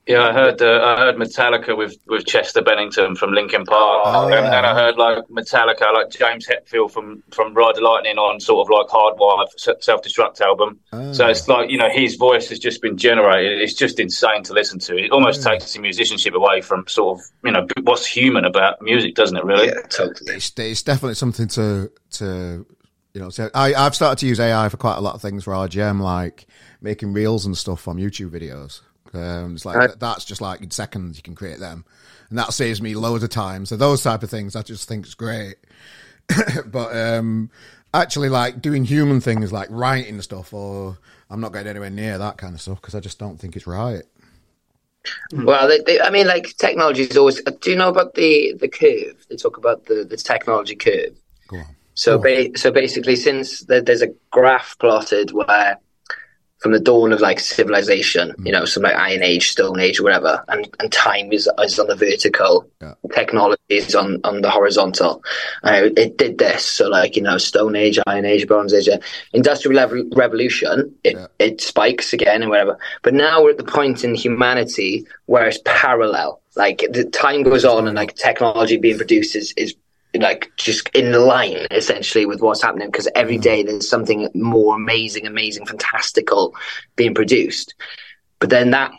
Yeah, 0.09 0.23
I 0.23 0.33
heard 0.33 0.59
uh, 0.59 0.81
I 0.83 0.97
heard 0.97 1.17
Metallica 1.17 1.77
with, 1.77 1.95
with 2.07 2.25
Chester 2.25 2.63
Bennington 2.63 3.15
from 3.15 3.31
Linkin 3.31 3.63
Park, 3.63 4.01
oh, 4.05 4.23
and, 4.23 4.31
yeah. 4.31 4.57
and, 4.57 4.65
I 4.65 4.73
heard 4.73 4.97
like 4.97 5.23
Metallica, 5.25 5.93
like 5.93 6.09
James 6.09 6.47
Hetfield 6.47 6.89
from 6.89 7.21
from 7.29 7.53
Ride 7.53 7.75
the 7.75 7.81
Lightning 7.81 8.17
on 8.17 8.39
sort 8.39 8.65
of 8.65 8.71
like 8.75 8.87
Hardwired 8.87 9.83
Self 9.83 10.01
Destruct 10.01 10.41
album. 10.41 10.79
Oh. 10.91 11.13
So 11.13 11.27
it's 11.27 11.47
like 11.47 11.69
you 11.69 11.77
know 11.77 11.91
his 11.91 12.15
voice 12.15 12.49
has 12.49 12.57
just 12.57 12.81
been 12.81 12.97
generated. 12.97 13.61
It's 13.61 13.75
just 13.75 13.99
insane 13.99 14.41
to 14.45 14.53
listen 14.53 14.79
to. 14.79 14.97
It 14.97 15.11
almost 15.11 15.45
oh. 15.45 15.51
takes 15.51 15.73
the 15.73 15.79
musicianship 15.79 16.33
away 16.33 16.61
from 16.61 16.87
sort 16.87 17.19
of 17.19 17.25
you 17.45 17.51
know 17.51 17.67
what's 17.83 18.07
human 18.07 18.45
about 18.45 18.81
music, 18.81 19.13
doesn't 19.13 19.37
it? 19.37 19.43
Really? 19.43 19.67
Yeah, 19.67 19.81
totally. 19.89 20.33
It's, 20.33 20.51
it's 20.57 20.81
definitely 20.81 21.15
something 21.15 21.47
to 21.49 21.91
to 22.13 22.65
you 23.13 23.21
know. 23.21 23.29
So 23.29 23.51
I 23.53 23.75
I've 23.75 23.93
started 23.93 24.17
to 24.21 24.25
use 24.25 24.39
AI 24.39 24.69
for 24.69 24.77
quite 24.77 24.97
a 24.97 25.01
lot 25.01 25.13
of 25.13 25.21
things 25.21 25.43
for 25.43 25.53
RGM, 25.53 26.01
like 26.01 26.47
making 26.81 27.13
reels 27.13 27.45
and 27.45 27.55
stuff 27.55 27.79
from 27.79 27.97
YouTube 27.97 28.31
videos. 28.31 28.81
Um, 29.13 29.55
it's 29.55 29.65
like 29.65 29.77
uh, 29.77 29.95
that's 29.97 30.25
just 30.25 30.41
like 30.41 30.61
in 30.61 30.71
seconds 30.71 31.17
you 31.17 31.23
can 31.23 31.35
create 31.35 31.59
them, 31.59 31.85
and 32.29 32.37
that 32.37 32.53
saves 32.53 32.81
me 32.81 32.95
loads 32.95 33.23
of 33.23 33.29
time. 33.29 33.65
So 33.65 33.75
those 33.75 34.03
type 34.03 34.23
of 34.23 34.29
things 34.29 34.55
I 34.55 34.61
just 34.61 34.87
think 34.87 35.05
is 35.05 35.15
great. 35.15 35.55
but 36.65 36.95
um, 36.95 37.49
actually, 37.93 38.29
like 38.29 38.61
doing 38.61 38.85
human 38.85 39.21
things 39.21 39.51
like 39.51 39.67
writing 39.71 40.21
stuff, 40.21 40.53
or 40.53 40.97
I'm 41.29 41.41
not 41.41 41.53
getting 41.53 41.69
anywhere 41.69 41.89
near 41.89 42.17
that 42.17 42.37
kind 42.37 42.53
of 42.53 42.61
stuff 42.61 42.81
because 42.81 42.95
I 42.95 42.99
just 42.99 43.19
don't 43.19 43.39
think 43.39 43.55
it's 43.55 43.67
right. 43.67 44.03
Well, 45.31 45.67
they, 45.67 45.79
they, 45.79 46.01
I 46.01 46.09
mean, 46.09 46.27
like 46.27 46.55
technology 46.57 47.03
is 47.03 47.17
always. 47.17 47.41
Do 47.41 47.69
you 47.69 47.75
know 47.75 47.89
about 47.89 48.15
the 48.15 48.53
the 48.59 48.67
curve? 48.67 49.25
They 49.29 49.35
talk 49.35 49.57
about 49.57 49.85
the 49.85 50.03
the 50.03 50.17
technology 50.17 50.75
curve. 50.75 51.17
Go 51.47 51.57
on. 51.57 51.75
So, 51.93 52.17
Go 52.17 52.29
on. 52.29 52.51
Ba- 52.51 52.57
so 52.57 52.71
basically, 52.71 53.15
since 53.15 53.61
there's 53.61 54.01
a 54.01 54.13
graph 54.31 54.77
plotted 54.79 55.31
where 55.31 55.79
from 56.59 56.73
the 56.73 56.79
dawn 56.79 57.13
of 57.13 57.21
like 57.21 57.39
civilization, 57.39 58.36
you 58.43 58.51
know, 58.51 58.65
some 58.65 58.84
like 58.84 58.95
Iron 58.95 59.23
Age, 59.23 59.49
Stone 59.49 59.79
Age, 59.79 60.01
whatever, 60.01 60.43
and, 60.49 60.69
and 60.79 60.91
time 60.91 61.31
is, 61.31 61.49
is 61.60 61.79
on 61.79 61.88
the 61.88 61.95
vertical, 61.95 62.69
yeah. 62.81 62.93
technology 63.13 63.62
is 63.69 63.95
on, 63.95 64.19
on 64.25 64.41
the 64.41 64.49
horizontal. 64.49 65.23
Uh, 65.63 65.89
it 65.95 66.17
did 66.17 66.38
this, 66.38 66.65
so 66.65 66.89
like 66.89 67.15
you 67.15 67.21
know, 67.21 67.38
Stone 67.38 67.75
Age, 67.75 67.97
Iron 68.07 68.25
Age, 68.25 68.45
Bronze 68.45 68.73
Age, 68.73 68.89
uh, 68.89 68.99
Industrial 69.31 70.05
Revolution, 70.15 70.93
it 71.03 71.15
yeah. 71.15 71.27
it 71.39 71.62
spikes 71.62 72.12
again 72.12 72.41
and 72.41 72.49
whatever. 72.49 72.77
But 73.03 73.13
now 73.13 73.41
we're 73.41 73.51
at 73.51 73.57
the 73.57 73.63
point 73.63 74.03
in 74.03 74.13
humanity 74.13 75.07
where 75.27 75.47
it's 75.47 75.60
parallel. 75.63 76.41
Like 76.55 76.86
the 76.91 77.05
time 77.05 77.43
goes 77.43 77.63
on, 77.63 77.88
and 77.88 77.95
like 77.95 78.15
technology 78.15 78.75
being 78.75 78.97
produced 78.97 79.36
is 79.36 79.53
is 79.55 79.75
like 80.15 80.52
just 80.58 80.89
in 80.89 81.12
line 81.13 81.67
essentially 81.72 82.26
with 82.26 82.41
what's 82.41 82.62
happening 82.62 82.88
because 82.88 83.08
every 83.15 83.38
mm. 83.38 83.65
there's 83.65 83.88
something 83.88 84.30
more 84.34 84.76
amazing, 84.76 85.28
amazing, 85.28 85.65
fantastical 85.65 86.56
being 86.95 87.13
produced. 87.13 87.76
But 88.39 88.50
then 88.50 88.72
that 88.72 88.91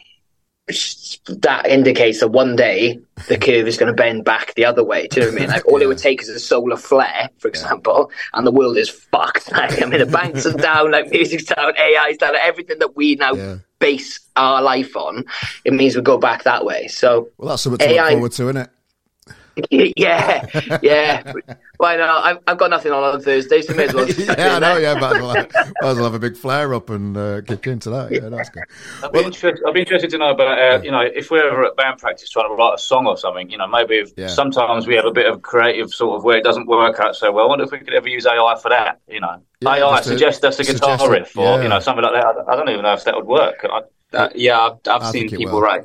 that 1.26 1.66
indicates 1.66 2.20
that 2.20 2.28
one 2.28 2.54
day 2.54 3.00
the 3.28 3.38
curve 3.46 3.66
is 3.66 3.76
going 3.76 3.92
to 3.92 3.96
bend 3.96 4.24
back 4.24 4.54
the 4.54 4.64
other 4.64 4.84
way. 4.84 5.08
Do 5.08 5.20
you 5.20 5.26
know 5.26 5.32
what 5.32 5.38
I 5.38 5.40
mean? 5.40 5.50
Like 5.50 5.66
all 5.66 5.78
yeah. 5.78 5.84
it 5.84 5.88
would 5.88 5.98
take 5.98 6.22
is 6.22 6.28
a 6.28 6.38
solar 6.38 6.76
flare, 6.76 7.30
for 7.38 7.48
example, 7.48 8.10
and 8.32 8.46
the 8.46 8.52
world 8.52 8.76
is 8.76 8.88
fucked. 8.88 9.50
Like, 9.60 9.82
I 9.82 9.86
mean, 9.86 9.98
the 9.98 10.06
banks 10.06 10.46
are 10.46 10.52
down, 10.52 10.92
like 10.92 11.10
music's 11.10 11.44
down, 11.44 11.74
AI's 11.76 12.16
down, 12.16 12.34
everything 12.36 12.78
that 12.78 12.96
we 12.96 13.16
now 13.16 13.34
yeah. 13.34 13.56
base 13.78 14.20
our 14.36 14.62
life 14.62 14.96
on. 14.96 15.24
It 15.64 15.74
means 15.74 15.96
we 15.96 16.02
go 16.02 16.16
back 16.18 16.44
that 16.44 16.64
way. 16.64 16.86
So, 16.86 17.28
well, 17.36 17.50
that's 17.50 17.62
something 17.62 17.78
to 17.78 17.94
AI, 17.94 18.04
look 18.04 18.12
forward 18.12 18.32
to, 18.32 18.42
isn't 18.44 18.56
it? 18.56 18.70
yeah, 19.70 20.46
yeah. 20.82 21.32
Why 21.76 21.96
not? 21.96 22.24
I've, 22.24 22.38
I've 22.46 22.58
got 22.58 22.70
nothing 22.70 22.92
on 22.92 23.02
on 23.02 23.20
Thursday, 23.20 23.62
so 23.62 23.74
may 23.74 23.84
as 23.84 23.94
well. 23.94 24.08
yeah, 24.18 24.56
I 24.56 24.58
know. 24.58 24.76
Yeah, 24.76 24.94
but 24.98 25.16
I'll, 25.16 25.22
might 25.82 25.90
as 25.90 25.96
well 25.96 26.04
have 26.04 26.14
a 26.14 26.18
big 26.18 26.36
flare 26.36 26.74
up 26.74 26.90
and 26.90 27.16
uh, 27.16 27.40
kick 27.42 27.66
into 27.66 27.90
that. 27.90 28.10
Yeah, 28.10 28.28
that's 28.28 28.50
good. 28.50 28.64
I'd 29.02 29.12
be, 29.12 29.18
well, 29.18 29.26
interested, 29.26 29.64
I'd 29.66 29.74
be 29.74 29.80
interested 29.80 30.10
to 30.10 30.18
know 30.18 30.30
about, 30.30 30.58
uh, 30.58 30.62
yeah. 30.62 30.82
you 30.82 30.90
know, 30.90 31.00
if 31.00 31.30
we're 31.30 31.48
ever 31.48 31.64
at 31.64 31.76
band 31.76 31.98
practice 31.98 32.30
trying 32.30 32.48
to 32.48 32.54
write 32.54 32.74
a 32.74 32.78
song 32.78 33.06
or 33.06 33.16
something, 33.16 33.50
you 33.50 33.58
know, 33.58 33.66
maybe 33.66 33.96
if 33.96 34.12
yeah. 34.16 34.26
sometimes 34.28 34.86
we 34.86 34.94
have 34.94 35.06
a 35.06 35.12
bit 35.12 35.26
of 35.26 35.42
creative 35.42 35.90
sort 35.90 36.16
of 36.16 36.24
where 36.24 36.36
it 36.36 36.44
doesn't 36.44 36.66
work 36.66 37.00
out 37.00 37.16
so 37.16 37.32
well. 37.32 37.46
I 37.46 37.48
wonder 37.48 37.64
if 37.64 37.72
we 37.72 37.78
could 37.78 37.94
ever 37.94 38.08
use 38.08 38.26
AI 38.26 38.56
for 38.60 38.68
that, 38.68 39.00
you 39.08 39.20
know. 39.20 39.42
Yeah, 39.60 39.74
AI 39.74 40.00
suggest 40.02 40.44
us 40.44 40.58
a 40.58 40.64
guitar 40.64 41.10
riff 41.10 41.36
or, 41.36 41.62
you 41.62 41.68
know, 41.68 41.80
something 41.80 42.04
like 42.04 42.14
that. 42.14 42.44
I 42.48 42.56
don't 42.56 42.68
even 42.68 42.82
know 42.82 42.94
if 42.94 43.04
that 43.04 43.16
would 43.16 43.26
work. 43.26 43.64
I, 43.64 43.82
uh, 44.16 44.28
yeah, 44.34 44.58
I've, 44.58 44.78
I've 44.86 45.10
seen 45.10 45.28
people 45.28 45.60
write 45.60 45.84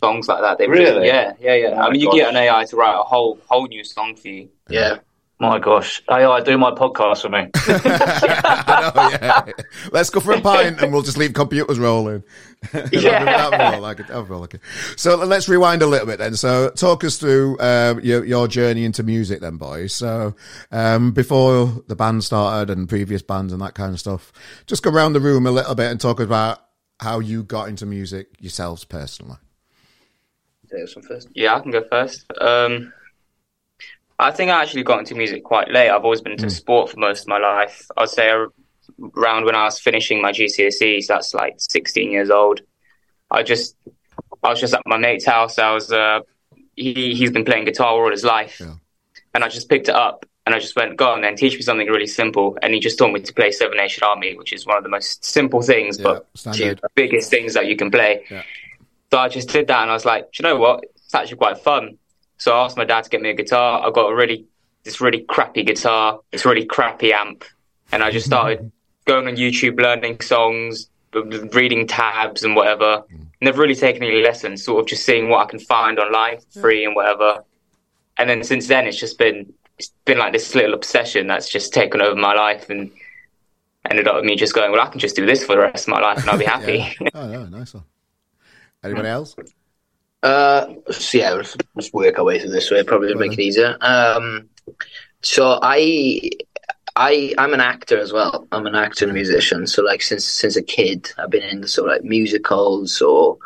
songs 0.00 0.28
like 0.28 0.40
that. 0.40 0.58
They 0.58 0.68
really, 0.68 1.06
yeah, 1.06 1.32
yeah, 1.40 1.54
yeah. 1.54 1.68
Oh 1.74 1.88
I 1.88 1.90
mean, 1.90 2.00
you 2.00 2.12
get 2.12 2.30
an 2.30 2.36
AI 2.36 2.64
to 2.64 2.76
write 2.76 2.98
a 2.98 3.02
whole 3.02 3.38
whole 3.48 3.66
new 3.66 3.84
song 3.84 4.16
for 4.16 4.28
you. 4.28 4.48
Yeah. 4.68 4.98
My 5.40 5.60
gosh, 5.60 6.02
AI, 6.10 6.40
do 6.40 6.58
my 6.58 6.72
podcast 6.72 7.22
for 7.22 7.28
me. 7.28 7.42
know, 7.68 9.08
yeah. 9.22 9.52
Let's 9.92 10.10
go 10.10 10.18
for 10.18 10.32
a 10.32 10.40
pint 10.40 10.82
and 10.82 10.92
we'll 10.92 11.02
just 11.02 11.16
leave 11.16 11.32
computers 11.32 11.78
rolling. 11.78 12.24
yeah. 12.90 13.76
like 13.78 14.00
it. 14.00 14.60
So 14.96 15.14
let's 15.14 15.48
rewind 15.48 15.82
a 15.82 15.86
little 15.86 16.08
bit 16.08 16.18
then. 16.18 16.34
So 16.34 16.70
talk 16.70 17.04
us 17.04 17.18
through 17.18 17.56
uh, 17.58 18.00
your, 18.02 18.24
your 18.24 18.48
journey 18.48 18.84
into 18.84 19.04
music 19.04 19.38
then, 19.40 19.58
boys. 19.58 19.94
So 19.94 20.34
um, 20.72 21.12
before 21.12 21.66
the 21.86 21.94
band 21.94 22.24
started 22.24 22.76
and 22.76 22.88
previous 22.88 23.22
bands 23.22 23.52
and 23.52 23.62
that 23.62 23.74
kind 23.74 23.92
of 23.92 24.00
stuff, 24.00 24.32
just 24.66 24.82
go 24.82 24.90
around 24.90 25.12
the 25.12 25.20
room 25.20 25.46
a 25.46 25.52
little 25.52 25.76
bit 25.76 25.88
and 25.88 26.00
talk 26.00 26.18
about 26.18 26.58
how 26.98 27.20
you 27.20 27.44
got 27.44 27.68
into 27.68 27.86
music 27.86 28.26
yourselves 28.40 28.84
personally 28.84 29.36
first? 31.02 31.28
Yeah, 31.34 31.56
I 31.56 31.60
can 31.60 31.70
go 31.70 31.84
first. 31.90 32.24
Um, 32.40 32.92
I 34.18 34.30
think 34.32 34.50
I 34.50 34.62
actually 34.62 34.82
got 34.82 34.98
into 34.98 35.14
music 35.14 35.44
quite 35.44 35.70
late. 35.70 35.90
I've 35.90 36.04
always 36.04 36.20
been 36.20 36.32
into 36.32 36.46
mm. 36.46 36.50
sport 36.50 36.90
for 36.90 36.98
most 36.98 37.22
of 37.22 37.28
my 37.28 37.38
life. 37.38 37.86
I'd 37.96 38.08
say 38.08 38.30
around 39.16 39.44
when 39.44 39.54
I 39.54 39.64
was 39.64 39.78
finishing 39.78 40.20
my 40.20 40.32
GCSEs, 40.32 41.06
that's 41.06 41.34
like 41.34 41.54
16 41.58 42.10
years 42.10 42.30
old. 42.30 42.60
I 43.30 43.42
just, 43.42 43.76
I 44.42 44.50
was 44.50 44.60
just 44.60 44.74
at 44.74 44.82
my 44.86 44.98
mate's 44.98 45.24
house. 45.24 45.58
I 45.58 45.72
was, 45.72 45.92
uh, 45.92 46.20
he, 46.74 47.14
he's 47.14 47.30
been 47.30 47.44
playing 47.44 47.66
guitar 47.66 47.90
all 47.90 48.10
his 48.10 48.24
life. 48.24 48.58
Yeah. 48.60 48.74
And 49.34 49.44
I 49.44 49.48
just 49.48 49.68
picked 49.68 49.88
it 49.88 49.94
up 49.94 50.26
and 50.46 50.54
I 50.54 50.58
just 50.58 50.74
went, 50.74 50.96
go 50.96 51.10
on 51.10 51.20
then, 51.20 51.36
teach 51.36 51.54
me 51.54 51.60
something 51.60 51.86
really 51.86 52.06
simple. 52.06 52.56
And 52.62 52.72
he 52.72 52.80
just 52.80 52.98
taught 52.98 53.12
me 53.12 53.20
to 53.20 53.34
play 53.34 53.52
Seven 53.52 53.76
Nation 53.76 54.02
Army, 54.02 54.34
which 54.34 54.52
is 54.52 54.66
one 54.66 54.78
of 54.78 54.82
the 54.82 54.88
most 54.88 55.24
simple 55.24 55.60
things, 55.60 55.98
yeah, 55.98 56.04
but 56.04 56.26
the 56.34 56.88
biggest 56.94 57.30
things 57.30 57.52
that 57.52 57.66
you 57.66 57.76
can 57.76 57.90
play. 57.90 58.24
Yeah. 58.30 58.42
So 59.10 59.18
I 59.18 59.28
just 59.28 59.48
did 59.48 59.66
that 59.68 59.82
and 59.82 59.90
I 59.90 59.94
was 59.94 60.04
like, 60.04 60.38
you 60.38 60.42
know 60.42 60.56
what? 60.56 60.84
It's 60.96 61.14
actually 61.14 61.38
quite 61.38 61.58
fun. 61.58 61.98
So 62.36 62.52
I 62.52 62.64
asked 62.64 62.76
my 62.76 62.84
dad 62.84 63.04
to 63.04 63.10
get 63.10 63.20
me 63.20 63.30
a 63.30 63.34
guitar. 63.34 63.86
I 63.86 63.90
got 63.90 64.10
a 64.10 64.14
really, 64.14 64.46
this 64.84 65.00
really 65.00 65.22
crappy 65.22 65.64
guitar, 65.64 66.20
this 66.30 66.44
really 66.44 66.66
crappy 66.66 67.12
amp. 67.12 67.44
And 67.90 68.02
I 68.02 68.10
just 68.10 68.26
mm-hmm. 68.26 68.34
started 68.34 68.72
going 69.06 69.26
on 69.26 69.36
YouTube, 69.36 69.80
learning 69.80 70.20
songs, 70.20 70.88
reading 71.14 71.86
tabs 71.86 72.44
and 72.44 72.54
whatever. 72.54 73.04
Mm. 73.12 73.26
Never 73.40 73.62
really 73.62 73.74
taken 73.74 74.02
any 74.02 74.22
lessons, 74.22 74.62
sort 74.62 74.80
of 74.80 74.86
just 74.86 75.04
seeing 75.04 75.28
what 75.28 75.46
I 75.46 75.50
can 75.50 75.58
find 75.58 75.98
online 75.98 76.36
mm. 76.36 76.60
free 76.60 76.84
and 76.84 76.94
whatever. 76.94 77.44
And 78.18 78.28
then 78.28 78.42
since 78.44 78.68
then, 78.68 78.86
it's 78.86 78.98
just 78.98 79.18
been, 79.18 79.52
it's 79.78 79.92
been 80.04 80.18
like 80.18 80.32
this 80.32 80.54
little 80.54 80.74
obsession 80.74 81.26
that's 81.28 81.48
just 81.48 81.72
taken 81.72 82.02
over 82.02 82.16
my 82.16 82.34
life 82.34 82.68
and 82.68 82.90
ended 83.90 84.06
up 84.06 84.16
with 84.16 84.24
me 84.24 84.36
just 84.36 84.54
going, 84.54 84.70
well, 84.70 84.80
I 84.80 84.90
can 84.90 85.00
just 85.00 85.16
do 85.16 85.24
this 85.24 85.44
for 85.44 85.54
the 85.54 85.62
rest 85.62 85.88
of 85.88 85.92
my 85.92 86.00
life 86.00 86.18
and 86.18 86.28
I'll 86.28 86.38
be 86.38 86.44
happy. 86.56 86.94
yeah. 87.00 87.08
Oh, 87.14 87.30
yeah, 87.30 87.48
nice 87.48 87.74
one. 87.74 87.84
Anybody 88.84 89.08
else? 89.08 89.36
Uh, 90.22 90.74
so 90.90 91.18
yeah, 91.18 91.30
let's, 91.30 91.56
let's 91.74 91.92
work 91.92 92.18
our 92.18 92.24
way 92.24 92.38
through 92.38 92.50
this 92.50 92.70
way. 92.70 92.82
Probably 92.82 93.14
make 93.14 93.32
it 93.32 93.40
easier. 93.40 93.76
Um, 93.80 94.48
so 95.22 95.58
I, 95.62 96.30
I, 96.96 97.34
I'm 97.38 97.54
an 97.54 97.60
actor 97.60 97.98
as 97.98 98.12
well. 98.12 98.46
I'm 98.52 98.66
an 98.66 98.74
actor 98.74 99.04
and 99.04 99.12
a 99.12 99.14
musician. 99.14 99.66
So 99.66 99.82
like 99.82 100.02
since 100.02 100.24
since 100.24 100.56
a 100.56 100.62
kid, 100.62 101.08
I've 101.18 101.30
been 101.30 101.42
in 101.42 101.66
sort 101.66 101.88
of 101.88 101.96
like 101.96 102.04
musicals 102.04 103.00
or, 103.00 103.38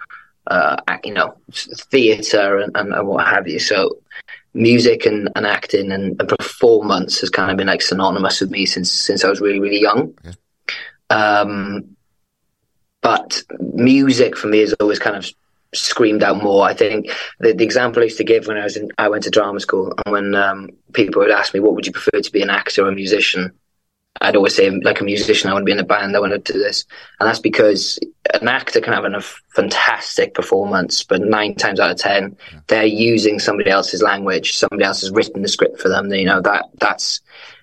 uh, 0.46 0.76
you 1.04 1.12
know, 1.12 1.34
theatre 1.52 2.58
and, 2.58 2.76
and, 2.76 2.92
and 2.94 3.06
what 3.06 3.26
have 3.26 3.46
you. 3.46 3.58
So 3.58 3.98
music 4.54 5.06
and, 5.06 5.28
and 5.36 5.46
acting 5.46 5.92
and, 5.92 6.18
and, 6.20 6.28
performance 6.28 7.20
has 7.20 7.30
kind 7.30 7.50
of 7.50 7.56
been 7.56 7.66
like 7.66 7.80
synonymous 7.80 8.40
with 8.40 8.50
me 8.50 8.66
since 8.66 8.90
since 8.90 9.24
I 9.24 9.28
was 9.28 9.40
really 9.40 9.60
really 9.60 9.80
young. 9.80 10.14
Okay. 10.24 10.36
Um, 11.10 11.91
but 13.02 13.42
music 13.74 14.36
for 14.36 14.46
me 14.46 14.60
has 14.60 14.72
always 14.74 14.98
kind 14.98 15.16
of 15.16 15.26
screamed 15.74 16.22
out 16.22 16.42
more. 16.42 16.64
I 16.64 16.74
think 16.74 17.10
the, 17.40 17.52
the, 17.52 17.64
example 17.64 18.00
I 18.00 18.04
used 18.04 18.18
to 18.18 18.24
give 18.24 18.46
when 18.46 18.56
I 18.56 18.64
was 18.64 18.76
in, 18.76 18.90
I 18.98 19.08
went 19.08 19.24
to 19.24 19.30
drama 19.30 19.60
school, 19.60 19.92
and 20.04 20.12
when 20.12 20.34
um, 20.34 20.70
people 20.92 21.20
would 21.20 21.30
ask 21.30 21.52
me, 21.52 21.60
"What 21.60 21.74
would 21.74 21.86
you 21.86 21.92
prefer 21.92 22.20
to 22.20 22.32
be, 22.32 22.42
an 22.42 22.50
actor 22.50 22.84
or 22.84 22.88
a 22.88 22.94
musician?" 22.94 23.52
I'd 24.20 24.36
always 24.36 24.54
say, 24.54 24.70
like 24.70 25.00
a 25.00 25.04
musician, 25.04 25.48
I 25.48 25.54
want 25.54 25.62
to 25.62 25.66
be 25.66 25.72
in 25.72 25.80
a 25.80 25.84
band. 25.84 26.14
I 26.14 26.20
want 26.20 26.32
to 26.32 26.52
do 26.52 26.58
this, 26.58 26.84
and 27.18 27.28
that's 27.28 27.40
because 27.40 27.98
an 28.34 28.46
actor 28.46 28.80
can 28.80 28.92
have 28.92 29.04
a 29.04 29.20
fantastic 29.54 30.34
performance, 30.34 31.02
but 31.02 31.22
nine 31.22 31.54
times 31.54 31.80
out 31.80 31.90
of 31.90 31.96
ten, 31.96 32.36
yeah. 32.52 32.60
they're 32.68 32.84
using 32.84 33.38
somebody 33.38 33.70
else's 33.70 34.02
language. 34.02 34.56
Somebody 34.56 34.84
else 34.84 35.00
has 35.00 35.10
written 35.10 35.42
the 35.42 35.48
script 35.48 35.80
for 35.80 35.88
them. 35.88 36.12
You 36.12 36.26
know 36.26 36.40
that 36.42 36.66
that's 36.78 37.20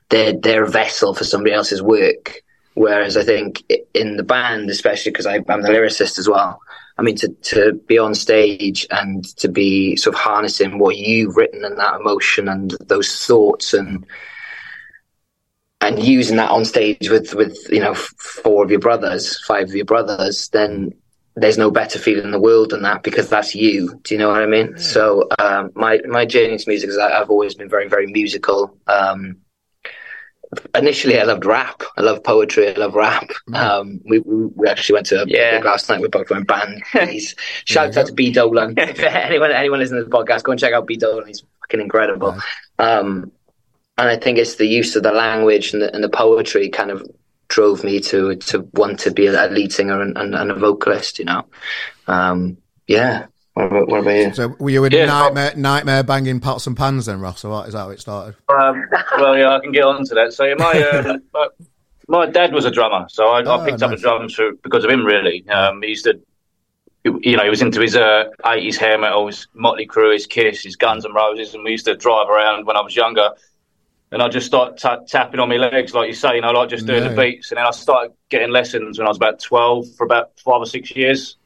their 0.10 0.34
their 0.34 0.66
vessel 0.66 1.14
for 1.14 1.24
somebody 1.24 1.54
else's 1.54 1.82
work. 1.82 2.42
Whereas 2.80 3.18
I 3.18 3.24
think 3.24 3.70
in 3.94 4.16
the 4.16 4.24
band, 4.24 4.70
especially 4.70 5.12
because 5.12 5.26
I'm 5.26 5.44
the 5.44 5.68
lyricist 5.68 6.18
as 6.18 6.30
well, 6.30 6.62
I 6.98 7.02
mean, 7.02 7.18
to, 7.18 7.28
to 7.28 7.74
be 7.74 7.98
on 7.98 8.16
stage 8.16 8.88
and 8.90 9.26
to 9.36 9.50
be 9.50 9.98
sort 9.98 10.16
of 10.16 10.22
harnessing 10.22 10.80
what 10.80 10.96
you've 10.96 11.36
written 11.36 11.66
and 11.66 11.78
that 11.78 12.00
emotion 12.00 12.48
and 12.48 12.74
those 12.88 13.26
thoughts 13.26 13.74
and 13.74 14.06
and 15.82 16.02
using 16.02 16.38
that 16.38 16.52
on 16.52 16.64
stage 16.64 17.10
with 17.10 17.34
with 17.34 17.58
you 17.70 17.82
know 17.82 17.96
four 17.96 18.64
of 18.64 18.72
your 18.72 18.80
brothers, 18.80 19.44
five 19.44 19.68
of 19.68 19.76
your 19.76 19.84
brothers, 19.84 20.48
then 20.54 20.94
there's 21.36 21.58
no 21.58 21.72
better 21.72 22.00
feeling 22.00 22.24
in 22.24 22.32
the 22.32 22.40
world 22.40 22.70
than 22.70 22.84
that 22.84 23.04
because 23.04 23.28
that's 23.28 23.54
you. 23.56 24.00
Do 24.04 24.16
you 24.16 24.20
know 24.20 24.30
what 24.30 24.42
I 24.42 24.46
mean? 24.46 24.72
Yeah. 24.78 24.82
So 24.82 25.28
um, 25.38 25.72
my 25.76 26.00
my 26.08 26.26
journey 26.26 26.54
into 26.54 26.70
music 26.70 26.92
is 26.92 26.98
I've 26.98 27.30
always 27.30 27.56
been 27.56 27.68
very 27.68 27.90
very 27.90 28.08
musical. 28.08 28.78
Um, 28.88 29.42
initially 30.76 31.20
I 31.20 31.24
loved 31.24 31.46
rap. 31.46 31.84
I 31.98 32.02
love 32.02 32.24
poetry. 32.24 32.70
I 32.70 32.78
love 32.78 32.96
rap. 32.96 33.30
Mm. 33.50 33.56
Um, 33.56 34.02
we, 34.06 34.20
we 34.20 34.68
actually 34.68 34.96
went 34.96 35.06
to 35.08 35.24
a 35.24 35.26
yeah. 35.28 35.62
last 35.64 35.90
night. 35.90 36.02
We 36.02 36.08
both 36.08 36.30
went 36.30 36.48
band. 36.48 36.84
Shout 37.66 37.96
out 37.96 38.08
to 38.08 38.14
B 38.14 38.32
Dolan. 38.32 38.76
if 38.78 39.00
anyone 39.00 39.52
anyone 39.52 39.80
listening 39.80 40.04
to 40.04 40.10
the 40.10 40.16
podcast, 40.16 40.44
go 40.44 40.52
and 40.52 40.60
check 40.60 40.74
out 40.74 40.88
B 40.88 40.98
Dolan. 40.98 41.28
He's 41.28 41.44
fucking 41.62 41.82
incredible. 41.82 42.38
Um, 42.78 43.32
and 43.98 44.10
I 44.10 44.18
think 44.18 44.38
it's 44.38 44.56
the 44.56 44.66
use 44.66 44.96
of 44.96 45.04
the 45.04 45.12
language 45.12 45.74
and 45.74 45.82
the, 45.82 45.94
and 45.94 46.04
the 46.04 46.10
poetry 46.10 46.70
kind 46.70 46.90
of 46.90 47.06
drove 47.48 47.84
me 47.84 48.00
to 48.00 48.36
to 48.36 48.68
want 48.74 49.00
to 49.02 49.12
be 49.12 49.28
a 49.28 49.48
lead 49.48 49.74
singer 49.74 50.02
and, 50.02 50.18
and, 50.18 50.34
and 50.34 50.52
a 50.52 50.56
vocalist. 50.56 51.20
You 51.20 51.26
know, 51.26 51.46
um, 52.08 52.58
yeah. 52.88 53.26
What 53.60 53.68
about, 53.68 53.88
what 53.90 54.00
about 54.00 54.16
you? 54.16 54.34
So 54.34 54.56
were 54.58 54.70
you 54.70 54.86
in 54.86 54.94
yeah, 54.94 55.06
nightmare, 55.06 55.54
nightmare 55.54 56.02
banging 56.02 56.40
pots 56.40 56.66
and 56.66 56.78
pans 56.78 57.08
then, 57.08 57.20
Ross? 57.20 57.44
Or 57.44 57.52
what? 57.52 57.68
Is 57.68 57.74
that 57.74 57.80
how 57.80 57.90
it 57.90 58.00
started? 58.00 58.36
Um, 58.48 58.86
well, 59.18 59.38
yeah, 59.38 59.58
I 59.58 59.60
can 59.60 59.74
get 59.74 59.84
on 59.84 60.06
to 60.06 60.16
that. 60.16 60.32
So 60.32 60.56
my, 60.58 60.72
uh, 60.82 61.18
my, 61.34 61.48
my 62.08 62.26
dad 62.26 62.54
was 62.54 62.64
a 62.64 62.72
drummer, 62.72 63.08
so 63.10 63.28
I, 63.28 63.44
oh, 63.44 63.60
I 63.60 63.66
picked 63.66 63.82
nice. 63.82 63.90
up 63.90 63.92
the 63.92 63.98
drums 63.98 64.34
for, 64.34 64.54
because 64.64 64.86
of 64.86 64.90
him. 64.90 65.06
Really, 65.06 65.46
um, 65.50 65.82
he 65.82 65.90
used 65.90 66.06
to, 66.06 66.22
you 67.04 67.36
know, 67.36 67.44
he 67.44 67.50
was 67.50 67.62
into 67.62 67.82
his 67.82 67.98
uh, 67.98 68.30
'80s 68.46 68.78
hair 68.78 68.98
metal, 68.98 69.28
his 69.28 69.46
Motley 69.54 69.86
Crue, 69.86 70.14
his 70.14 70.26
Kiss, 70.26 70.64
his 70.64 70.78
Guns 70.78 71.04
and 71.04 71.14
Roses, 71.14 71.54
and 71.54 71.62
we 71.66 71.72
used 71.72 71.86
to 71.86 71.98
drive 71.98 72.30
around 72.30 72.66
when 72.66 72.78
I 72.78 72.82
was 72.82 72.96
younger. 72.96 73.32
And 74.12 74.24
I 74.24 74.30
just 74.30 74.48
start 74.48 74.78
t- 74.78 75.06
tapping 75.08 75.40
on 75.42 75.50
my 75.50 75.58
legs, 75.58 75.94
like 75.94 76.08
you 76.08 76.16
say, 76.16 76.36
you 76.36 76.42
know, 76.42 76.52
like 76.52 76.70
just 76.70 76.88
doing 76.88 77.04
yeah. 77.04 77.10
the 77.10 77.16
beats. 77.16 77.52
And 77.52 77.58
then 77.58 77.66
I 77.68 77.72
started 77.72 78.14
getting 78.30 78.50
lessons 78.50 78.98
when 78.98 79.06
I 79.06 79.10
was 79.10 79.18
about 79.18 79.40
12 79.40 79.96
for 79.96 80.04
about 80.04 80.32
five 80.40 80.62
or 80.62 80.66
six 80.66 80.96
years. 80.96 81.38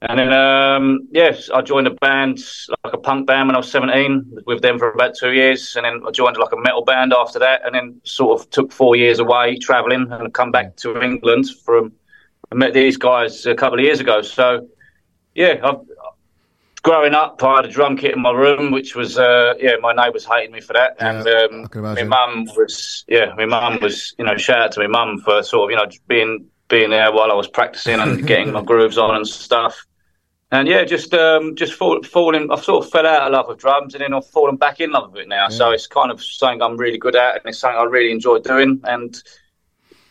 And 0.00 0.18
then, 0.20 0.32
um, 0.32 1.08
yes, 1.10 1.50
I 1.50 1.60
joined 1.60 1.88
a 1.88 1.94
band, 1.94 2.38
like 2.84 2.94
a 2.94 2.98
punk 2.98 3.26
band 3.26 3.48
when 3.48 3.56
I 3.56 3.58
was 3.58 3.70
17, 3.70 4.42
with 4.46 4.62
them 4.62 4.78
for 4.78 4.92
about 4.92 5.16
two 5.18 5.32
years. 5.32 5.74
And 5.74 5.84
then 5.84 6.02
I 6.06 6.12
joined 6.12 6.36
like 6.36 6.52
a 6.52 6.56
metal 6.56 6.84
band 6.84 7.12
after 7.12 7.40
that. 7.40 7.66
And 7.66 7.74
then 7.74 8.00
sort 8.04 8.40
of 8.40 8.48
took 8.50 8.70
four 8.70 8.94
years 8.94 9.18
away 9.18 9.58
traveling 9.58 10.06
and 10.12 10.32
come 10.32 10.52
back 10.52 10.76
to 10.76 11.02
England 11.02 11.46
from, 11.64 11.92
I 12.52 12.54
met 12.54 12.74
these 12.74 12.96
guys 12.96 13.44
a 13.44 13.56
couple 13.56 13.80
of 13.80 13.84
years 13.84 13.98
ago. 13.98 14.22
So, 14.22 14.68
yeah, 15.34 15.54
I've, 15.64 15.80
growing 16.82 17.14
up, 17.14 17.42
I 17.42 17.56
had 17.56 17.64
a 17.64 17.68
drum 17.68 17.96
kit 17.96 18.14
in 18.14 18.22
my 18.22 18.30
room, 18.30 18.70
which 18.70 18.94
was, 18.94 19.18
uh, 19.18 19.54
yeah, 19.58 19.76
my 19.80 19.92
neighbours 19.92 20.24
hated 20.24 20.52
me 20.52 20.60
for 20.60 20.74
that. 20.74 20.96
Yeah, 21.00 21.10
and 21.10 21.66
um, 21.66 21.68
my 21.74 22.04
mum 22.04 22.46
was, 22.56 23.04
yeah, 23.08 23.34
my 23.36 23.46
mum 23.46 23.80
was, 23.82 24.14
you 24.16 24.24
know, 24.24 24.36
shout 24.36 24.58
out 24.60 24.72
to 24.72 24.80
my 24.80 24.86
mum 24.86 25.18
for 25.18 25.42
sort 25.42 25.64
of, 25.64 25.70
you 25.70 25.76
know, 25.76 25.90
being 26.06 26.46
being 26.68 26.90
there 26.90 27.12
while 27.12 27.30
I 27.30 27.34
was 27.34 27.48
practicing 27.48 28.00
and 28.00 28.26
getting 28.26 28.52
my 28.52 28.62
grooves 28.62 28.98
on 28.98 29.16
and 29.16 29.26
stuff. 29.26 29.84
And 30.50 30.66
yeah, 30.66 30.84
just 30.84 31.12
um, 31.12 31.56
just 31.56 31.74
fall, 31.74 32.02
falling. 32.02 32.50
I've 32.50 32.64
sort 32.64 32.84
of 32.84 32.90
fell 32.90 33.06
out 33.06 33.26
of 33.26 33.32
love 33.32 33.48
with 33.48 33.58
drums, 33.58 33.94
and 33.94 34.02
then 34.02 34.14
I've 34.14 34.26
fallen 34.26 34.56
back 34.56 34.80
in 34.80 34.90
love 34.90 35.12
with 35.12 35.22
it 35.22 35.28
now. 35.28 35.48
Yeah. 35.50 35.56
So 35.56 35.70
it's 35.72 35.86
kind 35.86 36.10
of 36.10 36.22
something 36.22 36.62
I'm 36.62 36.78
really 36.78 36.96
good 36.96 37.16
at, 37.16 37.36
and 37.36 37.42
it's 37.44 37.58
something 37.58 37.78
I 37.78 37.84
really 37.84 38.12
enjoy 38.12 38.38
doing. 38.38 38.80
And 38.84 39.22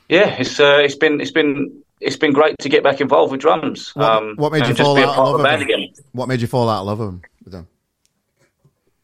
yeah, 0.10 0.36
it's 0.40 0.60
uh, 0.60 0.80
it's 0.84 0.96
been 0.96 1.20
it's 1.22 1.32
been 1.32 1.82
it's 2.00 2.18
been 2.18 2.34
great 2.34 2.56
to 2.60 2.70
get 2.70 2.84
back 2.84 3.02
involved 3.02 3.32
with 3.32 3.42
drums. 3.42 3.96
What, 3.96 4.12
um, 4.12 4.36
what 4.36 4.52
made 4.52 4.68
you 4.68 4.76
fall 4.76 4.98
out 4.98 5.10
of 5.10 5.18
love 5.18 5.40
of 5.40 5.42
them? 5.42 5.46
What 6.12 6.28
made 6.28 6.42
you 6.42 6.48
fall 6.48 6.70
out 6.70 6.82
of 6.82 6.88
love 6.88 7.00
with 7.00 7.08
them? 7.08 7.22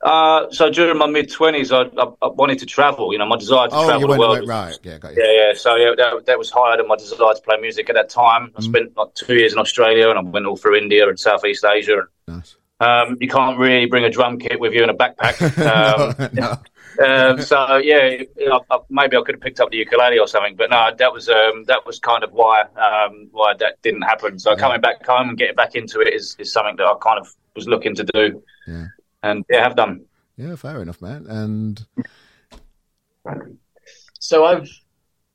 Uh, 0.03 0.51
so 0.51 0.69
during 0.69 0.97
my 0.97 1.07
mid 1.07 1.31
twenties, 1.31 1.71
I, 1.71 1.83
I, 1.83 2.05
I, 2.21 2.27
wanted 2.27 2.59
to 2.59 2.65
travel. 2.65 3.13
You 3.13 3.19
know, 3.19 3.25
my 3.25 3.37
desire 3.37 3.69
to 3.69 3.75
oh, 3.75 3.85
travel 3.85 4.09
the 4.09 4.19
world. 4.19 4.47
right, 4.47 4.77
yeah, 4.83 4.97
got 4.97 5.15
you. 5.15 5.23
yeah, 5.23 5.47
yeah. 5.47 5.53
So 5.55 5.75
yeah, 5.75 5.93
that, 5.95 6.25
that 6.25 6.37
was 6.37 6.49
higher 6.49 6.75
than 6.75 6.89
my 6.89 6.97
desire 6.97 7.33
to 7.33 7.41
play 7.41 7.57
music 7.61 7.89
at 7.89 7.95
that 7.95 8.09
time. 8.09 8.51
I 8.57 8.59
mm. 8.59 8.63
spent 8.63 8.97
like 8.97 9.13
two 9.15 9.35
years 9.35 9.53
in 9.53 9.59
Australia, 9.59 10.09
and 10.09 10.19
I 10.19 10.21
went 10.21 10.45
all 10.45 10.57
through 10.57 10.75
India 10.75 11.07
and 11.07 11.17
Southeast 11.17 11.63
Asia. 11.63 12.01
Nice. 12.27 12.57
Um, 12.81 13.17
you 13.21 13.29
can't 13.29 13.57
really 13.57 13.85
bring 13.85 14.03
a 14.03 14.09
drum 14.09 14.39
kit 14.39 14.59
with 14.59 14.73
you 14.73 14.83
in 14.83 14.89
a 14.89 14.93
backpack. 14.93 15.39
Um, 15.63 16.29
no, 16.33 16.57
no. 16.99 17.05
um, 17.31 17.41
so 17.41 17.77
yeah, 17.77 18.23
you 18.37 18.49
know, 18.49 18.61
maybe 18.89 19.15
I 19.15 19.21
could 19.21 19.35
have 19.35 19.41
picked 19.41 19.61
up 19.61 19.71
the 19.71 19.77
ukulele 19.77 20.19
or 20.19 20.27
something, 20.27 20.55
but 20.55 20.69
no, 20.69 20.91
that 20.97 21.13
was 21.13 21.29
um, 21.29 21.63
that 21.67 21.85
was 21.85 21.99
kind 21.99 22.23
of 22.23 22.33
why 22.33 22.63
um, 22.75 23.29
why 23.31 23.53
that 23.59 23.81
didn't 23.81 24.01
happen. 24.01 24.37
So 24.37 24.51
yeah. 24.51 24.57
coming 24.57 24.81
back 24.81 25.05
home 25.05 25.29
and 25.29 25.37
getting 25.37 25.55
back 25.55 25.75
into 25.75 26.01
it 26.01 26.13
is, 26.13 26.35
is 26.39 26.51
something 26.51 26.75
that 26.75 26.85
I 26.85 26.93
kind 27.01 27.19
of 27.19 27.33
was 27.55 27.67
looking 27.67 27.95
to 27.95 28.03
do, 28.03 28.43
yeah. 28.67 28.87
And 29.23 29.43
yeah, 29.49 29.63
have 29.63 29.75
done. 29.75 30.05
Yeah, 30.37 30.55
fair 30.55 30.81
enough, 30.81 31.01
man. 31.01 31.25
And 31.27 31.85
so 34.19 34.45
I've 34.45 34.69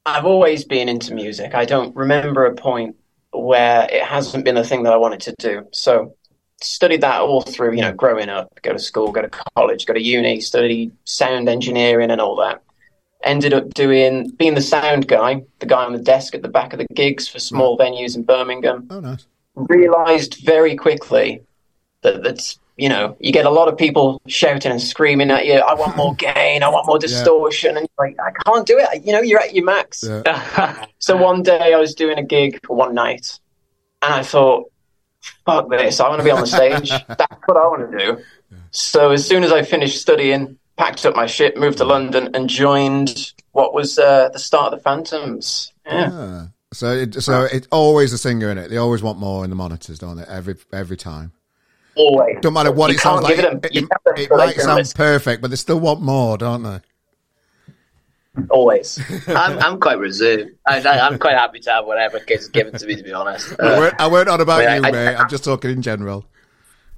I've 0.07 0.25
always 0.25 0.65
been 0.65 0.89
into 0.89 1.15
music. 1.15 1.55
I 1.55 1.65
don't 1.65 1.95
remember 1.97 2.47
a 2.47 2.55
point 2.55 2.97
where 3.33 3.89
it 3.91 4.03
hasn't 4.03 4.45
been 4.45 4.57
a 4.57 4.65
thing 4.65 4.85
that 4.85 4.93
I 4.93 4.97
wanted 4.97 5.21
to 5.23 5.35
do. 5.39 5.67
So 5.73 6.15
studied 6.61 7.03
that 7.03 7.21
all 7.21 7.43
through, 7.43 7.75
you 7.75 7.83
know, 7.83 7.93
growing 7.93 8.29
up, 8.29 8.49
go 8.63 8.73
to 8.73 8.79
school, 8.79 9.13
go 9.13 9.23
to 9.23 9.31
college, 9.55 9.87
go 9.87 9.95
to 9.95 10.03
uni, 10.03 10.41
study 10.41 10.91
sound 11.05 11.49
engineering 11.49 12.11
and 12.11 12.21
all 12.21 12.37
that. 12.37 12.63
Ended 13.25 13.53
up 13.53 13.73
doing 13.75 14.31
being 14.31 14.55
the 14.55 14.61
sound 14.61 15.09
guy, 15.09 15.43
the 15.59 15.67
guy 15.67 15.85
on 15.85 15.93
the 15.93 15.99
desk 15.99 16.35
at 16.35 16.43
the 16.43 16.49
back 16.49 16.73
of 16.73 16.79
the 16.79 16.87
gigs 16.95 17.29
for 17.29 17.41
small 17.41 17.77
venues 17.77 18.17
in 18.17 18.23
Birmingham. 18.23 18.87
Oh, 18.91 19.01
nice. 19.01 19.27
Realized 19.55 20.45
very 20.45 20.77
quickly 20.77 21.43
that 22.03 22.23
that's 22.23 22.59
you 22.79 22.89
know, 22.89 23.17
you 23.19 23.33
get 23.33 23.45
a 23.45 23.51
lot 23.51 23.67
of 23.67 23.77
people 23.77 24.23
shouting 24.29 24.71
and 24.71 24.81
screaming 24.81 25.31
at 25.31 25.47
you, 25.47 25.55
I 25.55 25.75
want 25.75 25.97
more 25.97 26.15
gain, 26.19 26.63
I 26.63 26.69
want 26.69 26.87
more 26.87 26.99
distortion. 26.99 27.73
Yeah. 27.73 27.81
And 27.81 27.89
you're 27.99 28.07
like, 28.07 28.17
I 28.21 28.43
can't 28.45 28.67
do 28.67 28.79
it. 28.79 29.05
You 29.05 29.13
know, 29.13 29.21
you're 29.21 29.41
at 29.41 29.55
your 29.55 29.65
max. 29.65 30.05
Yeah. 30.05 30.87
so 30.99 31.17
one 31.17 31.43
day 31.43 31.75
I 31.75 31.79
was 31.79 31.95
doing 31.95 32.19
a 32.19 32.23
gig 32.23 32.61
for 32.65 32.77
one 32.77 32.95
night 32.95 33.39
and 34.01 34.15
I 34.15 34.23
thought, 34.23 34.71
fuck 35.45 35.69
this, 35.69 35.99
I 35.99 36.09
want 36.09 36.21
to 36.21 36.25
be 36.25 36.31
on 36.31 36.41
the 36.41 36.47
stage. 36.47 36.89
That's 37.09 37.43
what 37.47 37.57
I 37.57 37.67
want 37.67 37.91
to 37.91 37.99
do. 37.99 38.23
So 38.71 39.11
as 39.11 39.27
soon 39.27 39.43
as 39.43 39.51
I 39.51 39.63
finished 39.63 40.01
studying, 40.01 40.57
packed 40.77 41.05
up 41.05 41.17
my 41.17 41.27
shit, 41.27 41.57
moved 41.57 41.79
to 41.79 41.85
London 41.85 42.31
and 42.35 42.49
joined 42.49 43.33
what 43.53 43.75
was 43.75 43.99
uh, 43.99 44.29
the 44.33 44.39
start 44.39 44.73
of 44.73 44.79
the 44.79 44.83
Phantoms. 44.85 45.73
Yeah. 45.85 46.11
yeah. 46.11 46.47
So, 46.73 46.93
it, 46.93 47.15
so 47.23 47.49
it's 47.51 47.67
always 47.73 48.13
a 48.13 48.19
singer 48.19 48.51
in 48.51 48.59
it. 48.59 48.69
They 48.69 48.77
always 48.77 49.03
want 49.03 49.19
more 49.19 49.43
in 49.43 49.51
the 49.51 49.57
monitors, 49.57 49.99
don't 49.99 50.17
they? 50.17 50.25
Every 50.25 50.55
every 50.71 50.99
time. 50.99 51.33
Always. 51.99 52.37
Don't 52.41 52.53
matter 52.53 52.71
what 52.71 52.91
you 52.91 52.97
it 52.97 53.01
sounds 53.01 53.23
like. 53.25 53.39
It, 53.39 53.67
it, 53.73 53.89
it 54.17 54.31
might 54.31 54.57
sound 54.57 54.93
perfect, 54.95 55.43
but 55.43 55.51
they 55.51 55.57
still 55.57 55.81
want 55.81 56.01
more, 56.01 56.39
don't 56.39 56.63
they? 56.63 56.81
Always. 58.51 59.01
I'm, 59.29 59.59
I'm 59.59 59.81
quite 59.81 59.99
reserved. 59.99 60.53
I, 60.65 60.79
am 60.79 61.19
quite 61.19 61.35
happy 61.35 61.59
to 61.61 61.71
have 61.71 61.87
whatever 61.87 62.21
gets 62.21 62.49
given 62.49 62.79
to 62.79 62.87
me, 62.87 62.95
to 62.95 63.03
be 63.03 63.13
honest. 63.13 63.53
Uh, 63.59 63.67
I, 63.67 63.79
weren't, 63.79 64.01
I 64.01 64.07
weren't 64.07 64.29
on 64.29 64.41
about 64.41 64.61
I 64.61 64.75
mean, 64.75 64.83
you, 64.83 64.89
I, 64.89 64.93
mate. 64.93 65.17
I, 65.17 65.23
am 65.23 65.29
just 65.29 65.43
talking 65.43 65.73
in 65.73 65.83
general. 65.83 66.25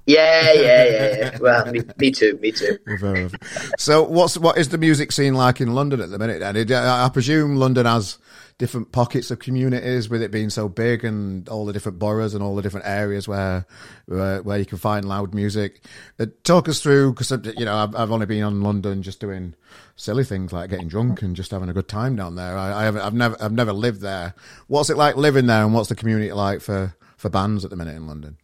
Yeah, 0.05 0.53
yeah, 0.53 0.61
yeah, 0.85 1.17
yeah. 1.17 1.37
Well, 1.39 1.71
me, 1.71 1.81
me 1.97 2.11
too, 2.11 2.37
me 2.41 2.51
too. 2.51 2.77
so, 3.77 4.03
what's 4.03 4.37
what 4.37 4.57
is 4.57 4.69
the 4.69 4.79
music 4.79 5.11
scene 5.11 5.35
like 5.35 5.61
in 5.61 5.73
London 5.75 6.01
at 6.01 6.09
the 6.09 6.17
minute? 6.17 6.41
And 6.41 6.71
I 6.71 7.07
presume 7.09 7.55
London 7.55 7.85
has 7.85 8.17
different 8.61 8.91
pockets 8.91 9.31
of 9.31 9.39
communities 9.39 10.07
with 10.07 10.21
it 10.21 10.29
being 10.29 10.51
so 10.51 10.69
big 10.69 11.03
and 11.03 11.49
all 11.49 11.65
the 11.65 11.73
different 11.73 11.97
boroughs 11.97 12.35
and 12.35 12.43
all 12.43 12.55
the 12.55 12.61
different 12.61 12.85
areas 12.85 13.27
where 13.27 13.65
where, 14.05 14.43
where 14.43 14.59
you 14.59 14.67
can 14.67 14.77
find 14.77 15.03
loud 15.03 15.33
music. 15.33 15.83
Uh, 16.19 16.27
talk 16.43 16.69
us 16.69 16.79
through 16.79 17.11
because 17.11 17.31
you 17.57 17.65
know 17.65 17.75
I've, 17.75 17.95
I've 17.95 18.11
only 18.11 18.27
been 18.27 18.43
on 18.43 18.61
London 18.61 19.01
just 19.01 19.19
doing 19.19 19.55
silly 19.95 20.23
things 20.23 20.53
like 20.53 20.69
getting 20.69 20.87
drunk 20.87 21.23
and 21.23 21.35
just 21.35 21.49
having 21.49 21.69
a 21.69 21.73
good 21.73 21.87
time 21.87 22.15
down 22.15 22.35
there. 22.35 22.55
I, 22.55 22.81
I 22.81 22.83
haven't, 22.83 23.01
I've 23.01 23.15
never 23.15 23.35
I've 23.41 23.51
never 23.51 23.73
lived 23.73 24.01
there. 24.01 24.35
What's 24.67 24.91
it 24.91 24.95
like 24.95 25.15
living 25.15 25.47
there, 25.47 25.63
and 25.63 25.73
what's 25.73 25.89
the 25.89 25.95
community 25.95 26.31
like 26.31 26.61
for 26.61 26.95
for 27.17 27.29
bands 27.29 27.65
at 27.65 27.71
the 27.71 27.75
minute 27.75 27.95
in 27.95 28.05
London? 28.05 28.37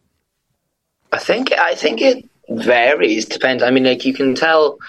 I 1.12 1.20
think 1.20 1.52
I 1.52 1.76
think 1.76 2.02
it 2.02 2.28
varies. 2.50 3.26
Depends. 3.26 3.62
I 3.62 3.70
mean, 3.70 3.84
like 3.84 4.04
you 4.04 4.16
can 4.16 4.34
tell 4.34 4.80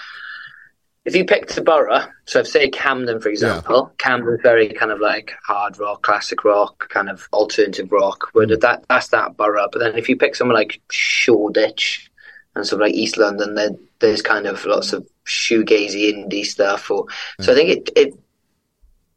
if 1.09 1.15
you 1.15 1.25
picked 1.25 1.57
a 1.57 1.61
borough. 1.61 2.05
So, 2.25 2.39
if 2.39 2.47
say 2.47 2.69
Camden, 2.69 3.19
for 3.19 3.29
example, 3.29 3.89
yeah. 3.89 3.95
Camden's 3.97 4.41
very 4.43 4.69
kind 4.69 4.91
of 4.91 4.99
like 4.99 5.33
hard 5.43 5.79
rock, 5.79 6.03
classic 6.03 6.43
rock, 6.45 6.87
kind 6.89 7.09
of 7.09 7.27
alternative 7.33 7.91
rock. 7.91 8.29
Where 8.33 8.45
mm. 8.45 8.59
that 8.61 8.85
that's 8.87 9.07
that 9.07 9.35
borough. 9.35 9.67
But 9.71 9.79
then 9.79 9.97
if 9.97 10.07
you 10.07 10.15
pick 10.15 10.35
somewhere 10.35 10.55
like 10.55 10.81
Shoreditch 10.91 12.11
and 12.55 12.65
sort 12.65 12.81
of 12.81 12.85
like 12.85 12.93
East 12.93 13.17
London, 13.17 13.55
then 13.55 13.79
there's 13.97 14.21
kind 14.21 14.45
of 14.45 14.63
lots 14.65 14.93
of 14.93 15.07
shoegazy 15.25 16.13
indie 16.13 16.45
stuff. 16.45 16.91
Or 16.91 17.05
mm. 17.05 17.45
so 17.45 17.53
I 17.53 17.55
think 17.55 17.69
it 17.69 17.89
it 17.95 18.13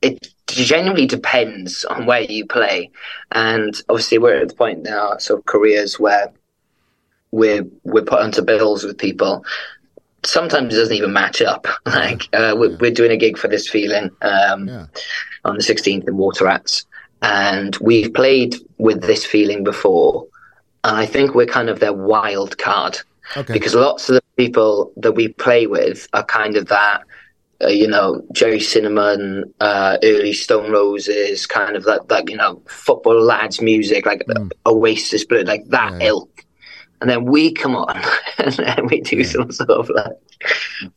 it 0.01 0.35
genuinely 0.47 1.07
depends 1.07 1.85
on 1.85 2.07
where 2.07 2.23
you 2.23 2.47
play. 2.47 2.91
And 3.31 3.79
obviously, 3.91 4.17
we're 4.17 4.41
at 4.41 4.49
the 4.49 4.55
point 4.55 4.83
now, 4.83 5.19
sort 5.19 5.41
of 5.41 5.45
careers 5.45 6.01
where 6.01 6.33
we're 7.31 7.67
we're 7.85 8.03
put 8.05 8.21
onto 8.21 8.41
bills 8.41 8.83
with 8.83 8.97
people. 8.97 9.45
Sometimes 10.25 10.75
it 10.75 10.79
doesn't 10.79 10.97
even 10.97 11.13
match 11.13 11.43
up. 11.43 11.67
Like 11.87 12.29
uh, 12.33 12.55
we're, 12.57 12.77
we're, 12.79 12.91
doing 12.91 13.11
a 13.11 13.17
gig 13.17 13.37
for 13.37 13.49
this 13.49 13.69
feeling 13.69 14.11
um, 14.23 14.69
yeah. 14.69 14.87
on 15.45 15.57
the 15.57 15.63
16th 15.63 16.09
in 16.09 16.17
Water 16.17 16.47
Rats, 16.47 16.87
and 17.21 17.77
we've 17.77 18.13
played 18.15 18.57
with 18.79 19.03
this 19.03 19.25
feeling 19.27 19.63
before. 19.63 20.27
And 20.85 20.97
I 20.97 21.07
think 21.07 21.35
we're 21.35 21.47
kind 21.47 21.69
of 21.69 21.81
their 21.81 21.93
wild 21.93 22.59
card 22.59 22.99
okay. 23.37 23.53
because 23.53 23.75
lots 23.75 24.09
of 24.09 24.17
the 24.17 24.23
people 24.37 24.93
that 24.97 25.13
we 25.13 25.29
play 25.29 25.67
with 25.67 26.09
are 26.13 26.25
kind 26.25 26.57
of 26.57 26.67
that. 26.69 27.03
Uh, 27.63 27.69
you 27.69 27.87
know, 27.87 28.21
Gerry 28.33 28.59
Cinnamon, 28.59 29.55
uh, 29.61 29.97
early 30.03 30.33
Stone 30.33 30.73
Roses, 30.73 31.47
kind 31.47 31.77
of 31.77 31.85
that, 31.85 32.09
that 32.09 32.29
you 32.29 32.37
know, 32.37 32.61
football 32.67 33.23
lads 33.23 33.61
music, 33.61 34.05
like 34.05 34.25
mm. 34.27 34.51
Oasis, 34.67 35.25
but 35.25 35.47
like 35.47 35.65
that 35.67 35.93
yeah. 36.01 36.09
ilk 36.09 36.45
and 37.03 37.11
then 37.11 37.25
we 37.25 37.53
come 37.53 37.75
on 37.75 38.01
and 38.39 38.55
then 38.55 38.87
we 38.87 39.01
do 39.01 39.25
some 39.25 39.51
sort 39.51 39.71
of 39.71 39.91
like 39.91 40.13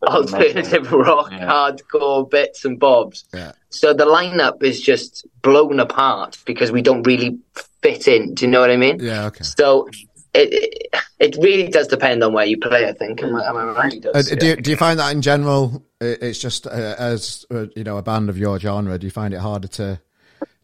alternative 0.04 0.92
rock, 0.92 1.32
yeah. 1.32 1.48
hardcore 1.48 2.30
bits 2.30 2.64
and 2.64 2.80
bobs. 2.80 3.26
Yeah. 3.34 3.54
So 3.70 3.92
the 3.92 4.06
lineup 4.06 4.62
is 4.62 4.80
just 4.80 5.26
blown 5.42 5.80
apart 5.80 6.38
because 6.46 6.72
we 6.72 6.84
don't 6.84 7.02
really 7.08 7.40
fit 7.82 8.08
in. 8.08 8.36
Do 8.36 8.46
you 8.46 8.52
know 8.52 8.62
what 8.62 8.70
I 8.70 8.78
mean? 8.78 9.00
Yeah. 9.00 9.26
Okay. 9.26 9.44
So 9.44 9.88
it, 10.36 10.54
it, 10.54 11.02
it 11.20 11.38
really 11.44 11.70
does 11.70 11.88
depend 11.88 12.24
on 12.24 12.34
where 12.34 12.46
you 12.46 12.60
play. 12.60 12.88
I 12.88 12.94
think. 12.94 13.24
Am 13.24 13.36
I, 13.36 13.50
am 13.50 13.58
I 13.58 13.64
right? 13.64 14.00
Does, 14.00 14.32
uh, 14.32 14.36
do, 14.36 14.48
you, 14.48 14.56
do 14.58 14.70
you 14.70 14.78
find 14.78 15.00
that 15.00 15.12
in 15.12 15.24
general? 15.24 15.84
It's 16.00 16.38
just 16.38 16.68
uh, 16.68 16.96
as 17.00 17.46
uh, 17.50 17.66
you 17.76 17.84
know 17.84 17.98
a 17.98 18.04
band 18.04 18.30
of 18.30 18.38
your 18.38 18.60
genre. 18.60 19.00
Do 19.00 19.08
you 19.08 19.12
find 19.12 19.34
it 19.34 19.40
harder 19.40 19.70
to 19.70 20.00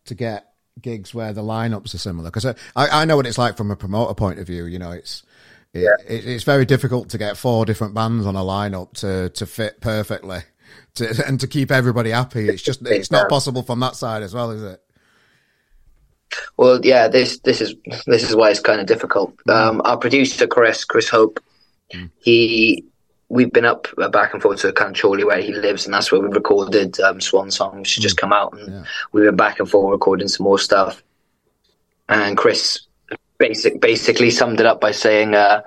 to 0.06 0.16
get 0.16 0.51
gigs 0.82 1.14
where 1.14 1.34
the 1.34 1.42
lineups 1.42 1.94
are 1.94 1.98
similar? 2.00 2.30
Because 2.30 2.46
I, 2.46 2.56
I 2.76 3.06
know 3.06 3.16
what 3.16 3.26
it's 3.26 3.38
like 3.38 3.58
from 3.58 3.72
a 3.72 3.76
promoter 3.76 4.14
point 4.14 4.40
of 4.40 4.48
view. 4.48 4.66
You 4.66 4.80
know, 4.80 4.92
it's 4.92 5.24
it, 5.74 5.82
yeah. 5.82 5.96
it, 6.08 6.26
it's 6.26 6.44
very 6.44 6.66
difficult 6.66 7.10
to 7.10 7.18
get 7.18 7.38
four 7.38 7.66
different 7.66 7.94
bands 7.94 8.26
on 8.26 8.36
a 8.36 8.42
lineup 8.42 8.94
to 9.00 9.30
to 9.30 9.46
fit 9.46 9.82
perfectly, 9.82 10.40
to, 10.96 11.24
and 11.28 11.40
to 11.40 11.48
keep 11.48 11.72
everybody 11.72 12.12
happy. 12.12 12.48
It's 12.48 12.62
just 12.62 12.86
it's 12.86 13.12
not 13.12 13.30
possible 13.30 13.64
from 13.64 13.80
that 13.80 13.96
side 13.96 14.24
as 14.24 14.34
well, 14.34 14.52
is 14.52 14.64
it? 14.64 14.82
Well, 16.58 16.80
yeah, 16.84 17.08
this 17.08 17.40
this 17.40 17.62
is 17.62 17.76
this 18.06 18.30
is 18.30 18.36
why 18.36 18.52
it's 18.52 18.60
kind 18.60 18.80
of 18.80 18.88
difficult. 18.88 19.36
Mm. 19.48 19.54
Um, 19.54 19.82
our 19.86 19.98
producer 19.98 20.48
Chris 20.48 20.86
Chris 20.86 21.10
Hope, 21.10 21.40
mm. 21.94 22.10
he 22.20 22.86
we've 23.32 23.52
been 23.52 23.66
up 23.66 23.88
uh, 23.98 24.10
back 24.10 24.34
and 24.34 24.42
forth 24.42 24.60
to 24.60 24.74
Chorley 24.74 25.24
where 25.24 25.42
he 25.42 25.54
lives, 25.54 25.86
and 25.86 25.94
that's 25.94 26.12
where 26.12 26.20
we 26.20 26.28
recorded 26.28 27.00
um, 27.00 27.22
Swan 27.22 27.50
Song, 27.50 27.80
which 27.80 27.98
mm. 27.98 28.02
just 28.02 28.18
come 28.18 28.34
out, 28.34 28.54
and 28.54 28.74
yeah. 28.74 28.84
we 29.14 29.24
went 29.24 29.38
back 29.38 29.60
and 29.60 29.70
forth 29.70 29.92
recording 29.92 30.28
some 30.28 30.44
more 30.44 30.60
stuff. 30.60 31.02
And 32.10 32.38
Chris 32.38 32.82
basic 33.38 33.80
basically 33.80 34.30
summed 34.30 34.60
it 34.60 34.66
up 34.66 34.82
by 34.82 34.92
saying 34.92 35.34
uh, 35.34 35.62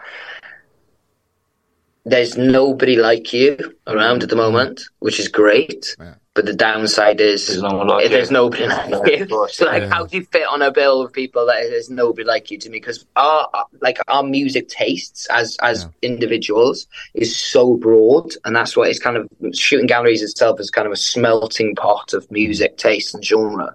there's 2.05 2.37
nobody 2.37 2.97
like 2.97 3.33
you 3.33 3.57
around 3.87 4.23
at 4.23 4.29
the 4.29 4.37
moment, 4.37 4.83
which 4.99 5.19
is 5.19 5.29
great. 5.29 5.97
Yeah. 5.99 6.15
But 6.35 6.47
the 6.47 6.53
downside 6.53 7.21
is 7.21 7.47
there's, 7.47 7.63
no 7.63 7.69
like 7.69 8.11
there's 8.11 8.31
nobody 8.31 8.67
like 8.67 8.91
you. 9.07 9.49
So 9.53 9.67
like, 9.67 9.85
yeah. 9.85 9.89
how 9.89 10.05
do 10.05 10.17
you 10.17 10.25
fit 10.25 10.49
on 10.49 10.63
a 10.63 10.73
bill 10.73 11.01
of 11.01 11.13
people 11.13 11.47
that 11.47 11.63
there's 11.71 11.91
nobody 11.91 12.27
like 12.27 12.51
you 12.51 12.59
to 12.59 12.69
me? 12.69 12.79
Because 12.79 13.07
our 13.15 13.49
like 13.81 13.99
our 14.09 14.25
music 14.25 14.69
tastes 14.69 15.29
as 15.31 15.57
as 15.63 15.85
yeah. 15.85 16.11
individuals 16.11 16.89
is 17.15 17.37
so 17.37 17.77
broad, 17.77 18.33
and 18.45 18.55
that's 18.57 18.77
what 18.77 18.89
it's 18.89 18.99
kind 18.99 19.17
of 19.17 19.29
shooting 19.55 19.87
galleries 19.87 20.23
itself 20.23 20.59
is 20.59 20.71
kind 20.71 20.89
of 20.89 20.93
a 20.93 20.97
smelting 20.97 21.77
pot 21.77 22.13
of 22.13 22.29
music 22.33 22.79
taste 22.79 23.15
and 23.15 23.25
genre. 23.25 23.73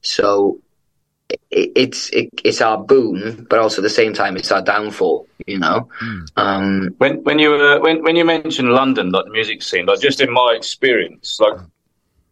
So 0.00 0.60
it's 1.50 2.10
it, 2.10 2.30
it's 2.44 2.60
our 2.60 2.78
boon, 2.78 3.46
but 3.48 3.58
also 3.58 3.80
at 3.80 3.84
the 3.84 3.90
same 3.90 4.12
time 4.12 4.36
it's 4.36 4.50
our 4.52 4.62
downfall. 4.62 5.26
You 5.46 5.58
know, 5.58 5.88
mm. 6.00 6.26
um, 6.36 6.94
when 6.98 7.22
when 7.24 7.38
you 7.38 7.54
uh, 7.54 7.78
when 7.80 8.02
when 8.02 8.16
you 8.16 8.24
mention 8.24 8.70
London, 8.70 9.10
like 9.10 9.24
the 9.24 9.30
music 9.30 9.62
scene, 9.62 9.86
like 9.86 10.00
just 10.00 10.20
in 10.20 10.32
my 10.32 10.54
experience, 10.56 11.38
like 11.40 11.58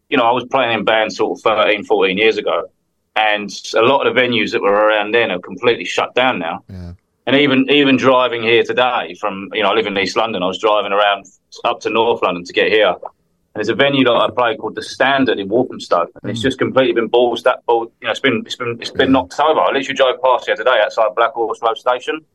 you 0.09 0.17
know, 0.17 0.23
I 0.23 0.31
was 0.31 0.45
playing 0.45 0.77
in 0.77 0.85
bands 0.85 1.17
sort 1.17 1.39
of 1.39 1.43
13, 1.43 1.85
14 1.85 2.17
years 2.17 2.37
ago, 2.37 2.69
and 3.15 3.49
a 3.75 3.81
lot 3.81 4.05
of 4.05 4.13
the 4.13 4.21
venues 4.21 4.51
that 4.51 4.61
were 4.61 4.71
around 4.71 5.13
then 5.13 5.31
are 5.31 5.39
completely 5.39 5.85
shut 5.85 6.13
down 6.15 6.39
now. 6.39 6.63
Yeah. 6.69 6.93
And 7.27 7.35
even 7.35 7.69
even 7.69 7.97
driving 7.97 8.43
here 8.43 8.63
today 8.63 9.15
from 9.19 9.49
you 9.53 9.63
know 9.63 9.71
I 9.71 9.73
live 9.73 9.87
in 9.87 9.97
East 9.97 10.17
London, 10.17 10.43
I 10.43 10.47
was 10.47 10.59
driving 10.59 10.91
around 10.91 11.25
up 11.65 11.79
to 11.81 11.89
North 11.89 12.21
London 12.21 12.43
to 12.43 12.53
get 12.53 12.71
here 12.71 12.87
and 12.87 12.97
there's 13.53 13.69
a 13.69 13.75
venue 13.75 14.05
that 14.05 14.13
I 14.13 14.29
play 14.29 14.55
called 14.55 14.75
the 14.75 14.83
Standard 14.83 15.39
in 15.39 15.49
Walthamstow, 15.49 16.07
and 16.21 16.31
it's 16.31 16.39
mm. 16.39 16.43
just 16.43 16.57
completely 16.57 16.93
been 16.93 17.07
balls 17.07 17.43
that 17.43 17.65
ball. 17.65 17.91
You 18.01 18.07
know, 18.07 18.11
it's 18.11 18.19
been 18.19 18.43
it's 18.45 18.55
been 18.55 18.77
it's 18.79 18.91
been 18.91 19.09
yeah. 19.09 19.13
knocked 19.13 19.39
over. 19.39 19.59
I 19.59 19.71
literally 19.71 19.95
drove 19.95 20.21
past 20.21 20.45
here 20.45 20.55
today 20.55 20.79
outside 20.83 21.09
Blackhorse 21.15 21.61
Road 21.61 21.77
Station. 21.77 22.25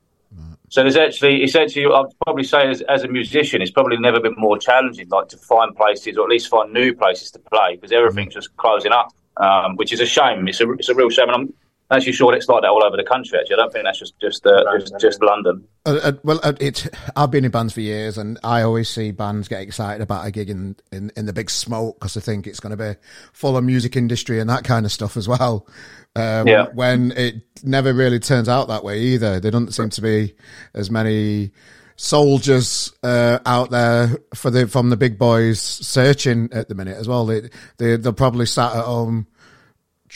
So 0.69 0.83
there's 0.83 0.97
actually, 0.97 1.45
essentially, 1.45 1.87
I'd 1.87 2.07
probably 2.25 2.43
say 2.43 2.69
as, 2.69 2.83
as 2.83 3.05
a 3.05 3.09
musician, 3.09 3.63
it's 3.63 3.71
probably 3.71 3.99
never 3.99 4.19
been 4.19 4.35
more 4.37 4.59
challenging, 4.59 5.09
like 5.09 5.29
to 5.29 5.37
find 5.37 5.75
places 5.77 6.19
or 6.19 6.25
at 6.25 6.31
least 6.31 6.49
find 6.49 6.73
new 6.73 6.93
places 6.95 7.31
to 7.33 7.39
play 7.39 7.77
because 7.77 7.93
everything's 7.93 8.33
mm. 8.33 8.37
just 8.37 8.57
closing 8.57 8.93
up, 8.93 9.13
um, 9.37 9.77
which 9.77 9.93
is 9.93 10.01
a 10.01 10.07
shame. 10.07 10.49
It's 10.49 10.61
a 10.61 10.71
it's 10.73 10.89
a 10.89 10.95
real 10.95 11.09
shame, 11.09 11.29
and 11.29 11.37
I'm 11.37 11.55
actually 11.91 12.13
sure 12.13 12.35
it's 12.35 12.49
like 12.49 12.63
that 12.63 12.69
all 12.71 12.85
over 12.85 12.97
the 12.97 13.05
country. 13.05 13.39
Actually, 13.39 13.55
I 13.55 13.59
don't 13.59 13.73
think 13.73 13.85
that's 13.85 13.99
just 13.99 14.19
just 14.21 14.47
uh, 14.47 14.79
just, 14.79 14.95
just 15.01 15.23
London. 15.23 15.65
Uh, 15.85 16.01
uh, 16.03 16.13
well, 16.25 16.41
uh, 16.43 16.53
it's 16.61 16.89
I've 17.15 17.31
been 17.31 17.45
in 17.45 17.51
bands 17.51 17.73
for 17.73 17.81
years, 17.81 18.19
and 18.19 18.39
I 18.43 18.63
always 18.63 18.89
see 18.89 19.13
bands 19.13 19.49
get 19.49 19.61
excited 19.61 20.03
about 20.03 20.27
a 20.27 20.31
gig 20.31 20.51
in 20.51 20.77
in, 20.93 21.13
in 21.17 21.27
the 21.27 21.33
big 21.33 21.51
smoke 21.51 21.99
because 21.99 22.17
I 22.17 22.21
think 22.21 22.47
it's 22.47 22.61
going 22.61 22.77
to 22.77 22.95
be 22.95 22.99
full 23.33 23.57
of 23.57 23.65
music 23.65 23.97
industry 23.97 24.41
and 24.41 24.51
that 24.51 24.65
kind 24.65 24.85
of 24.87 24.93
stuff 24.93 25.17
as 25.17 25.29
well. 25.29 25.67
Um, 26.15 26.49
yeah. 26.49 26.67
When 26.73 27.13
it 27.13 27.43
never 27.63 27.93
really 27.93 28.21
turns 28.21 28.49
out 28.49 28.69
that 28.69 28.85
way 28.85 29.01
either. 29.01 29.39
There 29.39 29.51
don't 29.51 29.73
seem 29.73 29.91
to 29.91 30.01
be 30.01 30.35
as 30.75 30.91
many 30.91 31.53
soldiers 31.97 32.93
uh, 33.03 33.39
out 33.45 33.71
there 33.71 34.17
for 34.35 34.51
the 34.51 34.67
from 34.67 34.91
the 34.91 34.97
big 34.97 35.19
boys 35.19 35.61
searching 35.61 36.49
at 36.53 36.69
the 36.69 36.75
minute 36.75 36.97
as 36.97 37.09
well. 37.09 37.27
They 37.27 37.51
they 37.79 37.97
they're 37.97 38.13
probably 38.13 38.47
sat 38.47 38.75
at 38.75 38.85
home 38.85 39.27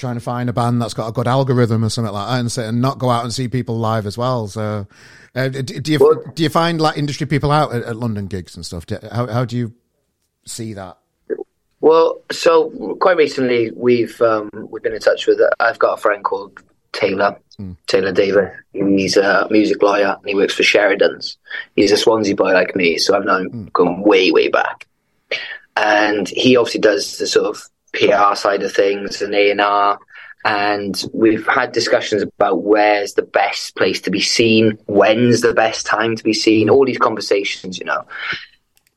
trying 0.01 0.17
to 0.17 0.21
find 0.21 0.49
a 0.49 0.53
band 0.53 0.83
that's 0.83 0.95
got 0.95 1.09
a 1.09 1.13
good 1.13 1.29
algorithm 1.29 1.85
or 1.85 1.89
something 1.89 2.13
like 2.13 2.27
that, 2.29 2.59
and, 2.59 2.69
and 2.69 2.83
not 2.83 2.99
go 2.99 3.11
out 3.11 3.25
and 3.25 3.33
see 3.33 3.47
people 3.47 3.79
live 3.79 4.07
as 4.07 4.19
well. 4.19 4.49
So, 4.49 4.87
uh, 5.35 5.49
do, 5.49 5.63
do, 5.63 5.93
you 5.93 5.99
well, 5.99 6.23
do 6.35 6.43
you 6.43 6.49
find 6.49 6.81
like 6.81 6.99
industry 6.99 7.27
people 7.27 7.53
out 7.53 7.73
at, 7.73 7.83
at 7.83 7.97
London 7.97 8.27
gigs 8.27 8.57
and 8.57 8.67
stuff? 8.67 8.87
Do, 8.87 8.99
how 9.13 9.27
how 9.27 9.45
do 9.45 9.57
you 9.57 9.75
see 10.45 10.73
that? 10.75 10.99
Well, 11.81 12.21
so 12.31 12.97
quite 13.01 13.17
recently 13.17 13.71
we've 13.71 14.21
um, 14.21 14.51
we've 14.71 14.83
been 14.83 14.95
in 14.95 15.01
touch 15.01 15.27
with. 15.27 15.41
Uh, 15.41 15.51
I've 15.61 15.79
got 15.79 15.99
a 15.99 16.01
friend 16.01 16.25
called 16.25 16.61
Taylor 16.93 17.39
mm. 17.61 17.77
Taylor 17.87 18.13
Davis. 18.13 18.51
He's 18.73 19.17
a 19.17 19.47
music 19.51 19.83
lawyer 19.83 20.17
and 20.19 20.29
he 20.29 20.35
works 20.35 20.55
for 20.55 20.63
Sheridan's. 20.63 21.39
He's 21.77 21.93
a 21.93 21.97
Swansea 21.97 22.35
boy 22.35 22.53
like 22.53 22.75
me, 22.75 22.99
so 22.99 23.17
I've 23.17 23.25
known 23.25 23.47
him 23.47 23.67
mm. 23.67 23.73
going 23.73 24.03
way 24.03 24.31
way 24.31 24.49
back. 24.49 24.87
And 25.77 26.29
he 26.29 26.57
obviously 26.57 26.81
does 26.81 27.19
the 27.19 27.27
sort 27.27 27.47
of 27.47 27.63
PR 27.93 28.35
side 28.35 28.63
of 28.63 28.73
things 28.73 29.23
and 29.23 29.35
A 29.35 29.51
and 29.51 29.61
R. 29.61 29.99
And 30.45 31.05
we've 31.13 31.47
had 31.47 31.73
discussions 31.73 32.23
about 32.23 32.63
where's 32.63 33.13
the 33.15 33.23
best 33.23 33.77
place 33.77 34.01
to 34.03 34.11
be 34.11 34.21
seen, 34.21 34.79
when's 34.87 35.43
the 35.43 35.53
best 35.53 35.85
time 35.85 36.17
to 36.17 36.25
be 36.25 36.33
seen, 36.33 36.71
all 36.71 36.87
these 36.87 36.99
conversations, 36.99 37.79
you 37.79 37.85
know. 37.85 38.07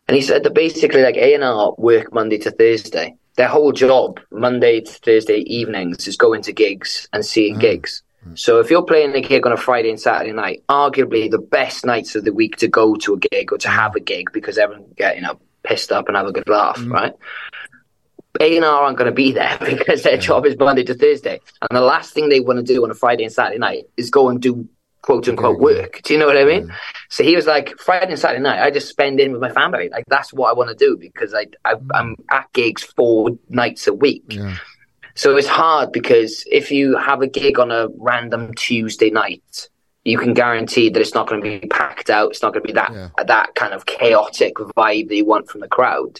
And 0.08 0.16
he 0.16 0.22
said 0.22 0.44
that 0.44 0.54
basically, 0.54 1.02
like 1.02 1.18
A 1.18 1.34
and 1.34 1.44
R 1.44 1.74
work 1.78 2.14
Monday 2.14 2.38
to 2.40 2.52
Thursday. 2.52 3.16
Their 3.36 3.48
whole 3.48 3.72
job, 3.72 4.20
Monday 4.32 4.82
to 4.82 4.92
Thursday 4.92 5.40
evenings, 5.40 6.08
is 6.08 6.18
going 6.18 6.44
to 6.44 6.54
gigs 6.54 7.10
and 7.12 7.26
seeing 7.26 7.56
mm. 7.56 7.62
gigs. 7.62 8.04
So 8.36 8.60
if 8.60 8.72
you're 8.72 8.84
playing 8.84 9.16
a 9.16 9.22
gig 9.22 9.46
on 9.46 9.52
a 9.52 9.58
Friday 9.58 9.90
and 9.90 10.00
Saturday 10.00 10.32
night, 10.32 10.64
arguably 10.70 11.30
the 11.30 11.40
best 11.40 11.86
nights 11.86 12.16
of 12.16 12.24
the 12.24 12.34
week 12.34 12.56
to 12.58 12.68
go 12.68 12.96
to 12.96 13.16
a 13.16 13.18
gig 13.18 13.52
or 13.52 13.58
to 13.60 13.70
have 13.70 13.96
a 13.96 14.00
gig 14.00 14.32
because 14.32 14.58
everyone 14.58 14.86
get 14.96 15.16
you 15.16 15.22
know 15.22 15.40
pissed 15.64 15.92
up 15.92 16.08
and 16.08 16.18
have 16.18 16.28
a 16.28 16.32
good 16.32 16.48
laugh, 16.48 16.78
mm. 16.78 16.92
right? 16.92 17.14
A&R 18.39 18.63
aren't 18.65 18.98
going 18.98 19.10
to 19.10 19.15
be 19.15 19.32
there 19.32 19.58
because 19.65 20.04
their 20.04 20.17
job 20.17 20.46
is 20.46 20.58
Monday 20.58 20.84
to 20.84 20.93
Thursday. 20.93 21.39
And 21.62 21.78
the 21.78 21.82
last 21.82 22.13
thing 22.13 22.30
they 22.30 22.39
want 22.39 22.58
to 22.58 22.63
do 22.74 22.84
on 22.84 22.91
a 22.91 22.96
Friday 22.96 23.24
and 23.24 23.34
Saturday 23.34 23.60
night 23.60 23.86
is 23.98 24.10
go 24.10 24.30
and 24.30 24.41
do 24.41 24.67
quote 25.02 25.28
unquote 25.28 25.60
work. 25.60 26.02
Do 26.04 26.13
you 26.13 26.19
know 26.19 26.26
what 26.26 26.38
I 26.38 26.46
mean? 26.46 26.74
So 27.10 27.24
he 27.24 27.36
was 27.36 27.46
like, 27.46 27.78
Friday 27.78 28.12
and 28.12 28.19
Saturday 28.19 28.41
night, 28.41 28.62
I 28.62 28.72
just 28.72 28.89
spend 28.89 29.19
in 29.19 29.32
with 29.34 29.41
my 29.41 29.52
family. 29.52 29.89
Like 29.89 30.06
that's 30.08 30.34
what 30.34 30.50
I 30.50 30.54
want 30.54 30.69
to 30.69 30.76
do 30.76 30.98
because 30.98 31.34
I, 31.34 31.48
I 31.65 31.76
am 31.93 32.15
at 32.32 32.52
gigs 32.54 32.84
four 32.84 33.32
nights 33.50 33.86
a 33.88 33.93
week. 33.93 34.24
Yeah. 34.30 34.56
So 35.15 35.38
it's 35.38 35.48
hard 35.48 35.91
because 35.91 36.43
if 36.52 36.72
you 36.72 36.98
have 36.98 37.22
a 37.22 37.28
gig 37.28 37.60
on 37.60 37.69
a 37.69 37.88
random 37.98 38.54
Tuesday 38.56 39.12
night, 39.12 39.69
you 40.06 40.17
can 40.17 40.34
guarantee 40.34 40.89
that 40.89 41.00
it's 41.00 41.13
not 41.13 41.28
going 41.30 41.41
to 41.41 41.60
be 41.60 41.67
packed 41.67 42.10
out. 42.10 42.32
It's 42.32 42.41
not 42.41 42.54
going 42.54 42.63
to 42.63 42.67
be 42.67 42.74
that 42.74 42.91
Yeah. 42.91 43.10
that 43.26 43.56
kind 43.56 43.74
of 43.74 43.86
chaotic 43.86 44.56
vibe 44.56 45.10
that 45.10 45.15
you 45.15 45.26
want 45.26 45.50
from 45.50 45.62
the 45.62 45.67
crowd. 45.67 46.19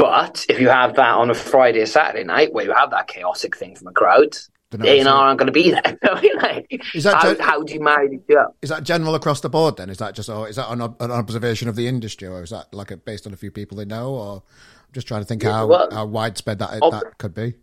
But 0.00 0.46
if 0.48 0.58
you 0.60 0.68
have 0.70 0.96
that 0.96 1.14
on 1.14 1.30
a 1.30 1.34
Friday 1.34 1.80
or 1.80 1.86
Saturday 1.86 2.24
night, 2.24 2.52
where 2.54 2.64
you 2.64 2.72
have 2.72 2.90
that 2.90 3.06
chaotic 3.06 3.56
thing 3.56 3.76
from 3.76 3.88
a 3.88 3.92
crowd, 3.92 4.34
They're 4.70 4.78
not 4.78 4.88
A 4.88 4.98
and 5.00 5.08
R 5.08 5.26
aren't 5.26 5.38
going 5.38 5.46
to 5.46 5.52
be 5.52 5.70
there. 5.70 5.98
Like, 6.42 6.82
Is 6.94 7.04
that 7.04 7.16
how, 7.16 7.34
gen- 7.34 7.40
how 7.44 7.62
do 7.62 7.74
you 7.74 7.80
marry 7.80 8.08
the 8.08 8.18
two? 8.26 8.40
Is 8.62 8.70
that 8.70 8.82
general 8.84 9.14
across 9.14 9.40
the 9.42 9.50
board 9.50 9.76
then? 9.76 9.90
Is 9.90 9.98
that 9.98 10.14
just, 10.14 10.30
or 10.30 10.48
is 10.48 10.56
that 10.56 10.70
an, 10.70 10.80
an 10.80 11.10
observation 11.10 11.68
of 11.68 11.76
the 11.76 11.86
industry, 11.86 12.28
or 12.28 12.42
is 12.42 12.50
that 12.50 12.72
like 12.72 12.90
a, 12.90 12.96
based 12.96 13.26
on 13.26 13.34
a 13.34 13.36
few 13.36 13.50
people 13.50 13.76
they 13.76 13.84
know, 13.84 14.14
or 14.14 14.36
I'm 14.36 14.92
just 14.94 15.06
trying 15.06 15.20
to 15.20 15.26
think 15.26 15.42
how, 15.42 15.66
well- 15.66 15.88
how 15.92 16.06
widespread 16.06 16.58
that 16.60 16.80
Ob- 16.82 16.92
that 16.92 17.18
could 17.18 17.34
be. 17.34 17.54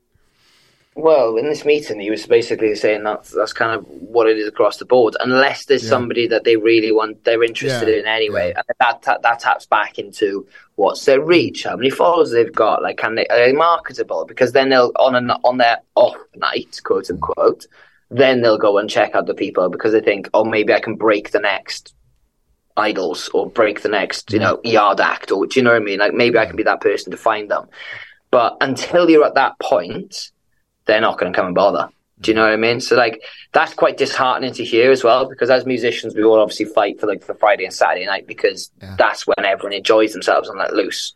Well, 0.99 1.37
in 1.37 1.47
this 1.47 1.63
meeting, 1.63 1.99
he 1.99 2.09
was 2.09 2.25
basically 2.25 2.73
saying 2.73 3.03
that 3.03 3.25
that's 3.25 3.53
kind 3.53 3.71
of 3.71 3.85
what 3.87 4.27
it 4.27 4.35
is 4.39 4.47
across 4.47 4.77
the 4.77 4.85
board, 4.85 5.15
unless 5.19 5.65
there's 5.65 5.83
Yeah. 5.83 5.89
somebody 5.89 6.25
that 6.25 6.43
they 6.43 6.55
really 6.55 6.91
want, 6.91 7.23
they're 7.23 7.43
interested 7.43 7.87
Yeah, 7.87 7.99
in 7.99 8.07
anyway. 8.07 8.51
And 8.55 8.65
that, 8.79 9.03
that 9.03 9.21
that 9.21 9.39
taps 9.39 9.67
back 9.67 9.99
into 9.99 10.47
what's 10.73 11.05
their 11.05 11.21
hmm. 11.21 11.27
reach, 11.27 11.65
how 11.65 11.75
many 11.75 11.91
followers 11.91 12.31
they've 12.31 12.51
got, 12.51 12.81
like 12.81 12.97
can 12.97 13.13
they 13.13 13.27
are 13.27 13.37
they 13.37 13.53
marketable? 13.53 14.25
Because 14.25 14.53
then 14.53 14.69
they'll 14.69 14.91
on 14.95 15.13
an 15.13 15.29
on 15.29 15.57
their 15.59 15.77
off 15.93 16.17
night, 16.35 16.81
quote 16.83 17.11
unquote, 17.11 17.67
then 18.09 18.41
they'll 18.41 18.57
go 18.57 18.79
and 18.79 18.89
check 18.89 19.13
out 19.13 19.27
the 19.27 19.35
people 19.35 19.69
because 19.69 19.91
they 19.91 20.01
think, 20.01 20.27
oh, 20.33 20.45
maybe 20.45 20.73
I 20.73 20.79
can 20.79 20.95
break 20.95 21.29
the 21.29 21.39
next 21.39 21.93
Idles 22.75 23.29
or 23.35 23.49
break 23.49 23.81
the 23.81 23.89
next, 23.89 24.31
you 24.31 24.39
know, 24.39 24.59
Yard 24.63 24.99
Act, 24.99 25.31
or 25.31 25.45
do 25.45 25.59
you 25.59 25.63
know 25.63 25.73
what 25.73 25.81
I 25.81 25.85
mean? 25.85 25.99
Like 25.99 26.13
maybe 26.15 26.39
I 26.39 26.47
can 26.47 26.55
be 26.55 26.63
that 26.63 26.81
person 26.81 27.11
to 27.11 27.17
find 27.17 27.51
them. 27.51 27.67
But 28.31 28.57
until 28.61 29.09
you're 29.09 29.25
at 29.25 29.35
that 29.35 29.59
point, 29.59 30.31
they're 30.87 31.01
not 31.01 31.17
going 31.19 31.31
to 31.31 31.35
come 31.37 31.45
and 31.47 31.55
bother. 31.55 31.89
Do 32.19 32.31
you 32.31 32.35
know 32.35 32.43
what 32.43 32.53
I 32.53 32.57
mean? 32.57 32.79
So 32.81 32.95
like 32.95 33.21
that's 33.53 33.75
quite 33.75 33.97
disheartening 33.97 34.53
to 34.53 34.63
hear 34.63 34.91
as 34.91 35.03
well, 35.03 35.29
because 35.29 35.51
as 35.51 35.65
musicians, 35.67 36.15
we 36.15 36.23
all 36.23 36.39
obviously 36.39 36.65
fight 36.65 36.99
for 36.99 37.05
like 37.05 37.25
the 37.27 37.35
Friday 37.35 37.63
and 37.65 37.73
Saturday 37.73 38.05
night 38.07 38.25
because 38.25 38.71
Yeah. 38.81 38.95
that's 38.97 39.27
when 39.27 39.45
everyone 39.45 39.73
enjoys 39.73 40.13
themselves 40.13 40.49
and 40.49 40.57
let 40.57 40.73
loose. 40.73 41.13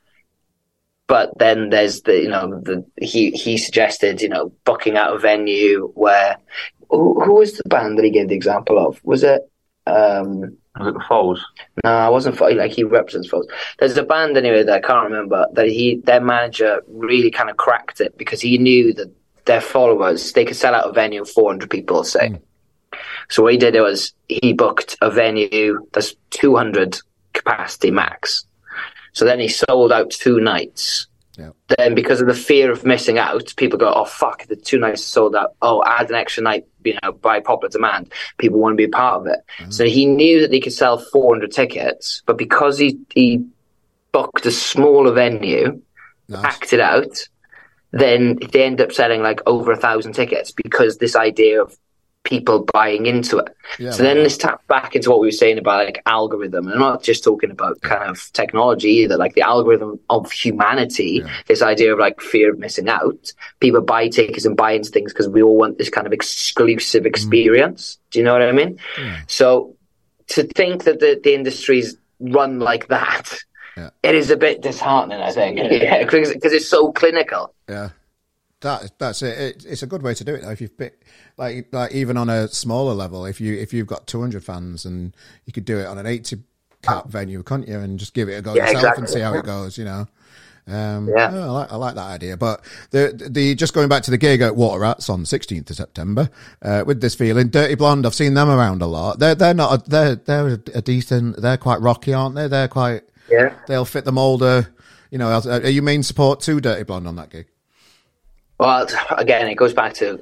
But 1.08 1.38
then 1.40 1.70
there's 1.72 2.02
the 2.04 2.20
you 2.22 2.30
know 2.30 2.62
the 2.62 2.86
he 3.02 3.32
he 3.32 3.58
suggested 3.58 4.22
you 4.22 4.30
know 4.30 4.54
booking 4.64 4.96
out 4.96 5.16
a 5.16 5.20
venue 5.20 5.92
where 5.96 6.38
who, 6.90 7.20
who 7.24 7.34
was 7.36 7.54
the 7.54 7.68
band 7.68 7.98
that 7.98 8.06
he 8.06 8.12
gave 8.12 8.30
the 8.30 8.36
example 8.36 8.78
of? 8.80 9.02
Was 9.04 9.24
it 9.24 9.42
um 9.88 10.56
Was 10.80 10.88
it 10.88 10.94
the 10.94 11.04
Foals? 11.10 11.44
no, 11.84 11.90
I 11.90 12.10
wasn't 12.10 12.38
fo- 12.38 12.48
like 12.50 12.72
he 12.72 12.84
represents 12.84 13.28
Foals. 13.28 13.48
There's 13.80 13.98
a 13.98 14.04
band 14.04 14.38
anyway 14.38 14.64
that 14.64 14.84
I 14.84 14.88
can't 14.88 15.10
remember 15.10 15.48
that 15.54 15.68
he 15.68 15.98
their 16.06 16.22
manager 16.22 16.82
really 16.88 17.32
kind 17.32 17.50
of 17.50 17.58
cracked 17.58 18.00
it 18.00 18.18
because 18.18 18.40
he 18.40 18.58
knew 18.58 18.94
that 18.94 19.12
their 19.46 19.62
followers 19.62 20.34
they 20.34 20.46
could 20.46 20.56
sell 20.56 20.76
out 20.76 20.90
a 20.90 20.94
venue 20.94 21.22
of 21.22 21.30
400 21.30 21.70
people 21.70 22.04
say. 22.04 22.30
Hmm. 22.30 22.36
So 23.30 23.44
what 23.44 23.54
he 23.54 23.58
did 23.58 23.76
was 23.76 24.14
he 24.28 24.54
booked 24.54 24.98
a 25.02 25.10
venue 25.10 25.86
that's 25.94 26.16
200 26.32 27.00
capacity 27.34 27.92
max. 27.92 28.46
So 29.14 29.26
then 29.26 29.40
he 29.40 29.48
sold 29.48 29.92
out 29.92 30.10
two 30.12 30.40
nights. 30.40 31.08
Yeah. 31.38 31.52
Then 31.78 31.96
because 31.96 32.20
of 32.20 32.28
the 32.28 32.34
fear 32.34 32.72
of 32.72 32.86
missing 32.86 33.18
out, 33.18 33.54
people 33.56 33.80
go, 33.80 33.92
"Oh 33.94 34.04
fuck, 34.06 34.46
the 34.48 34.56
two 34.58 34.78
nights 34.78 35.04
sold 35.04 35.36
out. 35.36 35.56
Oh, 35.62 35.82
add 35.86 36.10
an 36.10 36.16
extra 36.16 36.44
night, 36.44 36.66
you 36.84 36.98
know, 37.02 37.14
by 37.14 37.40
popular 37.40 37.70
demand. 37.72 38.12
People 38.38 38.60
want 38.60 38.74
to 38.74 38.78
be 38.78 38.84
a 38.84 38.90
part 38.90 39.22
of 39.22 39.28
it." 39.28 39.40
Hmm. 39.58 39.72
So 39.72 39.86
he 39.86 40.06
knew 40.06 40.42
that 40.42 40.52
he 40.54 40.60
could 40.60 40.74
sell 40.74 40.98
400 40.98 41.52
tickets, 41.52 42.22
but 42.26 42.38
because 42.38 42.78
he 42.78 43.00
he 43.16 43.46
booked 44.12 44.46
a 44.46 44.52
smaller 44.52 45.14
venue, 45.14 45.82
Nice. 46.28 46.42
packed 46.42 46.74
it 46.74 46.82
out, 46.82 47.28
then 47.92 48.40
they 48.52 48.64
end 48.64 48.82
up 48.82 48.92
selling 48.92 49.22
like 49.22 49.42
over 49.46 49.72
a 49.72 49.78
thousand 49.78 50.14
tickets 50.14 50.52
because 50.52 50.98
this 50.98 51.16
idea 51.16 51.62
of 51.62 51.78
people 52.24 52.66
buying 52.74 53.06
into 53.06 53.38
it. 53.40 53.56
Yeah, 53.80 53.92
so 53.92 54.04
then 54.04 54.18
like 54.18 54.26
this 54.26 54.38
taps 54.38 54.64
back 54.68 54.96
into 54.96 55.10
what 55.10 55.20
we 55.20 55.28
were 55.28 55.32
saying 55.32 55.58
about 55.58 55.86
like 55.86 56.02
algorithm. 56.06 56.68
And 56.68 56.76
I'm 56.76 56.80
not 56.80 57.04
just 57.04 57.24
talking 57.24 57.52
about 57.52 57.82
kind 57.82 58.10
of 58.10 58.32
technology 58.34 58.90
either, 58.90 59.18
like 59.18 59.34
the 59.34 59.42
algorithm 59.42 60.00
of 60.10 60.32
humanity, 60.32 61.24
this 61.48 61.62
idea 61.62 61.94
of 61.94 62.00
like 62.00 62.22
fear 62.22 62.52
of 62.52 62.60
missing 62.60 62.90
out. 62.90 63.34
People 63.60 63.82
buy 63.82 64.08
tickets 64.08 64.46
and 64.46 64.56
buy 64.56 64.74
into 64.74 64.92
things 64.92 65.12
because 65.14 65.28
we 65.28 65.42
all 65.42 65.58
want 65.58 65.78
this 65.78 65.90
kind 65.90 66.06
of 66.06 66.14
exclusive 66.14 67.04
mm. 67.04 67.08
experience. 67.08 67.98
Do 68.12 68.20
you 68.20 68.26
know 68.26 68.34
what 68.34 68.44
I 68.44 68.52
mean? 68.52 68.80
So 69.28 69.76
to 70.28 70.44
think 70.44 70.84
that 70.84 71.00
the, 71.00 71.20
the 71.22 71.34
industry's 71.34 71.98
run 72.20 72.60
like 72.60 72.88
that, 72.90 73.36
Yeah. 73.78 73.90
it 74.04 74.16
is 74.16 74.30
a 74.30 74.38
bit 74.38 74.62
disheartening, 74.62 75.22
I 75.22 75.32
think. 75.32 75.58
Yeah, 75.58 76.04
because 76.04 76.32
it's 76.32 76.68
so 76.68 76.92
clinical. 76.92 77.54
Yeah, 77.70 77.90
that 78.62 78.92
that's 79.00 79.22
it. 79.22 79.38
it. 79.40 79.66
It's 79.66 79.84
a 79.84 79.88
good 79.88 80.02
way 80.04 80.14
to 80.14 80.24
do 80.24 80.36
it. 80.36 80.42
Though. 80.42 80.52
If 80.52 80.62
you've 80.62 80.78
picked, 80.78 81.04
like 81.38 81.68
like 81.72 81.92
even 81.94 82.18
on 82.18 82.30
a 82.30 82.48
smaller 82.48 82.94
level, 82.94 83.26
if 83.26 83.40
you 83.40 83.56
if 83.56 83.74
you've 83.74 83.88
got 83.88 84.08
two 84.08 84.20
hundred 84.22 84.44
fans 84.44 84.86
and 84.86 85.16
you 85.46 85.54
could 85.54 85.66
do 85.66 85.80
it 85.80 85.86
on 85.86 85.98
an 85.98 86.06
eighty 86.06 86.38
cap 86.82 87.08
venue, 87.08 87.44
can't 87.44 87.68
you? 87.68 87.80
And 87.80 87.98
just 88.00 88.14
give 88.14 88.28
it 88.28 88.34
a 88.34 88.42
go 88.42 88.56
Yeah, 88.56 88.72
yourself 88.72 88.98
and 88.98 89.10
see 89.10 89.20
how 89.20 89.34
it 89.36 89.46
goes. 89.46 89.78
You 89.78 89.86
know. 89.86 90.08
Um, 90.68 91.08
Yeah. 91.10 91.34
I 91.34 91.46
like 91.46 91.72
I 91.72 91.76
like 91.76 91.96
that 91.96 92.02
idea. 92.08 92.38
But 92.38 92.62
the 92.92 93.28
the 93.32 93.56
just 93.56 93.74
going 93.74 93.90
back 93.90 94.04
to 94.04 94.12
the 94.12 94.18
gig 94.18 94.42
at 94.42 94.56
Water 94.56 94.80
Rats 94.82 95.10
on 95.10 95.26
sixteenth 95.26 95.70
of 95.70 95.76
September 95.76 96.30
uh, 96.62 96.84
with 96.86 97.02
this 97.02 97.16
feeling, 97.16 97.50
Dirty 97.50 97.76
Blonde. 97.76 98.06
I've 98.06 98.14
seen 98.14 98.34
them 98.36 98.50
around 98.50 98.82
a 98.82 98.88
lot. 98.88 99.20
They're 99.20 99.34
they're 99.36 99.54
not 99.54 99.74
a, 99.88 99.90
they're 99.90 100.16
they're 100.16 100.60
a 100.74 100.82
decent. 100.82 101.38
They're 101.42 101.58
quite 101.58 101.82
rocky, 101.82 102.14
aren't 102.14 102.36
they? 102.36 102.48
They're 102.48 102.68
quite 102.68 103.02
Yeah. 103.32 103.54
they'll 103.68 103.86
fit 103.86 104.06
the 104.06 104.12
mold. 104.12 104.44
of, 104.44 104.68
You 105.10 105.18
know, 105.18 105.42
are 105.46 105.70
you 105.70 105.82
main 105.82 106.04
support 106.04 106.42
to 106.42 106.60
Dirty 106.60 106.84
Blonde 106.84 107.08
on 107.08 107.16
that 107.16 107.30
gig? 107.30 107.48
Well, 108.60 108.88
again, 109.18 109.48
it 109.48 109.56
goes 109.56 109.74
back 109.74 109.94
to 109.96 110.20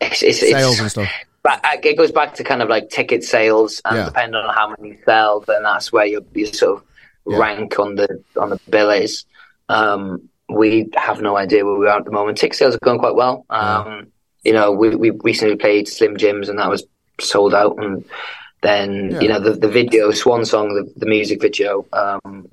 it's, 0.00 0.22
it's, 0.22 0.40
Sales 0.40 0.72
it's, 0.72 0.80
and 0.80 0.90
stuff. 0.90 1.08
But 1.42 1.64
uh, 1.64 1.76
it 1.82 1.96
goes 1.96 2.10
back 2.12 2.34
to 2.34 2.44
kind 2.44 2.62
of 2.62 2.68
like 2.68 2.88
ticket 2.90 3.22
sales, 3.22 3.80
and 3.84 3.96
Yeah. 3.96 4.04
depending 4.06 4.34
on 4.34 4.54
how 4.54 4.74
many 4.76 4.94
you 4.94 4.98
sell, 5.04 5.40
then 5.40 5.62
that's 5.62 5.92
where 5.92 6.04
you 6.06 6.24
sort 6.52 6.78
of 6.78 6.82
Yeah. 7.26 7.38
rank 7.38 7.78
on 7.78 7.94
the 7.94 8.22
on 8.36 8.50
the 8.50 8.60
bill 8.68 8.90
is. 8.90 9.24
Um, 9.68 10.28
we 10.48 10.88
have 10.96 11.20
no 11.20 11.36
idea 11.36 11.64
where 11.64 11.76
we 11.76 11.86
are 11.86 11.98
at 11.98 12.04
the 12.04 12.10
moment. 12.10 12.38
Ticket 12.38 12.56
sales 12.56 12.74
are 12.74 12.78
going 12.82 12.98
quite 12.98 13.14
well. 13.14 13.44
Um, 13.50 14.08
You 14.44 14.52
know, 14.52 14.72
we 14.72 14.94
we 14.96 15.10
recently 15.10 15.56
played 15.56 15.88
Slim 15.88 16.16
Jims, 16.16 16.48
and 16.48 16.58
that 16.58 16.70
was 16.70 16.84
sold 17.20 17.54
out. 17.54 17.76
And 17.78 18.04
then 18.62 19.10
Yeah. 19.10 19.20
you 19.20 19.28
know 19.28 19.40
the 19.40 19.52
the 19.52 19.68
video 19.68 20.10
Swan 20.10 20.44
Song, 20.44 20.74
the, 20.74 20.92
the 20.96 21.06
music 21.06 21.40
video. 21.40 21.86
Um, 21.92 22.48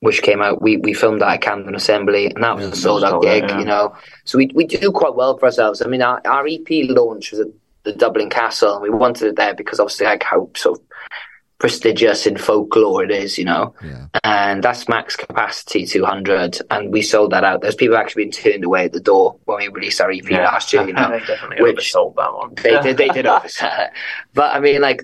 which 0.00 0.20
came 0.20 0.42
out, 0.42 0.60
we, 0.60 0.76
we 0.76 0.92
filmed 0.92 1.22
that 1.22 1.32
at 1.32 1.40
Camden 1.40 1.74
Assembly, 1.74 2.26
and 2.26 2.44
that 2.44 2.56
was 2.56 2.66
a 2.66 2.76
sold 2.76 3.04
out 3.04 3.12
sold 3.12 3.24
out, 3.24 3.28
gig, 3.32 3.44
yeah. 3.48 3.58
you 3.58 3.64
know. 3.64 3.96
So 4.24 4.36
we, 4.36 4.50
we 4.54 4.66
do 4.66 4.92
quite 4.92 5.14
well 5.14 5.38
for 5.38 5.46
ourselves. 5.46 5.80
I 5.80 5.86
mean, 5.86 6.02
our, 6.02 6.20
our 6.26 6.46
EP 6.46 6.68
launch 6.90 7.30
was 7.30 7.40
at 7.40 7.46
the 7.84 7.94
Dublin 7.94 8.28
Castle, 8.28 8.74
and 8.74 8.82
we 8.82 8.90
wanted 8.90 9.28
it 9.28 9.36
there 9.36 9.54
because 9.54 9.80
obviously, 9.80 10.04
like 10.04 10.22
how 10.22 10.50
sort 10.54 10.78
of 10.78 10.84
prestigious 11.58 12.26
in 12.26 12.36
folklore 12.36 13.04
it 13.04 13.10
is, 13.10 13.38
you 13.38 13.44
know. 13.44 13.74
Yeah. 13.82 14.06
And 14.24 14.62
that's 14.62 14.88
max 14.88 15.16
capacity 15.16 15.86
200, 15.86 16.58
and 16.70 16.92
we 16.92 17.00
sold 17.02 17.32
that 17.32 17.44
out. 17.44 17.62
There's 17.62 17.74
people 17.76 17.96
actually 17.96 18.24
being 18.24 18.32
turned 18.32 18.64
away 18.64 18.84
at 18.86 18.92
the 18.92 19.00
door 19.00 19.36
when 19.44 19.58
we 19.58 19.68
released 19.68 20.00
our 20.00 20.10
EP 20.10 20.28
last 20.30 20.72
year, 20.72 20.86
you 20.86 20.92
know. 20.94 21.10
they 21.10 21.20
definitely 21.24 21.62
Which- 21.62 21.76
oversold 21.92 22.16
that 22.16 22.32
one. 22.34 22.54
They 22.62 22.80
did. 22.82 22.96
They 22.96 23.08
did 23.08 23.24
oversell 23.26 23.86
it. 23.86 23.90
But 24.34 24.54
I 24.54 24.60
mean, 24.60 24.80
like, 24.80 25.02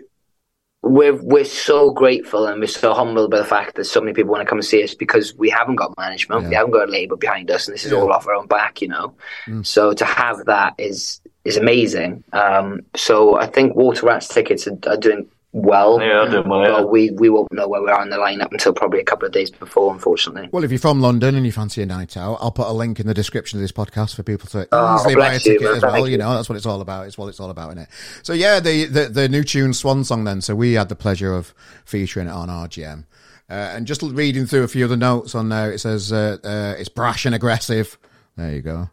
we're 0.83 1.15
we're 1.23 1.45
so 1.45 1.91
grateful 1.91 2.47
and 2.47 2.59
we're 2.59 2.67
so 2.67 2.95
humbled 2.95 3.31
by 3.31 3.37
the 3.37 3.45
fact 3.45 3.75
that 3.77 3.85
so 3.85 4.01
many 4.01 4.15
people 4.15 4.31
want 4.33 4.41
to 4.41 4.49
come 4.49 4.57
and 4.59 4.65
see 4.65 4.83
us 4.83 4.95
because 4.95 5.35
we 5.37 5.51
haven't 5.51 5.77
got 5.77 5.93
management, 5.99 6.49
we 6.49 6.55
haven't 6.55 6.71
got 6.73 6.89
a 6.89 6.91
label 6.91 7.19
behind 7.19 7.51
us, 7.51 7.69
and 7.69 7.75
this 7.75 7.85
is 7.85 7.93
Yeah. 7.93 7.99
all 7.99 8.11
off 8.13 8.27
our 8.27 8.33
own 8.35 8.47
back, 8.47 8.81
you 8.81 8.89
know. 8.89 9.15
Mm. 9.47 9.65
So 9.67 9.93
to 9.93 10.05
have 10.07 10.47
that 10.47 10.75
is 10.79 11.21
is 11.45 11.57
amazing. 11.59 12.25
Um, 12.33 12.81
so 12.97 13.37
I 13.39 13.47
think 13.47 13.77
Water 13.77 14.07
Rats 14.07 14.29
tickets 14.29 14.67
are, 14.67 14.79
are 14.87 14.97
doing 14.97 15.29
well. 15.53 16.01
Yeah, 16.01 16.23
I 16.23 16.29
did 16.29 16.47
well. 16.47 16.63
Yeah. 16.63 16.69
But 16.71 16.91
we, 16.91 17.11
we 17.11 17.29
won't 17.29 17.53
know 17.53 17.67
where 17.69 17.83
we 17.83 17.91
are 17.91 18.03
in 18.03 18.11
the 18.11 18.17
lineup 18.17 18.53
until 18.53 18.73
probably 18.73 19.01
a 19.01 19.05
couple 19.05 19.27
of 19.27 19.33
days 19.33 19.51
before, 19.51 19.93
unfortunately. 19.93 20.49
Well, 20.53 20.65
if 20.65 20.71
you're 20.71 20.79
from 20.81 21.01
London 21.01 21.35
and 21.35 21.45
you 21.45 21.53
fancy 21.53 21.83
a 21.83 21.87
night 21.87 22.17
out, 22.17 22.39
I'll 22.41 22.53
put 22.53 22.67
a 22.69 22.73
link 22.73 23.01
in 23.01 23.07
the 23.07 23.15
description 23.15 23.59
of 23.59 23.63
this 23.63 23.73
podcast 23.73 24.15
for 24.15 24.23
people 24.23 24.49
to 24.51 24.69
Oh, 24.73 24.97
easily 24.97 25.15
buy 25.17 25.27
a 25.27 25.31
bless 25.31 25.47
you, 25.47 25.59
ticket 25.59 25.77
as 25.77 25.83
well. 25.83 26.07
You 26.07 26.13
you. 26.13 26.19
know, 26.19 26.35
that's 26.35 26.49
what 26.49 26.57
it's 26.57 26.67
all 26.67 26.81
about. 26.81 27.07
It's 27.07 27.19
what 27.19 27.29
it's 27.29 27.41
all 27.41 27.51
about, 27.51 27.71
isn't 27.71 27.83
it? 27.83 27.89
So 28.23 28.33
yeah, 28.33 28.61
the, 28.61 28.87
the 28.87 29.09
the 29.09 29.29
new 29.29 29.43
tune 29.45 29.73
Swan 29.75 30.05
Song 30.05 30.25
then. 30.25 30.41
So 30.41 30.55
we 30.55 30.75
had 30.75 30.89
the 30.89 30.97
pleasure 30.97 31.35
of 31.35 31.53
featuring 31.85 32.29
it 32.29 32.33
on 32.33 32.49
RGM. 32.49 33.05
Uh, 33.49 33.55
and 33.75 33.85
just 33.87 34.03
reading 34.03 34.47
through 34.47 34.63
a 34.63 34.69
few 34.69 34.85
of 34.85 34.91
the 34.91 34.97
notes 34.97 35.35
on 35.35 35.49
there, 35.49 35.73
it 35.73 35.81
says 35.81 36.13
uh, 36.13 36.37
uh, 36.45 36.75
it's 36.79 36.89
brash 36.89 37.27
and 37.27 37.35
aggressive. 37.35 37.99
There 38.37 38.53
you 38.53 38.63
go. 38.63 38.91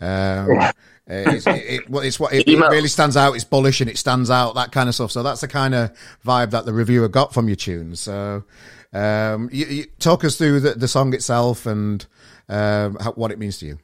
Um, 0.00 0.52
yeah. 0.52 0.70
it's, 1.08 1.46
it, 1.46 1.54
it, 1.56 1.82
it's 1.88 2.20
what 2.20 2.32
it, 2.32 2.46
it, 2.46 2.58
really 2.58 2.88
stands 2.88 3.16
out. 3.16 3.34
It's 3.34 3.44
bullish 3.44 3.80
and 3.80 3.88
it 3.88 3.96
stands 3.96 4.30
out 4.30 4.54
that 4.56 4.72
kind 4.72 4.88
of 4.88 4.94
stuff. 4.94 5.10
So 5.10 5.22
that's 5.22 5.40
the 5.40 5.48
kind 5.48 5.74
of 5.74 5.92
vibe 6.24 6.50
that 6.50 6.66
the 6.66 6.72
reviewer 6.72 7.08
got 7.08 7.32
from 7.32 7.48
your 7.48 7.56
tunes. 7.56 8.00
So 8.00 8.44
um, 8.92 9.48
you, 9.52 9.66
you 9.66 9.84
talk 9.98 10.24
us 10.24 10.36
through 10.36 10.60
the, 10.60 10.74
the 10.74 10.88
song 10.88 11.14
itself 11.14 11.66
and 11.66 12.04
um, 12.48 12.96
how, 13.00 13.12
what 13.12 13.30
it 13.30 13.38
means 13.38 13.58
to 13.58 13.66
you. 13.66 13.78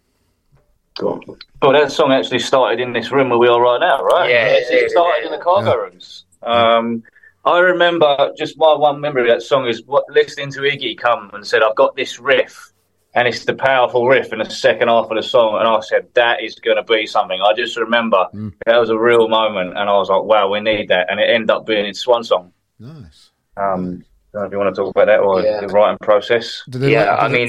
Well, 1.01 1.73
that 1.73 1.91
song 1.91 2.13
actually 2.13 2.39
started 2.39 2.79
in 2.79 2.93
this 2.93 3.11
room 3.11 3.31
where 3.31 3.39
we 3.39 3.49
are 3.49 3.61
right 3.61 3.81
now, 3.81 4.03
right? 4.03 4.31
Yeah, 4.31 4.47
it, 4.47 4.67
it 4.71 4.91
started 4.91 5.25
in 5.27 5.33
the 5.33 5.39
cargo 5.39 5.71
yeah. 5.71 5.77
rooms. 5.77 6.25
Um, 6.43 7.03
I 7.45 7.59
remember 7.59 8.33
just 8.39 8.57
my 8.59 8.75
one 8.75 9.01
memory 9.01 9.23
of 9.23 9.29
that 9.29 9.43
song 9.43 9.67
is 9.67 9.83
what, 9.87 10.05
listening 10.09 10.53
to 10.53 10.61
Iggy 10.61 10.97
come 10.97 11.31
and 11.33 11.45
said, 11.47 11.63
"I've 11.63 11.75
got 11.75 11.97
this 11.97 12.19
riff." 12.21 12.73
And 13.15 13.29
it's 13.29 13.45
the 13.45 13.55
powerful 13.55 14.07
riff 14.09 14.33
in 14.33 14.41
the 14.41 14.51
second 14.51 14.89
half 14.89 15.11
of 15.11 15.17
the 15.17 15.23
song. 15.23 15.59
And 15.59 15.69
I 15.69 15.81
said, 15.81 16.09
that 16.15 16.43
is 16.43 16.57
going 16.57 16.77
to 16.77 16.83
be 16.83 17.07
something. 17.07 17.41
I 17.41 17.55
just 17.55 17.77
remember 17.77 18.27
mm. 18.35 18.53
that 18.67 18.77
was 18.79 18.91
a 18.91 18.99
real 18.99 19.29
moment, 19.29 19.71
and 19.71 19.89
I 19.89 19.93
was 19.93 20.09
like, 20.09 20.23
wow, 20.23 20.51
we 20.51 20.61
need 20.61 20.89
that. 20.89 21.11
And 21.11 21.21
it 21.21 21.31
ended 21.31 21.51
up 21.51 21.67
being 21.67 21.87
its 21.87 22.01
Swan 22.01 22.25
Song. 22.25 22.53
Nice. 22.79 23.31
Um, 23.57 24.05
if 24.35 24.51
you 24.51 24.59
want 24.59 24.75
to 24.75 24.81
talk 24.81 24.91
about 24.91 25.07
that 25.07 25.21
or 25.21 25.43
yeah. 25.43 25.61
the 25.61 25.69
writing 25.69 25.99
process. 26.01 26.63
Yeah, 26.69 27.15
I 27.15 27.29
mean, 27.29 27.49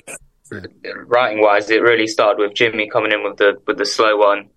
writing 1.07 1.41
wise, 1.41 1.69
it 1.71 1.81
really 1.81 2.05
started 2.05 2.39
with 2.39 2.53
Jimmy 2.53 2.87
coming 2.87 3.11
in 3.11 3.23
with 3.23 3.37
the 3.37 3.59
with 3.65 3.77
the 3.77 3.85
slow 3.85 4.17
one. 4.17 4.49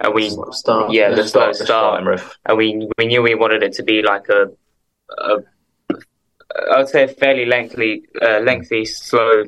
And 0.00 0.12
we, 0.12 0.28
start. 0.50 0.92
yeah, 0.92 1.10
the, 1.10 1.16
the 1.16 1.28
slow 1.28 1.52
start, 1.52 1.68
start. 1.68 2.04
riff. 2.04 2.36
and 2.44 2.58
we 2.58 2.86
we 2.98 3.06
knew 3.06 3.22
we 3.22 3.34
wanted 3.34 3.62
it 3.62 3.72
to 3.74 3.82
be 3.82 4.02
like 4.02 4.28
a, 4.28 4.50
a 5.16 5.38
I 6.72 6.78
would 6.78 6.88
say 6.88 7.04
a 7.04 7.08
fairly 7.08 7.46
lengthy, 7.46 8.04
uh, 8.20 8.40
lengthy, 8.40 8.84
slow 8.84 9.44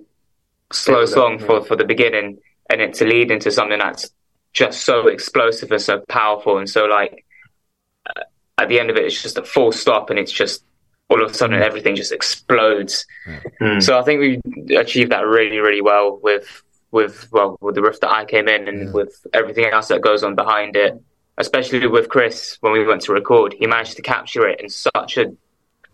slow 0.72 1.06
song 1.06 1.38
for, 1.38 1.64
for 1.64 1.76
the 1.76 1.84
beginning 1.84 2.38
and 2.70 2.80
it 2.80 2.94
to 2.94 3.04
lead 3.04 3.30
into 3.30 3.50
something 3.50 3.78
that's 3.78 4.10
just 4.52 4.84
so 4.84 5.08
explosive 5.08 5.70
and 5.70 5.80
so 5.80 6.00
powerful 6.08 6.58
and 6.58 6.68
so 6.68 6.84
like 6.84 7.24
uh, 8.06 8.22
at 8.58 8.68
the 8.68 8.78
end 8.78 8.90
of 8.90 8.96
it 8.96 9.04
it's 9.04 9.22
just 9.22 9.38
a 9.38 9.44
full 9.44 9.72
stop 9.72 10.10
and 10.10 10.18
it's 10.18 10.32
just 10.32 10.64
all 11.08 11.22
of 11.22 11.30
a 11.30 11.34
sudden 11.34 11.58
mm. 11.58 11.62
everything 11.62 11.96
just 11.96 12.12
explodes 12.12 13.06
mm. 13.60 13.82
so 13.82 13.98
i 13.98 14.02
think 14.02 14.20
we 14.20 14.76
achieved 14.76 15.12
that 15.12 15.26
really 15.26 15.58
really 15.58 15.80
well 15.80 16.18
with 16.22 16.62
with 16.90 17.28
well 17.32 17.56
with 17.60 17.74
the 17.74 17.82
riff 17.82 18.00
that 18.00 18.10
i 18.10 18.24
came 18.24 18.48
in 18.48 18.68
and 18.68 18.86
yeah. 18.86 18.92
with 18.92 19.26
everything 19.32 19.64
else 19.66 19.88
that 19.88 20.00
goes 20.00 20.22
on 20.22 20.34
behind 20.34 20.76
it 20.76 21.00
especially 21.38 21.86
with 21.86 22.08
chris 22.08 22.58
when 22.60 22.72
we 22.72 22.84
went 22.84 23.02
to 23.02 23.12
record 23.12 23.54
he 23.58 23.66
managed 23.66 23.96
to 23.96 24.02
capture 24.02 24.46
it 24.46 24.60
in 24.60 24.68
such 24.68 25.16
a 25.16 25.26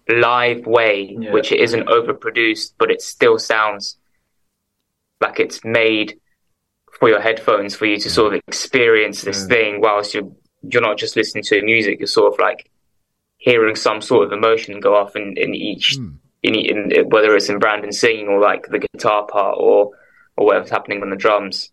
live 0.08 0.66
way 0.66 1.16
yeah. 1.18 1.32
which 1.32 1.50
it 1.50 1.60
isn't 1.60 1.86
overproduced 1.86 2.72
but 2.78 2.90
it 2.90 3.00
still 3.00 3.38
sounds 3.38 3.98
like 5.20 5.40
it's 5.40 5.64
made 5.64 6.18
for 6.98 7.08
your 7.08 7.20
headphones 7.20 7.74
for 7.74 7.86
you 7.86 7.98
to 7.98 8.10
sort 8.10 8.34
of 8.34 8.40
experience 8.46 9.22
this 9.22 9.44
mm. 9.44 9.48
thing 9.48 9.80
whilst 9.80 10.14
you're 10.14 10.30
you're 10.62 10.82
not 10.82 10.98
just 10.98 11.16
listening 11.16 11.44
to 11.44 11.62
music 11.62 11.98
you're 11.98 12.06
sort 12.06 12.32
of 12.32 12.38
like 12.38 12.70
hearing 13.38 13.76
some 13.76 14.00
sort 14.00 14.24
of 14.24 14.32
emotion 14.32 14.80
go 14.80 14.94
off 14.94 15.16
in, 15.16 15.34
in 15.36 15.54
each 15.54 15.98
mm. 15.98 16.16
in, 16.42 16.54
in, 16.54 17.08
whether 17.08 17.34
it's 17.34 17.48
in 17.48 17.58
Brandon 17.58 17.92
singing 17.92 18.28
or 18.28 18.40
like 18.40 18.66
the 18.68 18.78
guitar 18.78 19.26
part 19.26 19.56
or 19.58 19.90
or 20.36 20.46
whatever's 20.46 20.70
happening 20.70 21.02
on 21.02 21.10
the 21.10 21.16
drums 21.16 21.70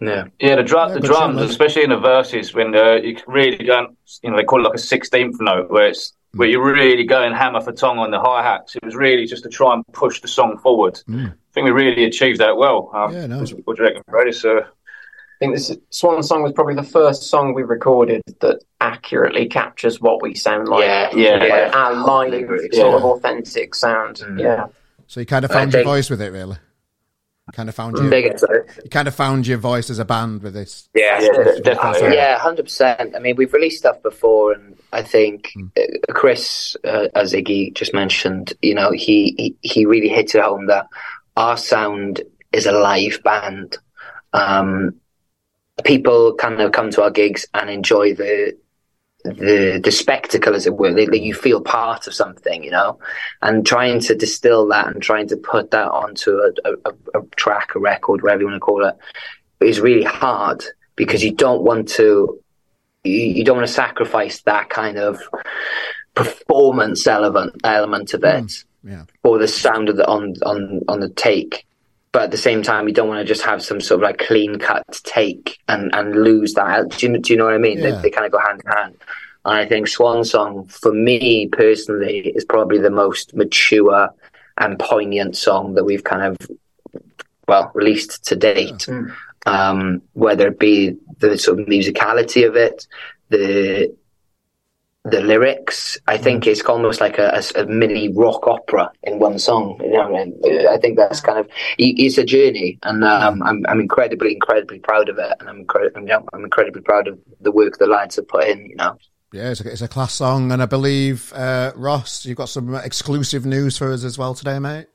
yeah, 0.00 0.24
yeah. 0.38 0.56
The, 0.56 0.62
drum, 0.62 0.90
yeah, 0.90 0.94
the 0.94 1.00
drums, 1.00 1.40
especially 1.40 1.84
in 1.84 1.90
the 1.90 1.98
verses, 1.98 2.52
when 2.52 2.74
uh, 2.74 2.94
you 2.96 3.16
really 3.26 3.64
don't 3.64 3.96
you 4.22 4.30
know, 4.30 4.36
they 4.36 4.44
call 4.44 4.60
it 4.60 4.68
like 4.68 4.74
a 4.74 4.78
sixteenth 4.78 5.36
note, 5.40 5.70
where 5.70 5.86
it's 5.86 6.12
where 6.36 6.48
you're 6.48 6.64
really 6.64 7.04
go 7.04 7.22
and 7.22 7.34
hammer 7.34 7.60
for 7.60 7.72
tongue 7.72 7.98
on 7.98 8.10
the 8.10 8.20
hi 8.20 8.42
hats. 8.42 8.76
It 8.76 8.84
was 8.84 8.94
really 8.94 9.26
just 9.26 9.42
to 9.44 9.48
try 9.48 9.74
and 9.74 9.84
push 9.92 10.20
the 10.20 10.28
song 10.28 10.58
forward. 10.58 11.00
Mm. 11.08 11.30
I 11.30 11.34
think 11.52 11.64
we 11.64 11.70
really 11.70 12.04
achieved 12.04 12.40
that 12.40 12.56
well. 12.56 12.90
Um, 12.94 13.12
yeah, 13.12 13.26
no. 13.26 13.38
What 13.38 13.76
do 13.76 13.82
you 13.82 13.88
reckon, 13.88 14.02
Brady? 14.08 14.32
So, 14.32 14.58
I 14.58 15.38
think 15.38 15.54
this 15.54 15.76
Swan 15.90 16.22
Song 16.22 16.42
was 16.42 16.52
probably 16.52 16.74
the 16.74 16.82
first 16.82 17.24
song 17.24 17.54
we 17.54 17.62
recorded 17.62 18.22
that 18.40 18.62
accurately 18.80 19.46
captures 19.48 20.00
what 20.00 20.22
we 20.22 20.34
sound 20.34 20.68
like. 20.68 20.84
Yeah, 20.84 21.10
yeah, 21.14 21.44
yeah. 21.44 21.70
our 21.74 21.94
live 21.94 22.50
yeah. 22.72 22.80
sort 22.80 22.94
of 22.94 23.04
authentic 23.04 23.74
sound. 23.74 24.16
Mm. 24.16 24.40
Yeah. 24.40 24.66
So 25.06 25.20
you 25.20 25.26
kind 25.26 25.44
of 25.44 25.50
found 25.50 25.72
your 25.72 25.84
voice 25.84 26.10
with 26.10 26.20
it, 26.20 26.32
really 26.32 26.56
kind 27.52 27.68
of 27.68 27.74
found 27.74 27.96
your, 27.96 28.12
you 28.12 28.90
kind 28.90 29.06
of 29.06 29.14
found 29.14 29.46
your 29.46 29.58
voice 29.58 29.88
as 29.88 29.98
a 29.98 30.04
band 30.04 30.42
with 30.42 30.54
this. 30.54 30.88
Yeah, 30.94 31.20
yeah, 31.20 31.58
definitely. 31.62 32.16
Yeah, 32.16 32.38
hundred 32.38 32.64
percent. 32.64 33.14
I 33.14 33.20
mean, 33.20 33.36
we've 33.36 33.52
released 33.52 33.78
stuff 33.78 34.02
before, 34.02 34.52
and 34.52 34.76
I 34.92 35.02
think 35.02 35.52
mm. 35.56 35.70
Chris, 36.10 36.76
uh, 36.84 37.08
as 37.14 37.32
Iggy 37.32 37.72
just 37.74 37.94
mentioned, 37.94 38.52
you 38.62 38.74
know, 38.74 38.90
he, 38.90 39.34
he 39.38 39.56
he 39.60 39.86
really 39.86 40.08
hits 40.08 40.34
it 40.34 40.42
home 40.42 40.66
that 40.66 40.86
our 41.36 41.56
sound 41.56 42.22
is 42.52 42.66
a 42.66 42.72
live 42.72 43.22
band. 43.22 43.78
Um, 44.32 44.96
people 45.84 46.34
kind 46.34 46.60
of 46.60 46.72
come 46.72 46.90
to 46.90 47.02
our 47.02 47.10
gigs 47.10 47.46
and 47.54 47.70
enjoy 47.70 48.14
the 48.14 48.56
the 49.34 49.80
the 49.82 49.92
spectacle, 49.92 50.54
as 50.54 50.66
it 50.66 50.74
were, 50.74 50.92
that, 50.92 51.10
that 51.10 51.20
you 51.20 51.34
feel 51.34 51.60
part 51.60 52.06
of 52.06 52.14
something, 52.14 52.62
you 52.64 52.70
know, 52.70 52.98
and 53.42 53.66
trying 53.66 54.00
to 54.00 54.14
distill 54.14 54.66
that 54.68 54.88
and 54.88 55.02
trying 55.02 55.28
to 55.28 55.36
put 55.36 55.70
that 55.70 55.88
onto 55.88 56.38
a, 56.38 56.52
a, 56.64 56.92
a 57.18 57.22
track, 57.36 57.74
a 57.74 57.78
record, 57.78 58.22
whatever 58.22 58.42
you 58.42 58.46
want 58.46 58.56
to 58.56 58.60
call 58.60 58.84
it, 58.84 58.96
is 59.60 59.80
really 59.80 60.04
hard 60.04 60.64
because 60.96 61.22
you 61.22 61.32
don't 61.32 61.62
want 61.62 61.88
to 61.88 62.40
you, 63.04 63.20
you 63.20 63.44
don't 63.44 63.56
want 63.56 63.68
to 63.68 63.72
sacrifice 63.72 64.42
that 64.42 64.68
kind 64.70 64.98
of 64.98 65.20
performance 66.14 67.06
element 67.06 67.54
element 67.64 68.14
of 68.14 68.24
it 68.24 68.44
mm, 68.44 68.64
yeah. 68.84 69.04
or 69.22 69.38
the 69.38 69.48
sound 69.48 69.88
of 69.88 69.96
the 69.96 70.06
on 70.06 70.34
on 70.44 70.80
on 70.88 71.00
the 71.00 71.10
take 71.10 71.65
but 72.16 72.22
at 72.22 72.30
the 72.30 72.38
same 72.38 72.62
time, 72.62 72.88
you 72.88 72.94
don't 72.94 73.08
want 73.08 73.20
to 73.20 73.26
just 73.26 73.42
have 73.42 73.62
some 73.62 73.78
sort 73.78 74.00
of 74.00 74.02
like 74.02 74.16
clean 74.26 74.58
cut 74.58 74.86
take 75.04 75.58
and, 75.68 75.94
and 75.94 76.16
lose 76.16 76.54
that. 76.54 76.88
Do 76.92 77.08
you, 77.08 77.18
do 77.18 77.30
you 77.30 77.38
know 77.38 77.44
what 77.44 77.52
I 77.52 77.58
mean? 77.58 77.76
Yeah. 77.76 77.90
They, 77.90 78.04
they 78.04 78.10
kind 78.10 78.24
of 78.24 78.32
go 78.32 78.38
hand 78.38 78.62
in 78.64 78.72
hand. 78.72 78.94
And 79.44 79.58
I 79.58 79.66
think 79.66 79.86
Swan 79.86 80.24
Song, 80.24 80.66
for 80.66 80.94
me 80.94 81.46
personally, 81.48 82.28
is 82.28 82.46
probably 82.46 82.78
the 82.78 82.88
most 82.88 83.34
mature 83.34 84.08
and 84.56 84.78
poignant 84.78 85.36
song 85.36 85.74
that 85.74 85.84
we've 85.84 86.04
kind 86.04 86.22
of, 86.22 86.38
well, 87.46 87.70
released 87.74 88.24
to 88.28 88.34
date. 88.34 88.88
Yeah. 88.88 89.08
Um, 89.44 90.00
whether 90.14 90.48
it 90.48 90.58
be 90.58 90.96
the 91.18 91.36
sort 91.36 91.60
of 91.60 91.66
musicality 91.66 92.48
of 92.48 92.56
it, 92.56 92.86
the 93.28 93.94
the 95.10 95.20
lyrics. 95.20 95.98
I 96.08 96.18
think 96.18 96.44
mm. 96.44 96.48
it's 96.48 96.62
almost 96.62 97.00
like 97.00 97.18
a, 97.18 97.40
a, 97.56 97.62
a, 97.62 97.66
mini 97.66 98.12
rock 98.12 98.46
opera 98.46 98.90
in 99.04 99.18
one 99.18 99.38
song. 99.38 99.80
You 99.82 99.92
know, 99.92 100.14
and 100.14 100.68
I 100.68 100.78
think 100.78 100.96
that's 100.96 101.20
kind 101.20 101.38
of 101.38 101.48
it's 101.78 102.18
a 102.18 102.24
journey, 102.24 102.78
and 102.82 103.04
um, 103.04 103.42
I'm 103.42 103.64
I'm 103.66 103.80
incredibly 103.80 104.32
incredibly 104.32 104.80
proud 104.80 105.08
of 105.08 105.18
it, 105.18 105.36
and 105.38 105.48
I'm 105.48 105.60
incredibly 105.60 106.02
you 106.02 106.08
know, 106.08 106.26
I'm 106.32 106.44
incredibly 106.44 106.82
proud 106.82 107.06
of 107.08 107.18
the 107.40 107.52
work 107.52 107.78
the 107.78 107.86
lads 107.86 108.16
have 108.16 108.28
put 108.28 108.48
in. 108.48 108.66
You 108.66 108.76
know. 108.76 108.98
Yeah, 109.32 109.50
it's 109.50 109.60
a, 109.60 109.70
it's 109.70 109.82
a 109.82 109.88
class 109.88 110.14
song, 110.14 110.50
and 110.50 110.62
I 110.62 110.66
believe 110.66 111.32
uh, 111.34 111.72
Ross, 111.76 112.26
you've 112.26 112.38
got 112.38 112.48
some 112.48 112.74
exclusive 112.74 113.46
news 113.46 113.78
for 113.78 113.92
us 113.92 114.04
as 114.04 114.18
well 114.18 114.34
today, 114.34 114.58
mate. 114.58 114.86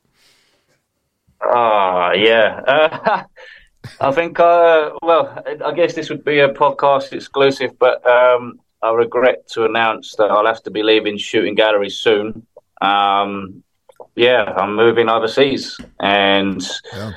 Ah, 1.42 2.10
uh, 2.10 2.14
yeah. 2.14 2.62
Uh, 2.68 3.24
I 4.00 4.12
think, 4.12 4.40
uh, 4.40 4.92
well, 5.02 5.44
I 5.66 5.74
guess 5.74 5.96
this 5.96 6.10
would 6.12 6.24
be 6.24 6.40
a 6.40 6.50
podcast 6.50 7.14
exclusive, 7.14 7.80
but 7.80 8.06
um, 8.06 8.60
I 8.84 8.92
regret 8.92 9.48
to 9.50 9.66
announce 9.66 10.16
that 10.16 10.32
I'll 10.32 10.46
have 10.46 10.64
to 10.64 10.72
be 10.72 10.82
leaving 10.82 11.18
shooting 11.18 11.56
Gallery 11.56 11.90
soon. 11.90 12.46
Um, 12.82 13.64
yeah, 14.16 14.44
I'm 14.58 14.76
moving 14.76 15.08
overseas, 15.08 15.80
and 16.00 16.68
yeah. 16.94 17.12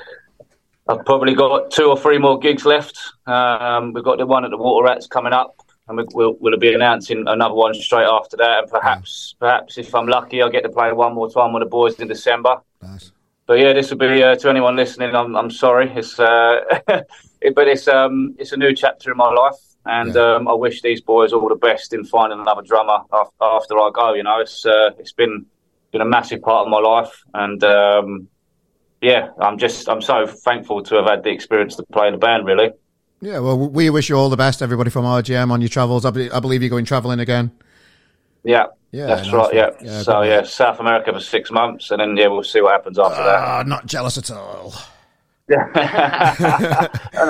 I've 0.89 1.05
probably 1.07 1.35
got 1.35 1.71
two 1.71 1.87
or 1.87 1.99
three 1.99 2.19
more 2.19 2.39
gigs 2.39 2.67
left. 2.67 2.99
Um, 3.27 3.93
we've 3.93 4.05
got 4.05 4.19
the 4.19 4.27
one 4.27 4.45
at 4.45 4.51
the 4.51 4.59
Water 4.59 4.85
Rats 4.85 5.07
coming 5.07 5.33
up, 5.33 5.57
and 5.89 6.07
we'll, 6.13 6.37
we'll 6.39 6.59
be 6.59 6.75
announcing 6.75 7.25
another 7.27 7.55
one 7.55 7.75
straight 7.75 8.07
after 8.07 8.37
that. 8.37 8.65
And 8.65 8.71
perhaps, 8.71 9.35
yeah. 9.35 9.49
perhaps 9.49 9.79
if 9.79 9.95
I'm 9.95 10.07
lucky, 10.07 10.43
I'll 10.43 10.51
get 10.51 10.63
to 10.65 10.69
play 10.69 10.93
one 10.93 11.15
more 11.15 11.31
time 11.31 11.55
with 11.55 11.63
the 11.63 11.69
boys 11.69 11.95
in 11.99 12.09
December. 12.09 12.61
Nice. 12.83 13.11
But 13.47 13.59
yeah, 13.59 13.73
this 13.73 13.91
will 13.91 13.99
be 13.99 14.23
uh, 14.23 14.37
to 14.37 14.51
anyone 14.51 14.77
listening. 14.77 15.15
I'm, 15.15 15.35
I'm 15.35 15.51
sorry, 15.51 15.91
it's 15.95 16.19
uh, 16.19 16.61
it, 17.41 17.55
but 17.55 17.69
it's 17.69 17.89
um, 17.89 18.35
it's 18.39 18.53
a 18.53 18.57
new 18.57 18.75
chapter 18.75 19.11
in 19.11 19.17
my 19.17 19.31
life 19.33 19.74
and 19.87 20.15
yeah. 20.15 20.35
um, 20.35 20.49
I 20.49 20.55
wish 20.55 20.83
these 20.83 21.01
boys 21.01 21.33
all 21.33 21.49
the 21.49 21.55
best 21.55 21.93
in 21.93 22.05
finding 22.05 22.41
another 22.41 22.63
drummer 22.63 22.99
after 23.41 23.79
I 23.79 23.91
go. 23.93 24.15
You 24.15 24.23
know, 24.23 24.41
it's 24.41 24.65
uh, 24.65 24.91
it's 24.99 25.13
been 25.13 25.47
been 25.93 26.01
a 26.01 26.07
massive 26.07 26.43
part 26.43 26.67
of 26.67 26.71
my 26.71 26.79
life, 26.79 27.23
and 27.35 27.63
um, 27.65 28.29
yeah, 29.01 29.29
I'm 29.41 29.59
just 29.59 29.89
I'm 29.89 30.03
so 30.03 30.27
thankful 30.27 30.83
to 30.85 30.97
have 30.97 31.07
had 31.07 31.23
the 31.23 31.31
experience 31.31 31.77
to 31.77 31.83
play 31.85 32.09
in 32.09 32.13
the 32.13 32.19
band. 32.19 32.47
Really. 32.47 32.71
Yeah, 33.21 33.39
well, 33.39 33.57
we 33.57 33.89
wish 33.89 34.11
you 34.11 34.17
all 34.17 34.29
the 34.29 34.37
best, 34.37 34.61
everybody 34.61 34.91
from 34.91 35.05
RGM 35.05 35.51
on 35.51 35.63
your 35.63 35.71
travels. 35.71 36.05
I, 36.05 36.11
be- 36.11 36.31
I 36.31 36.41
believe 36.41 36.63
you're 36.63 36.69
going 36.69 36.85
traveling 36.85 37.21
again. 37.21 37.53
Yeah, 38.43 38.67
yeah, 38.93 39.07
that's 39.07 39.33
right. 39.33 39.55
Yeah. 39.55 39.71
yeah 39.81 40.03
so 40.03 40.21
yeah, 40.23 40.43
South 40.43 40.79
America 40.79 41.13
for 41.13 41.21
six 41.21 41.51
months, 41.51 41.91
and 41.91 42.01
then 42.01 42.17
yeah, 42.17 42.27
we'll 42.27 42.43
see 42.43 42.61
what 42.61 42.73
happens 42.73 42.99
after 42.99 43.21
uh, 43.21 43.25
that. 43.25 43.39
Ah, 43.39 43.63
not 43.67 43.87
jealous 43.87 44.19
at 44.19 44.31
all. 44.31 44.75
and 45.49 45.61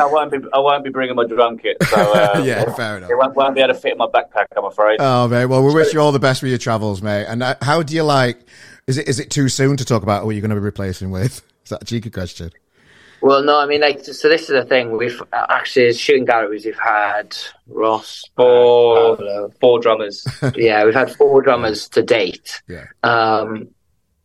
I 0.00 0.06
won't 0.06 0.30
be 0.30 0.38
I 0.52 0.58
won't 0.58 0.84
be 0.84 0.90
bringing 0.90 1.16
my 1.16 1.26
drum 1.26 1.58
kit. 1.58 1.76
So 1.82 1.96
uh, 2.14 2.42
yeah, 2.44 2.72
fair 2.74 2.98
enough. 2.98 3.10
It 3.10 3.16
won't, 3.16 3.34
won't, 3.34 3.56
be 3.56 3.60
able 3.60 3.74
to 3.74 3.80
fit 3.80 3.92
in 3.92 3.98
my 3.98 4.06
backpack. 4.06 4.46
I'm 4.56 4.64
afraid. 4.64 4.98
Oh 5.00 5.26
mate, 5.26 5.46
well 5.46 5.64
we 5.64 5.74
wish 5.74 5.92
you 5.92 6.00
all 6.00 6.12
the 6.12 6.20
best 6.20 6.40
with 6.40 6.50
your 6.50 6.58
travels, 6.58 7.02
mate. 7.02 7.24
And 7.24 7.42
uh, 7.42 7.56
how 7.60 7.82
do 7.82 7.92
you 7.92 8.04
like? 8.04 8.38
Is 8.86 8.98
it 8.98 9.08
is 9.08 9.18
it 9.18 9.30
too 9.30 9.48
soon 9.48 9.76
to 9.78 9.84
talk 9.84 10.04
about 10.04 10.22
who 10.22 10.30
you're 10.30 10.42
going 10.42 10.50
to 10.50 10.56
be 10.56 10.60
replacing 10.60 11.10
with? 11.10 11.42
Is 11.64 11.70
that 11.70 11.80
a 11.80 11.86
cheeky 11.86 12.10
question? 12.10 12.50
Well, 13.22 13.42
no, 13.42 13.58
I 13.58 13.64
mean, 13.64 13.80
like, 13.80 14.04
so 14.04 14.28
this 14.28 14.42
is 14.42 14.48
the 14.48 14.66
thing. 14.66 14.98
We've 14.98 15.18
actually 15.32 15.94
Shooting 15.94 16.26
Galleries. 16.26 16.66
We've 16.66 16.78
had 16.78 17.34
Ross, 17.66 18.22
four, 18.36 19.16
four 19.62 19.80
drummers. 19.80 20.26
yeah, 20.54 20.84
we've 20.84 20.92
had 20.92 21.10
four 21.10 21.40
drummers 21.40 21.88
to 21.88 22.02
date. 22.02 22.60
Yeah. 22.68 22.84
Um, 23.02 23.70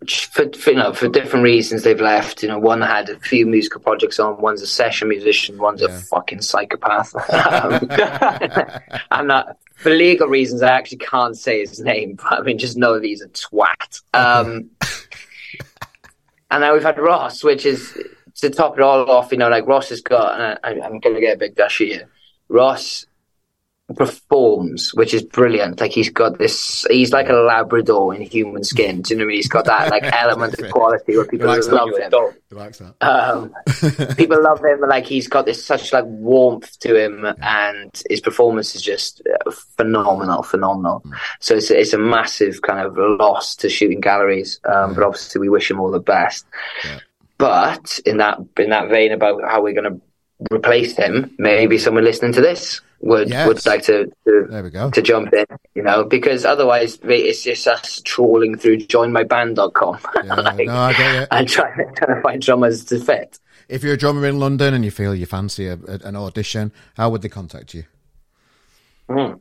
for, 0.07 0.49
for, 0.53 0.71
you 0.71 0.77
know 0.77 0.93
for 0.93 1.09
different 1.09 1.43
reasons 1.43 1.83
they've 1.83 1.99
left. 1.99 2.41
You 2.41 2.49
know, 2.49 2.59
one 2.59 2.81
had 2.81 3.09
a 3.09 3.19
few 3.19 3.45
musical 3.45 3.81
projects 3.81 4.19
on. 4.19 4.41
One's 4.41 4.61
a 4.61 4.67
session 4.67 5.09
musician. 5.09 5.57
One's 5.57 5.81
yeah. 5.81 5.89
a 5.89 5.99
fucking 5.99 6.41
psychopath. 6.41 7.13
um, 7.33 7.89
I'm 9.11 9.27
not 9.27 9.57
for 9.75 9.89
legal 9.89 10.27
reasons. 10.27 10.61
I 10.61 10.71
actually 10.71 10.99
can't 10.99 11.37
say 11.37 11.59
his 11.59 11.79
name. 11.79 12.15
But 12.15 12.39
I 12.39 12.41
mean, 12.41 12.57
just 12.57 12.77
know 12.77 12.93
that 12.93 13.03
he's 13.03 13.21
a 13.21 13.27
twat. 13.29 14.01
Um, 14.13 14.69
and 16.49 16.61
now 16.61 16.73
we've 16.73 16.83
had 16.83 16.97
Ross, 16.97 17.43
which 17.43 17.65
is 17.65 17.97
to 18.35 18.49
top 18.49 18.77
it 18.77 18.81
all 18.81 19.09
off. 19.11 19.31
You 19.33 19.37
know, 19.37 19.49
like 19.49 19.67
Ross 19.67 19.89
has 19.89 20.01
got. 20.01 20.59
I, 20.63 20.69
I'm 20.69 20.99
going 20.99 21.15
to 21.15 21.21
get 21.21 21.35
a 21.35 21.39
big 21.39 21.55
gush 21.55 21.79
here. 21.79 22.09
Ross 22.47 23.05
performs, 23.95 24.93
which 24.93 25.13
is 25.13 25.23
brilliant. 25.23 25.79
Like 25.79 25.91
he's 25.91 26.09
got 26.09 26.37
this, 26.37 26.85
he's 26.89 27.11
like 27.11 27.29
a 27.29 27.33
Labrador 27.33 28.13
in 28.13 28.21
human 28.21 28.63
skin. 28.63 29.01
Do 29.01 29.13
you 29.13 29.17
know 29.17 29.23
what 29.23 29.25
I 29.25 29.29
mean? 29.29 29.35
He's 29.37 29.47
got 29.47 29.65
that 29.65 29.89
like 29.89 30.03
element 30.13 30.59
of 30.59 30.71
quality 30.71 31.17
where 31.17 31.25
people 31.25 31.47
love 31.47 31.89
him. 31.97 32.11
He 32.49 32.55
likes 32.55 32.81
um, 33.01 33.53
people 34.17 34.41
love 34.43 34.63
him. 34.63 34.81
Like 34.81 35.05
he's 35.05 35.27
got 35.27 35.45
this 35.45 35.65
such 35.65 35.91
like 35.91 36.05
warmth 36.05 36.77
to 36.79 36.95
him, 36.95 37.25
and 37.41 38.01
his 38.09 38.21
performance 38.21 38.75
is 38.75 38.81
just 38.81 39.21
uh, 39.45 39.51
phenomenal, 39.77 40.43
phenomenal. 40.43 41.01
Mm. 41.05 41.13
So 41.39 41.55
it's 41.55 41.71
it's 41.71 41.93
a 41.93 41.97
massive 41.97 42.61
kind 42.61 42.85
of 42.85 42.97
loss 42.97 43.55
to 43.57 43.69
Shooting 43.69 44.01
Galleries. 44.01 44.59
Um, 44.65 44.93
but 44.93 45.03
obviously 45.03 45.41
we 45.41 45.49
wish 45.49 45.69
him 45.69 45.79
all 45.79 45.91
the 45.91 45.99
best. 45.99 46.45
Yeah. 46.85 46.99
But 47.37 47.99
in 48.05 48.17
that 48.17 48.39
in 48.57 48.69
that 48.69 48.89
vein 48.89 49.11
about 49.13 49.41
how 49.43 49.63
we're 49.63 49.73
going 49.73 49.99
to 49.99 50.53
replace 50.53 50.95
him, 50.95 51.33
maybe 51.37 51.77
someone 51.77 52.03
listening 52.03 52.33
to 52.33 52.41
this 52.41 52.81
would 53.01 53.29
yes. 53.29 53.47
would 53.47 53.65
like 53.65 53.83
to 53.83 54.05
to, 54.25 54.47
there 54.49 54.63
we 54.63 54.69
go. 54.69 54.89
to 54.91 55.01
jump 55.01 55.33
in, 55.33 55.45
you 55.73 55.83
know, 55.83 56.03
because 56.03 56.45
otherwise 56.45 56.99
it's 57.03 57.43
just 57.43 57.67
us 57.67 58.01
trawling 58.03 58.57
through 58.57 58.77
joinmyband.com 58.77 59.99
yeah, 60.25 60.33
like, 60.35 60.65
no, 60.65 60.75
I 60.75 60.93
get 60.93 61.23
it. 61.23 61.27
and 61.31 61.47
trying, 61.47 61.93
trying 61.95 62.15
to 62.15 62.21
find 62.21 62.41
drummers 62.41 62.85
to 62.85 62.99
fit. 62.99 63.39
If 63.67 63.83
you're 63.83 63.93
a 63.93 63.97
drummer 63.97 64.25
in 64.25 64.39
London 64.39 64.73
and 64.73 64.83
you 64.83 64.91
feel 64.91 65.13
you 65.13 65.25
fancy 65.25 65.67
a, 65.67 65.73
a, 65.73 65.99
an 66.03 66.15
audition, 66.15 66.71
how 66.97 67.09
would 67.11 67.21
they 67.21 67.29
contact 67.29 67.73
you? 67.73 67.83
Mm. 69.09 69.39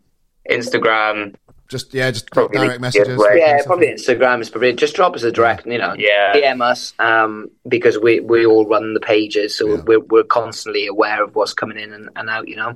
Instagram. 0.49 1.35
Just 1.69 1.93
yeah, 1.93 2.11
just 2.11 2.31
probably 2.31 2.57
direct 2.57 2.81
messages. 2.81 3.23
Yeah, 3.35 3.63
probably 3.67 3.89
Instagram 3.89 4.41
is 4.41 4.49
probably 4.49 4.73
just 4.73 4.97
drop 4.97 5.15
us 5.15 5.23
a 5.23 5.31
direct, 5.31 5.67
you 5.67 5.77
know, 5.77 5.95
yeah, 5.99 6.33
DM 6.33 6.63
us 6.63 6.95
um, 6.99 7.51
because 7.69 7.99
we 7.99 8.21
we 8.21 8.47
all 8.47 8.67
run 8.67 8.95
the 8.95 9.01
pages, 9.01 9.55
so 9.55 9.69
yeah. 9.69 9.83
we're 9.87 10.01
we're 10.01 10.25
constantly 10.25 10.87
aware 10.87 11.23
of 11.23 11.35
what's 11.35 11.53
coming 11.53 11.79
in 11.79 11.93
and, 11.93 12.09
and 12.17 12.31
out, 12.31 12.49
you 12.49 12.57
know. 12.57 12.75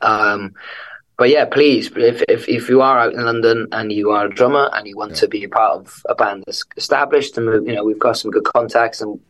Um, 0.00 0.54
but 1.16 1.28
yeah, 1.28 1.44
please, 1.44 1.90
if, 1.96 2.22
if, 2.28 2.48
if 2.48 2.68
you 2.68 2.80
are 2.80 2.98
out 2.98 3.12
in 3.12 3.24
London 3.24 3.68
and 3.70 3.92
you 3.92 4.10
are 4.10 4.26
a 4.26 4.34
drummer 4.34 4.68
and 4.72 4.86
you 4.86 4.96
want 4.96 5.12
yeah. 5.12 5.18
to 5.18 5.28
be 5.28 5.44
a 5.44 5.48
part 5.48 5.72
of 5.72 6.02
a 6.08 6.14
band 6.14 6.42
that's 6.46 6.64
established, 6.76 7.38
and 7.38 7.66
you 7.66 7.74
know 7.74 7.84
we've 7.84 7.98
got 7.98 8.18
some 8.18 8.32
good 8.32 8.44
contacts 8.44 9.00
and 9.00 9.20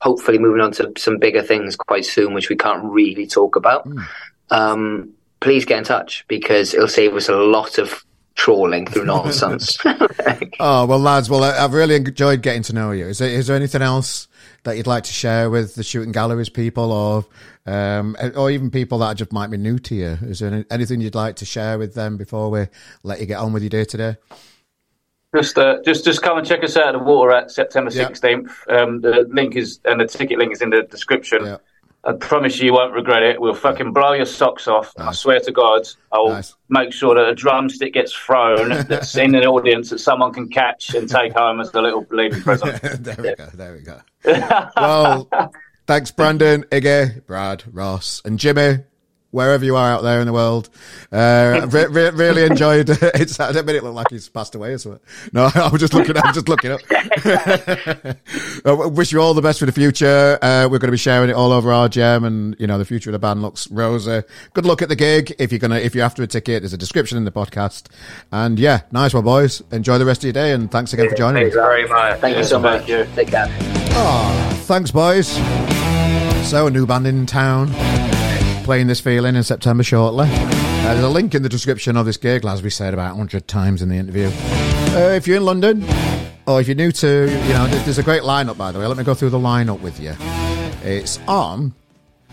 hopefully 0.00 0.38
moving 0.38 0.60
on 0.60 0.72
to 0.72 0.92
some 0.98 1.18
bigger 1.18 1.42
things 1.42 1.74
quite 1.76 2.04
soon, 2.04 2.34
which 2.34 2.50
we 2.50 2.56
can't 2.56 2.84
really 2.84 3.26
talk 3.26 3.56
about. 3.56 3.88
Mm. 3.88 4.06
Um, 4.50 5.10
please 5.40 5.64
get 5.64 5.78
in 5.78 5.84
touch 5.84 6.26
because 6.28 6.74
it'll 6.74 6.88
save 6.88 7.14
us 7.14 7.28
a 7.30 7.36
lot 7.36 7.78
of 7.78 8.04
trawling 8.34 8.86
through 8.86 9.04
nonsense. 9.06 9.78
oh 10.60 10.84
well, 10.84 10.98
lads. 10.98 11.30
Well, 11.30 11.44
I've 11.44 11.72
really 11.72 11.96
enjoyed 11.96 12.42
getting 12.42 12.62
to 12.64 12.74
know 12.74 12.90
you. 12.90 13.06
Is 13.06 13.18
there 13.18 13.30
is 13.30 13.46
there 13.46 13.56
anything 13.56 13.80
else 13.80 14.28
that 14.64 14.76
you'd 14.76 14.86
like 14.86 15.04
to 15.04 15.12
share 15.12 15.50
with 15.50 15.74
the 15.74 15.82
Shooting 15.82 16.12
Galleries 16.12 16.48
people, 16.48 16.92
or 16.92 17.24
um, 17.66 18.16
or 18.36 18.50
even 18.50 18.70
people 18.70 18.98
that 18.98 19.16
just 19.16 19.32
might 19.32 19.50
be 19.50 19.56
new 19.56 19.78
to 19.78 19.94
you? 19.94 20.18
Is 20.22 20.38
there 20.38 20.52
any, 20.52 20.64
anything 20.70 21.00
you'd 21.00 21.14
like 21.14 21.36
to 21.36 21.44
share 21.44 21.78
with 21.78 21.94
them 21.94 22.16
before 22.16 22.50
we 22.50 22.68
let 23.02 23.20
you 23.20 23.26
get 23.26 23.38
on 23.38 23.52
with 23.52 23.62
your 23.62 23.70
day 23.70 23.84
today? 23.84 24.16
Just, 25.34 25.56
uh, 25.56 25.78
just, 25.82 26.04
just 26.04 26.20
come 26.20 26.36
and 26.36 26.46
check 26.46 26.62
us 26.62 26.76
out 26.76 26.94
at 26.94 26.98
the 26.98 27.04
water 27.04 27.32
at 27.32 27.50
September 27.50 27.90
sixteenth. 27.90 28.52
Um, 28.68 29.00
the 29.00 29.26
link 29.30 29.56
is 29.56 29.80
and 29.84 30.00
the 30.00 30.06
ticket 30.06 30.38
link 30.38 30.52
is 30.52 30.60
in 30.60 30.70
the 30.70 30.82
description. 30.82 31.58
I 32.04 32.12
promise 32.14 32.58
you, 32.58 32.66
you 32.66 32.72
won't 32.72 32.94
regret 32.94 33.22
it. 33.22 33.40
We'll 33.40 33.54
fucking 33.54 33.92
blow 33.92 34.12
your 34.12 34.26
socks 34.26 34.66
off. 34.66 34.92
Nice. 34.98 35.08
I 35.08 35.12
swear 35.12 35.40
to 35.40 35.52
God, 35.52 35.88
I'll 36.10 36.30
nice. 36.30 36.54
make 36.68 36.92
sure 36.92 37.14
that 37.14 37.28
a 37.28 37.34
drumstick 37.34 37.94
gets 37.94 38.12
thrown 38.12 38.70
that's 38.88 39.16
in 39.16 39.34
an 39.36 39.44
audience 39.44 39.90
that 39.90 40.00
someone 40.00 40.32
can 40.32 40.48
catch 40.48 40.94
and 40.94 41.08
take 41.08 41.32
home 41.32 41.60
as 41.60 41.72
a 41.74 41.80
little 41.80 42.04
leaving 42.10 42.42
present. 42.42 42.80
there 42.82 43.16
we 43.18 43.34
go. 43.36 43.46
There 43.54 43.72
we 43.72 43.80
go. 43.82 44.00
well, 44.76 45.28
thanks, 45.86 46.10
Brandon, 46.10 46.64
Iggy, 46.64 47.24
Brad, 47.24 47.64
Ross, 47.72 48.20
and 48.24 48.38
Jimmy 48.38 48.78
wherever 49.32 49.64
you 49.64 49.74
are 49.76 49.90
out 49.90 50.02
there 50.02 50.20
in 50.20 50.26
the 50.26 50.32
world. 50.32 50.70
Uh, 51.10 51.66
re- 51.70 51.86
re- 51.86 52.10
really 52.10 52.44
enjoyed 52.44 52.88
it. 52.88 53.02
It's, 53.22 53.38
I 53.38 53.52
mean 53.52 53.76
it 53.76 53.84
look 53.84 53.94
like 53.94 54.10
he's 54.10 54.28
passed 54.28 54.54
away 54.54 54.72
or 54.72 54.78
something. 54.78 55.00
No, 55.32 55.50
I 55.54 55.68
was 55.68 55.80
just 55.80 55.94
looking. 55.94 56.16
I'm 56.16 56.34
just 56.34 56.48
looking 56.48 56.72
up. 56.72 56.80
I 56.90 58.72
wish 58.86 59.12
you 59.12 59.20
all 59.20 59.34
the 59.34 59.42
best 59.42 59.58
for 59.58 59.66
the 59.66 59.72
future. 59.72 60.38
Uh, 60.42 60.68
we're 60.70 60.78
going 60.78 60.88
to 60.88 60.92
be 60.92 60.96
sharing 60.96 61.30
it 61.30 61.34
all 61.34 61.52
over 61.52 61.72
our 61.72 61.88
RGM, 61.88 62.26
and 62.26 62.56
you 62.58 62.66
know 62.66 62.78
the 62.78 62.84
future 62.84 63.10
of 63.10 63.12
the 63.12 63.18
band 63.18 63.42
looks 63.42 63.70
rosy. 63.70 64.22
Good 64.54 64.66
luck 64.66 64.82
at 64.82 64.88
the 64.88 64.96
gig. 64.96 65.34
If 65.38 65.52
you're 65.52 65.58
gonna, 65.58 65.76
if 65.76 65.94
you're 65.94 66.04
after 66.04 66.22
a 66.22 66.26
ticket, 66.26 66.62
there's 66.62 66.72
a 66.72 66.78
description 66.78 67.16
in 67.18 67.24
the 67.24 67.32
podcast. 67.32 67.86
And 68.30 68.58
yeah, 68.58 68.82
nice 68.90 69.14
one, 69.14 69.24
boys. 69.24 69.62
Enjoy 69.70 69.98
the 69.98 70.06
rest 70.06 70.20
of 70.20 70.24
your 70.24 70.32
day, 70.32 70.52
and 70.52 70.70
thanks 70.70 70.92
again 70.92 71.08
for 71.08 71.16
joining 71.16 71.42
Thanks 71.42 71.56
very 71.56 71.86
much. 71.86 72.20
Thank 72.20 72.36
you 72.36 72.44
so 72.44 72.58
much. 72.58 72.86
Take 72.86 73.28
care. 73.28 73.46
Oh, 73.94 74.62
thanks, 74.64 74.90
boys. 74.90 75.28
So 76.48 76.66
a 76.66 76.70
new 76.70 76.86
band 76.86 77.06
in 77.06 77.24
town 77.26 77.68
playing 78.64 78.86
this 78.86 79.00
feeling 79.00 79.36
in 79.36 79.42
September 79.42 79.82
shortly. 79.82 80.26
Uh, 80.28 80.94
there's 80.94 81.04
a 81.04 81.08
link 81.08 81.34
in 81.34 81.42
the 81.42 81.48
description 81.48 81.96
of 81.96 82.06
this 82.06 82.16
gig, 82.16 82.44
as 82.44 82.62
we 82.62 82.70
said 82.70 82.94
about 82.94 83.10
100 83.10 83.46
times 83.46 83.82
in 83.82 83.88
the 83.88 83.96
interview. 83.96 84.26
Uh, 84.94 85.12
if 85.14 85.26
you're 85.26 85.36
in 85.36 85.44
London, 85.44 85.84
or 86.46 86.60
if 86.60 86.68
you're 86.68 86.74
new 86.74 86.92
to, 86.92 87.30
you 87.30 87.52
know, 87.52 87.66
there's 87.68 87.98
a 87.98 88.02
great 88.02 88.22
lineup, 88.22 88.56
by 88.56 88.72
the 88.72 88.78
way. 88.78 88.86
Let 88.86 88.96
me 88.96 89.04
go 89.04 89.14
through 89.14 89.30
the 89.30 89.38
lineup 89.38 89.80
with 89.80 90.00
you. 90.00 90.14
It's 90.82 91.18
on 91.28 91.74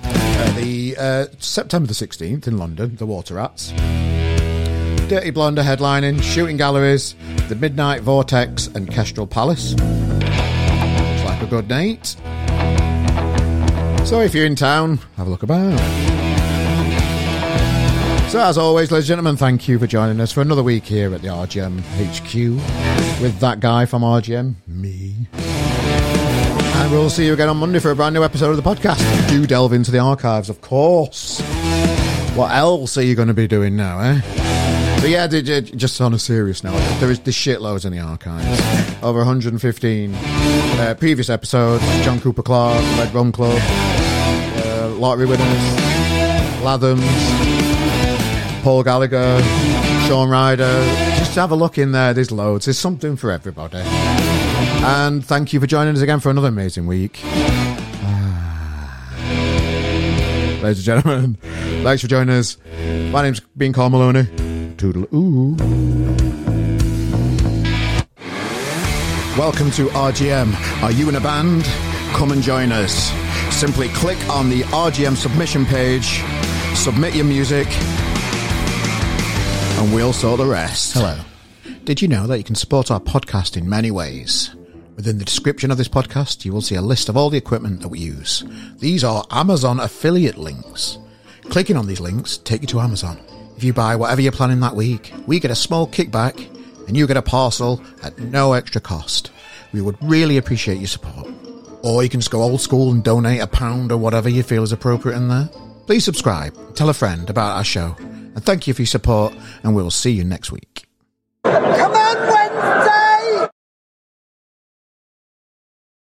uh, 0.04 0.52
the 0.60 0.96
uh, 0.98 1.26
September 1.40 1.88
the 1.88 1.94
16th 1.94 2.48
in 2.48 2.58
London, 2.58 2.96
the 2.96 3.06
Water 3.06 3.36
Rats. 3.36 3.72
Dirty 5.10 5.32
Blonde 5.32 5.58
headlining, 5.58 6.22
Shooting 6.22 6.58
Galleries, 6.58 7.16
The 7.48 7.56
Midnight 7.56 8.02
Vortex, 8.02 8.68
and 8.68 8.90
Kestrel 8.90 9.26
Palace. 9.26 9.72
Looks 9.72 11.24
like 11.24 11.42
a 11.42 11.48
good 11.50 11.68
night. 11.68 12.16
So 14.08 14.22
if 14.22 14.34
you're 14.34 14.46
in 14.46 14.56
town, 14.56 15.00
have 15.18 15.28
a 15.28 15.30
look 15.30 15.44
about. 15.44 16.19
So, 18.30 18.40
as 18.40 18.60
always, 18.60 18.92
ladies 18.92 19.10
and 19.10 19.18
gentlemen, 19.18 19.38
thank 19.38 19.68
you 19.68 19.80
for 19.80 19.88
joining 19.88 20.20
us 20.20 20.32
for 20.32 20.42
another 20.42 20.62
week 20.62 20.84
here 20.84 21.16
at 21.16 21.24
the 21.24 21.30
RGM 21.30 21.80
HQ 21.80 23.22
with 23.24 23.40
that 23.40 23.60
guy 23.60 23.88
from 23.88 24.04
RGM, 24.04 24.54
me. 24.68 25.28
And 25.34 26.92
we'll 26.92 27.10
see 27.10 27.26
you 27.26 27.34
again 27.34 27.50
on 27.50 27.58
Monday 27.58 27.80
for 27.80 27.90
a 27.90 27.96
brand 27.96 28.14
new 28.14 28.24
episode 28.24 28.52
of 28.52 28.58
the 28.58 28.62
podcast. 28.62 29.30
Do 29.30 29.48
delve 29.48 29.74
into 29.74 29.90
the 29.90 29.98
archives, 29.98 30.48
of 30.48 30.62
course. 30.62 31.42
What 32.36 32.52
else 32.52 33.00
are 33.00 33.02
you 33.02 33.16
going 33.16 33.30
to 33.30 33.34
be 33.34 33.48
doing 33.48 33.76
now, 33.76 34.00
eh? 34.00 34.22
But 35.02 35.10
yeah, 35.10 35.26
just 35.26 36.00
on 36.00 36.14
a 36.14 36.20
serious 36.20 36.64
note, 36.64 36.80
there 37.00 37.10
is 37.10 37.20
the 37.22 37.32
shitloads 37.32 37.84
in 37.84 37.94
the 37.94 38.00
archives. 38.00 38.62
Over 39.02 39.18
115 39.20 40.14
uh, 40.14 40.96
previous 41.00 41.32
episodes. 41.32 41.84
John 42.06 42.22
Cooper 42.22 42.44
Clarke, 42.44 42.84
Red 43.00 43.12
Rum 43.12 43.32
Club, 43.32 43.58
uh, 43.60 44.90
lottery 45.00 45.26
winners, 45.26 45.48
Lathams, 46.62 47.59
Paul 48.70 48.84
Gallagher, 48.84 49.42
Shaun 50.06 50.30
Ryder. 50.30 50.84
Just 51.18 51.34
have 51.34 51.50
a 51.50 51.56
look 51.56 51.80
in 51.80 51.92
there. 51.92 52.14
There's 52.14 52.32
loads. 52.32 52.66
There's 52.66 52.78
something 52.78 53.16
for 53.16 53.32
everybody. 53.32 53.80
And 53.80 55.26
thank 55.26 55.54
you 55.54 55.60
for 55.60 55.66
joining 55.66 55.96
us 55.96 56.02
again 56.02 56.20
for 56.20 56.30
another 56.30 56.50
amazing 56.50 56.86
week. 56.86 57.20
Ah. 58.04 59.00
Ladies 60.62 60.88
and 60.88 61.04
gentlemen, 61.04 61.34
thanks 61.82 62.04
for 62.04 62.08
joining 62.08 62.36
us. 62.36 62.58
My 63.12 63.24
name's 63.24 63.40
Bean 63.58 63.74
Carl 63.74 63.90
Maloney. 63.90 64.26
Toodle 64.78 65.08
ooh. 65.16 65.56
Welcome 69.36 69.72
to 69.72 69.88
RGM. 69.88 70.84
Are 70.84 70.92
you 70.92 71.10
in 71.10 71.16
a 71.16 71.22
band? 71.22 71.64
Come 72.14 72.32
and 72.32 72.44
join 72.44 72.72
us. 72.72 73.12
Simply 73.52 73.88
click 73.88 74.20
on 74.30 74.52
the 74.52 74.62
RGM 74.62 75.16
submission 75.16 75.66
page, 75.66 76.22
submit 76.76 77.16
your 77.16 77.26
music, 77.26 77.68
and 79.80 79.96
we'll 79.96 80.12
sort 80.12 80.40
the 80.40 80.46
rest. 80.46 80.94
Hello. 80.94 81.18
Did 81.86 82.02
you 82.02 82.10
know 82.10 82.28
that 82.28 82.38
you 82.38 82.44
can 82.44 82.56
support 82.56 82.92
our 82.92 83.00
podcast 83.00 83.56
in 83.56 83.70
many 83.70 83.92
ways? 83.92 84.54
Within 84.98 85.18
the 85.18 85.24
description 85.24 85.72
of 85.72 85.78
this 85.78 85.88
podcast, 85.88 86.44
you 86.44 86.52
will 86.52 86.62
see 86.62 86.76
a 86.76 86.82
list 86.82 87.08
of 87.08 87.16
all 87.16 87.30
the 87.30 87.38
equipment 87.38 87.82
that 87.82 87.88
we 87.88 88.00
use. 88.00 88.44
These 88.80 89.06
are 89.06 89.26
Amazon 89.32 89.80
affiliate 89.80 90.38
links. 90.38 90.98
Clicking 91.44 91.78
on 91.78 91.88
these 91.88 92.02
links 92.02 92.38
take 92.38 92.60
you 92.60 92.68
to 92.68 92.82
Amazon. 92.82 93.22
If 93.56 93.64
you 93.64 93.72
buy 93.72 93.96
whatever 93.96 94.20
you're 94.20 94.34
planning 94.34 94.60
that 94.60 94.76
week, 94.76 95.14
we 95.26 95.40
get 95.40 95.50
a 95.50 95.56
small 95.56 95.88
kickback 95.88 96.36
and 96.90 96.98
you 96.98 97.08
get 97.08 97.16
a 97.16 97.22
parcel 97.22 97.82
at 98.04 98.20
no 98.20 98.52
extra 98.52 98.82
cost. 98.82 99.32
We 99.72 99.82
would 99.82 99.98
really 100.02 100.36
appreciate 100.36 100.80
your 100.80 100.88
support. 100.88 101.30
Or 101.84 102.04
you 102.04 102.10
can 102.10 102.20
just 102.20 102.32
go 102.32 102.42
old 102.42 102.60
school 102.60 102.92
and 102.92 103.02
donate 103.02 103.40
a 103.40 103.48
pound 103.48 103.94
or 103.94 103.98
whatever 103.98 104.28
you 104.28 104.44
feel 104.44 104.64
is 104.64 104.74
appropriate 104.74 105.16
in 105.16 105.30
there. 105.30 105.50
Please 105.86 106.04
subscribe, 106.04 106.76
tell 106.76 106.90
a 106.90 106.94
friend 106.94 107.30
about 107.30 107.56
our 107.56 107.64
show, 107.64 107.96
and 108.40 108.46
thank 108.46 108.68
you 108.68 108.74
for 108.74 108.84
your 108.84 108.88
support, 108.88 109.34
and 109.64 109.76
we'll 109.76 109.92
see 109.92 110.12
you 110.12 110.24
next 110.24 110.50
week. 110.50 110.88
Come 111.44 111.66
on, 111.66 112.39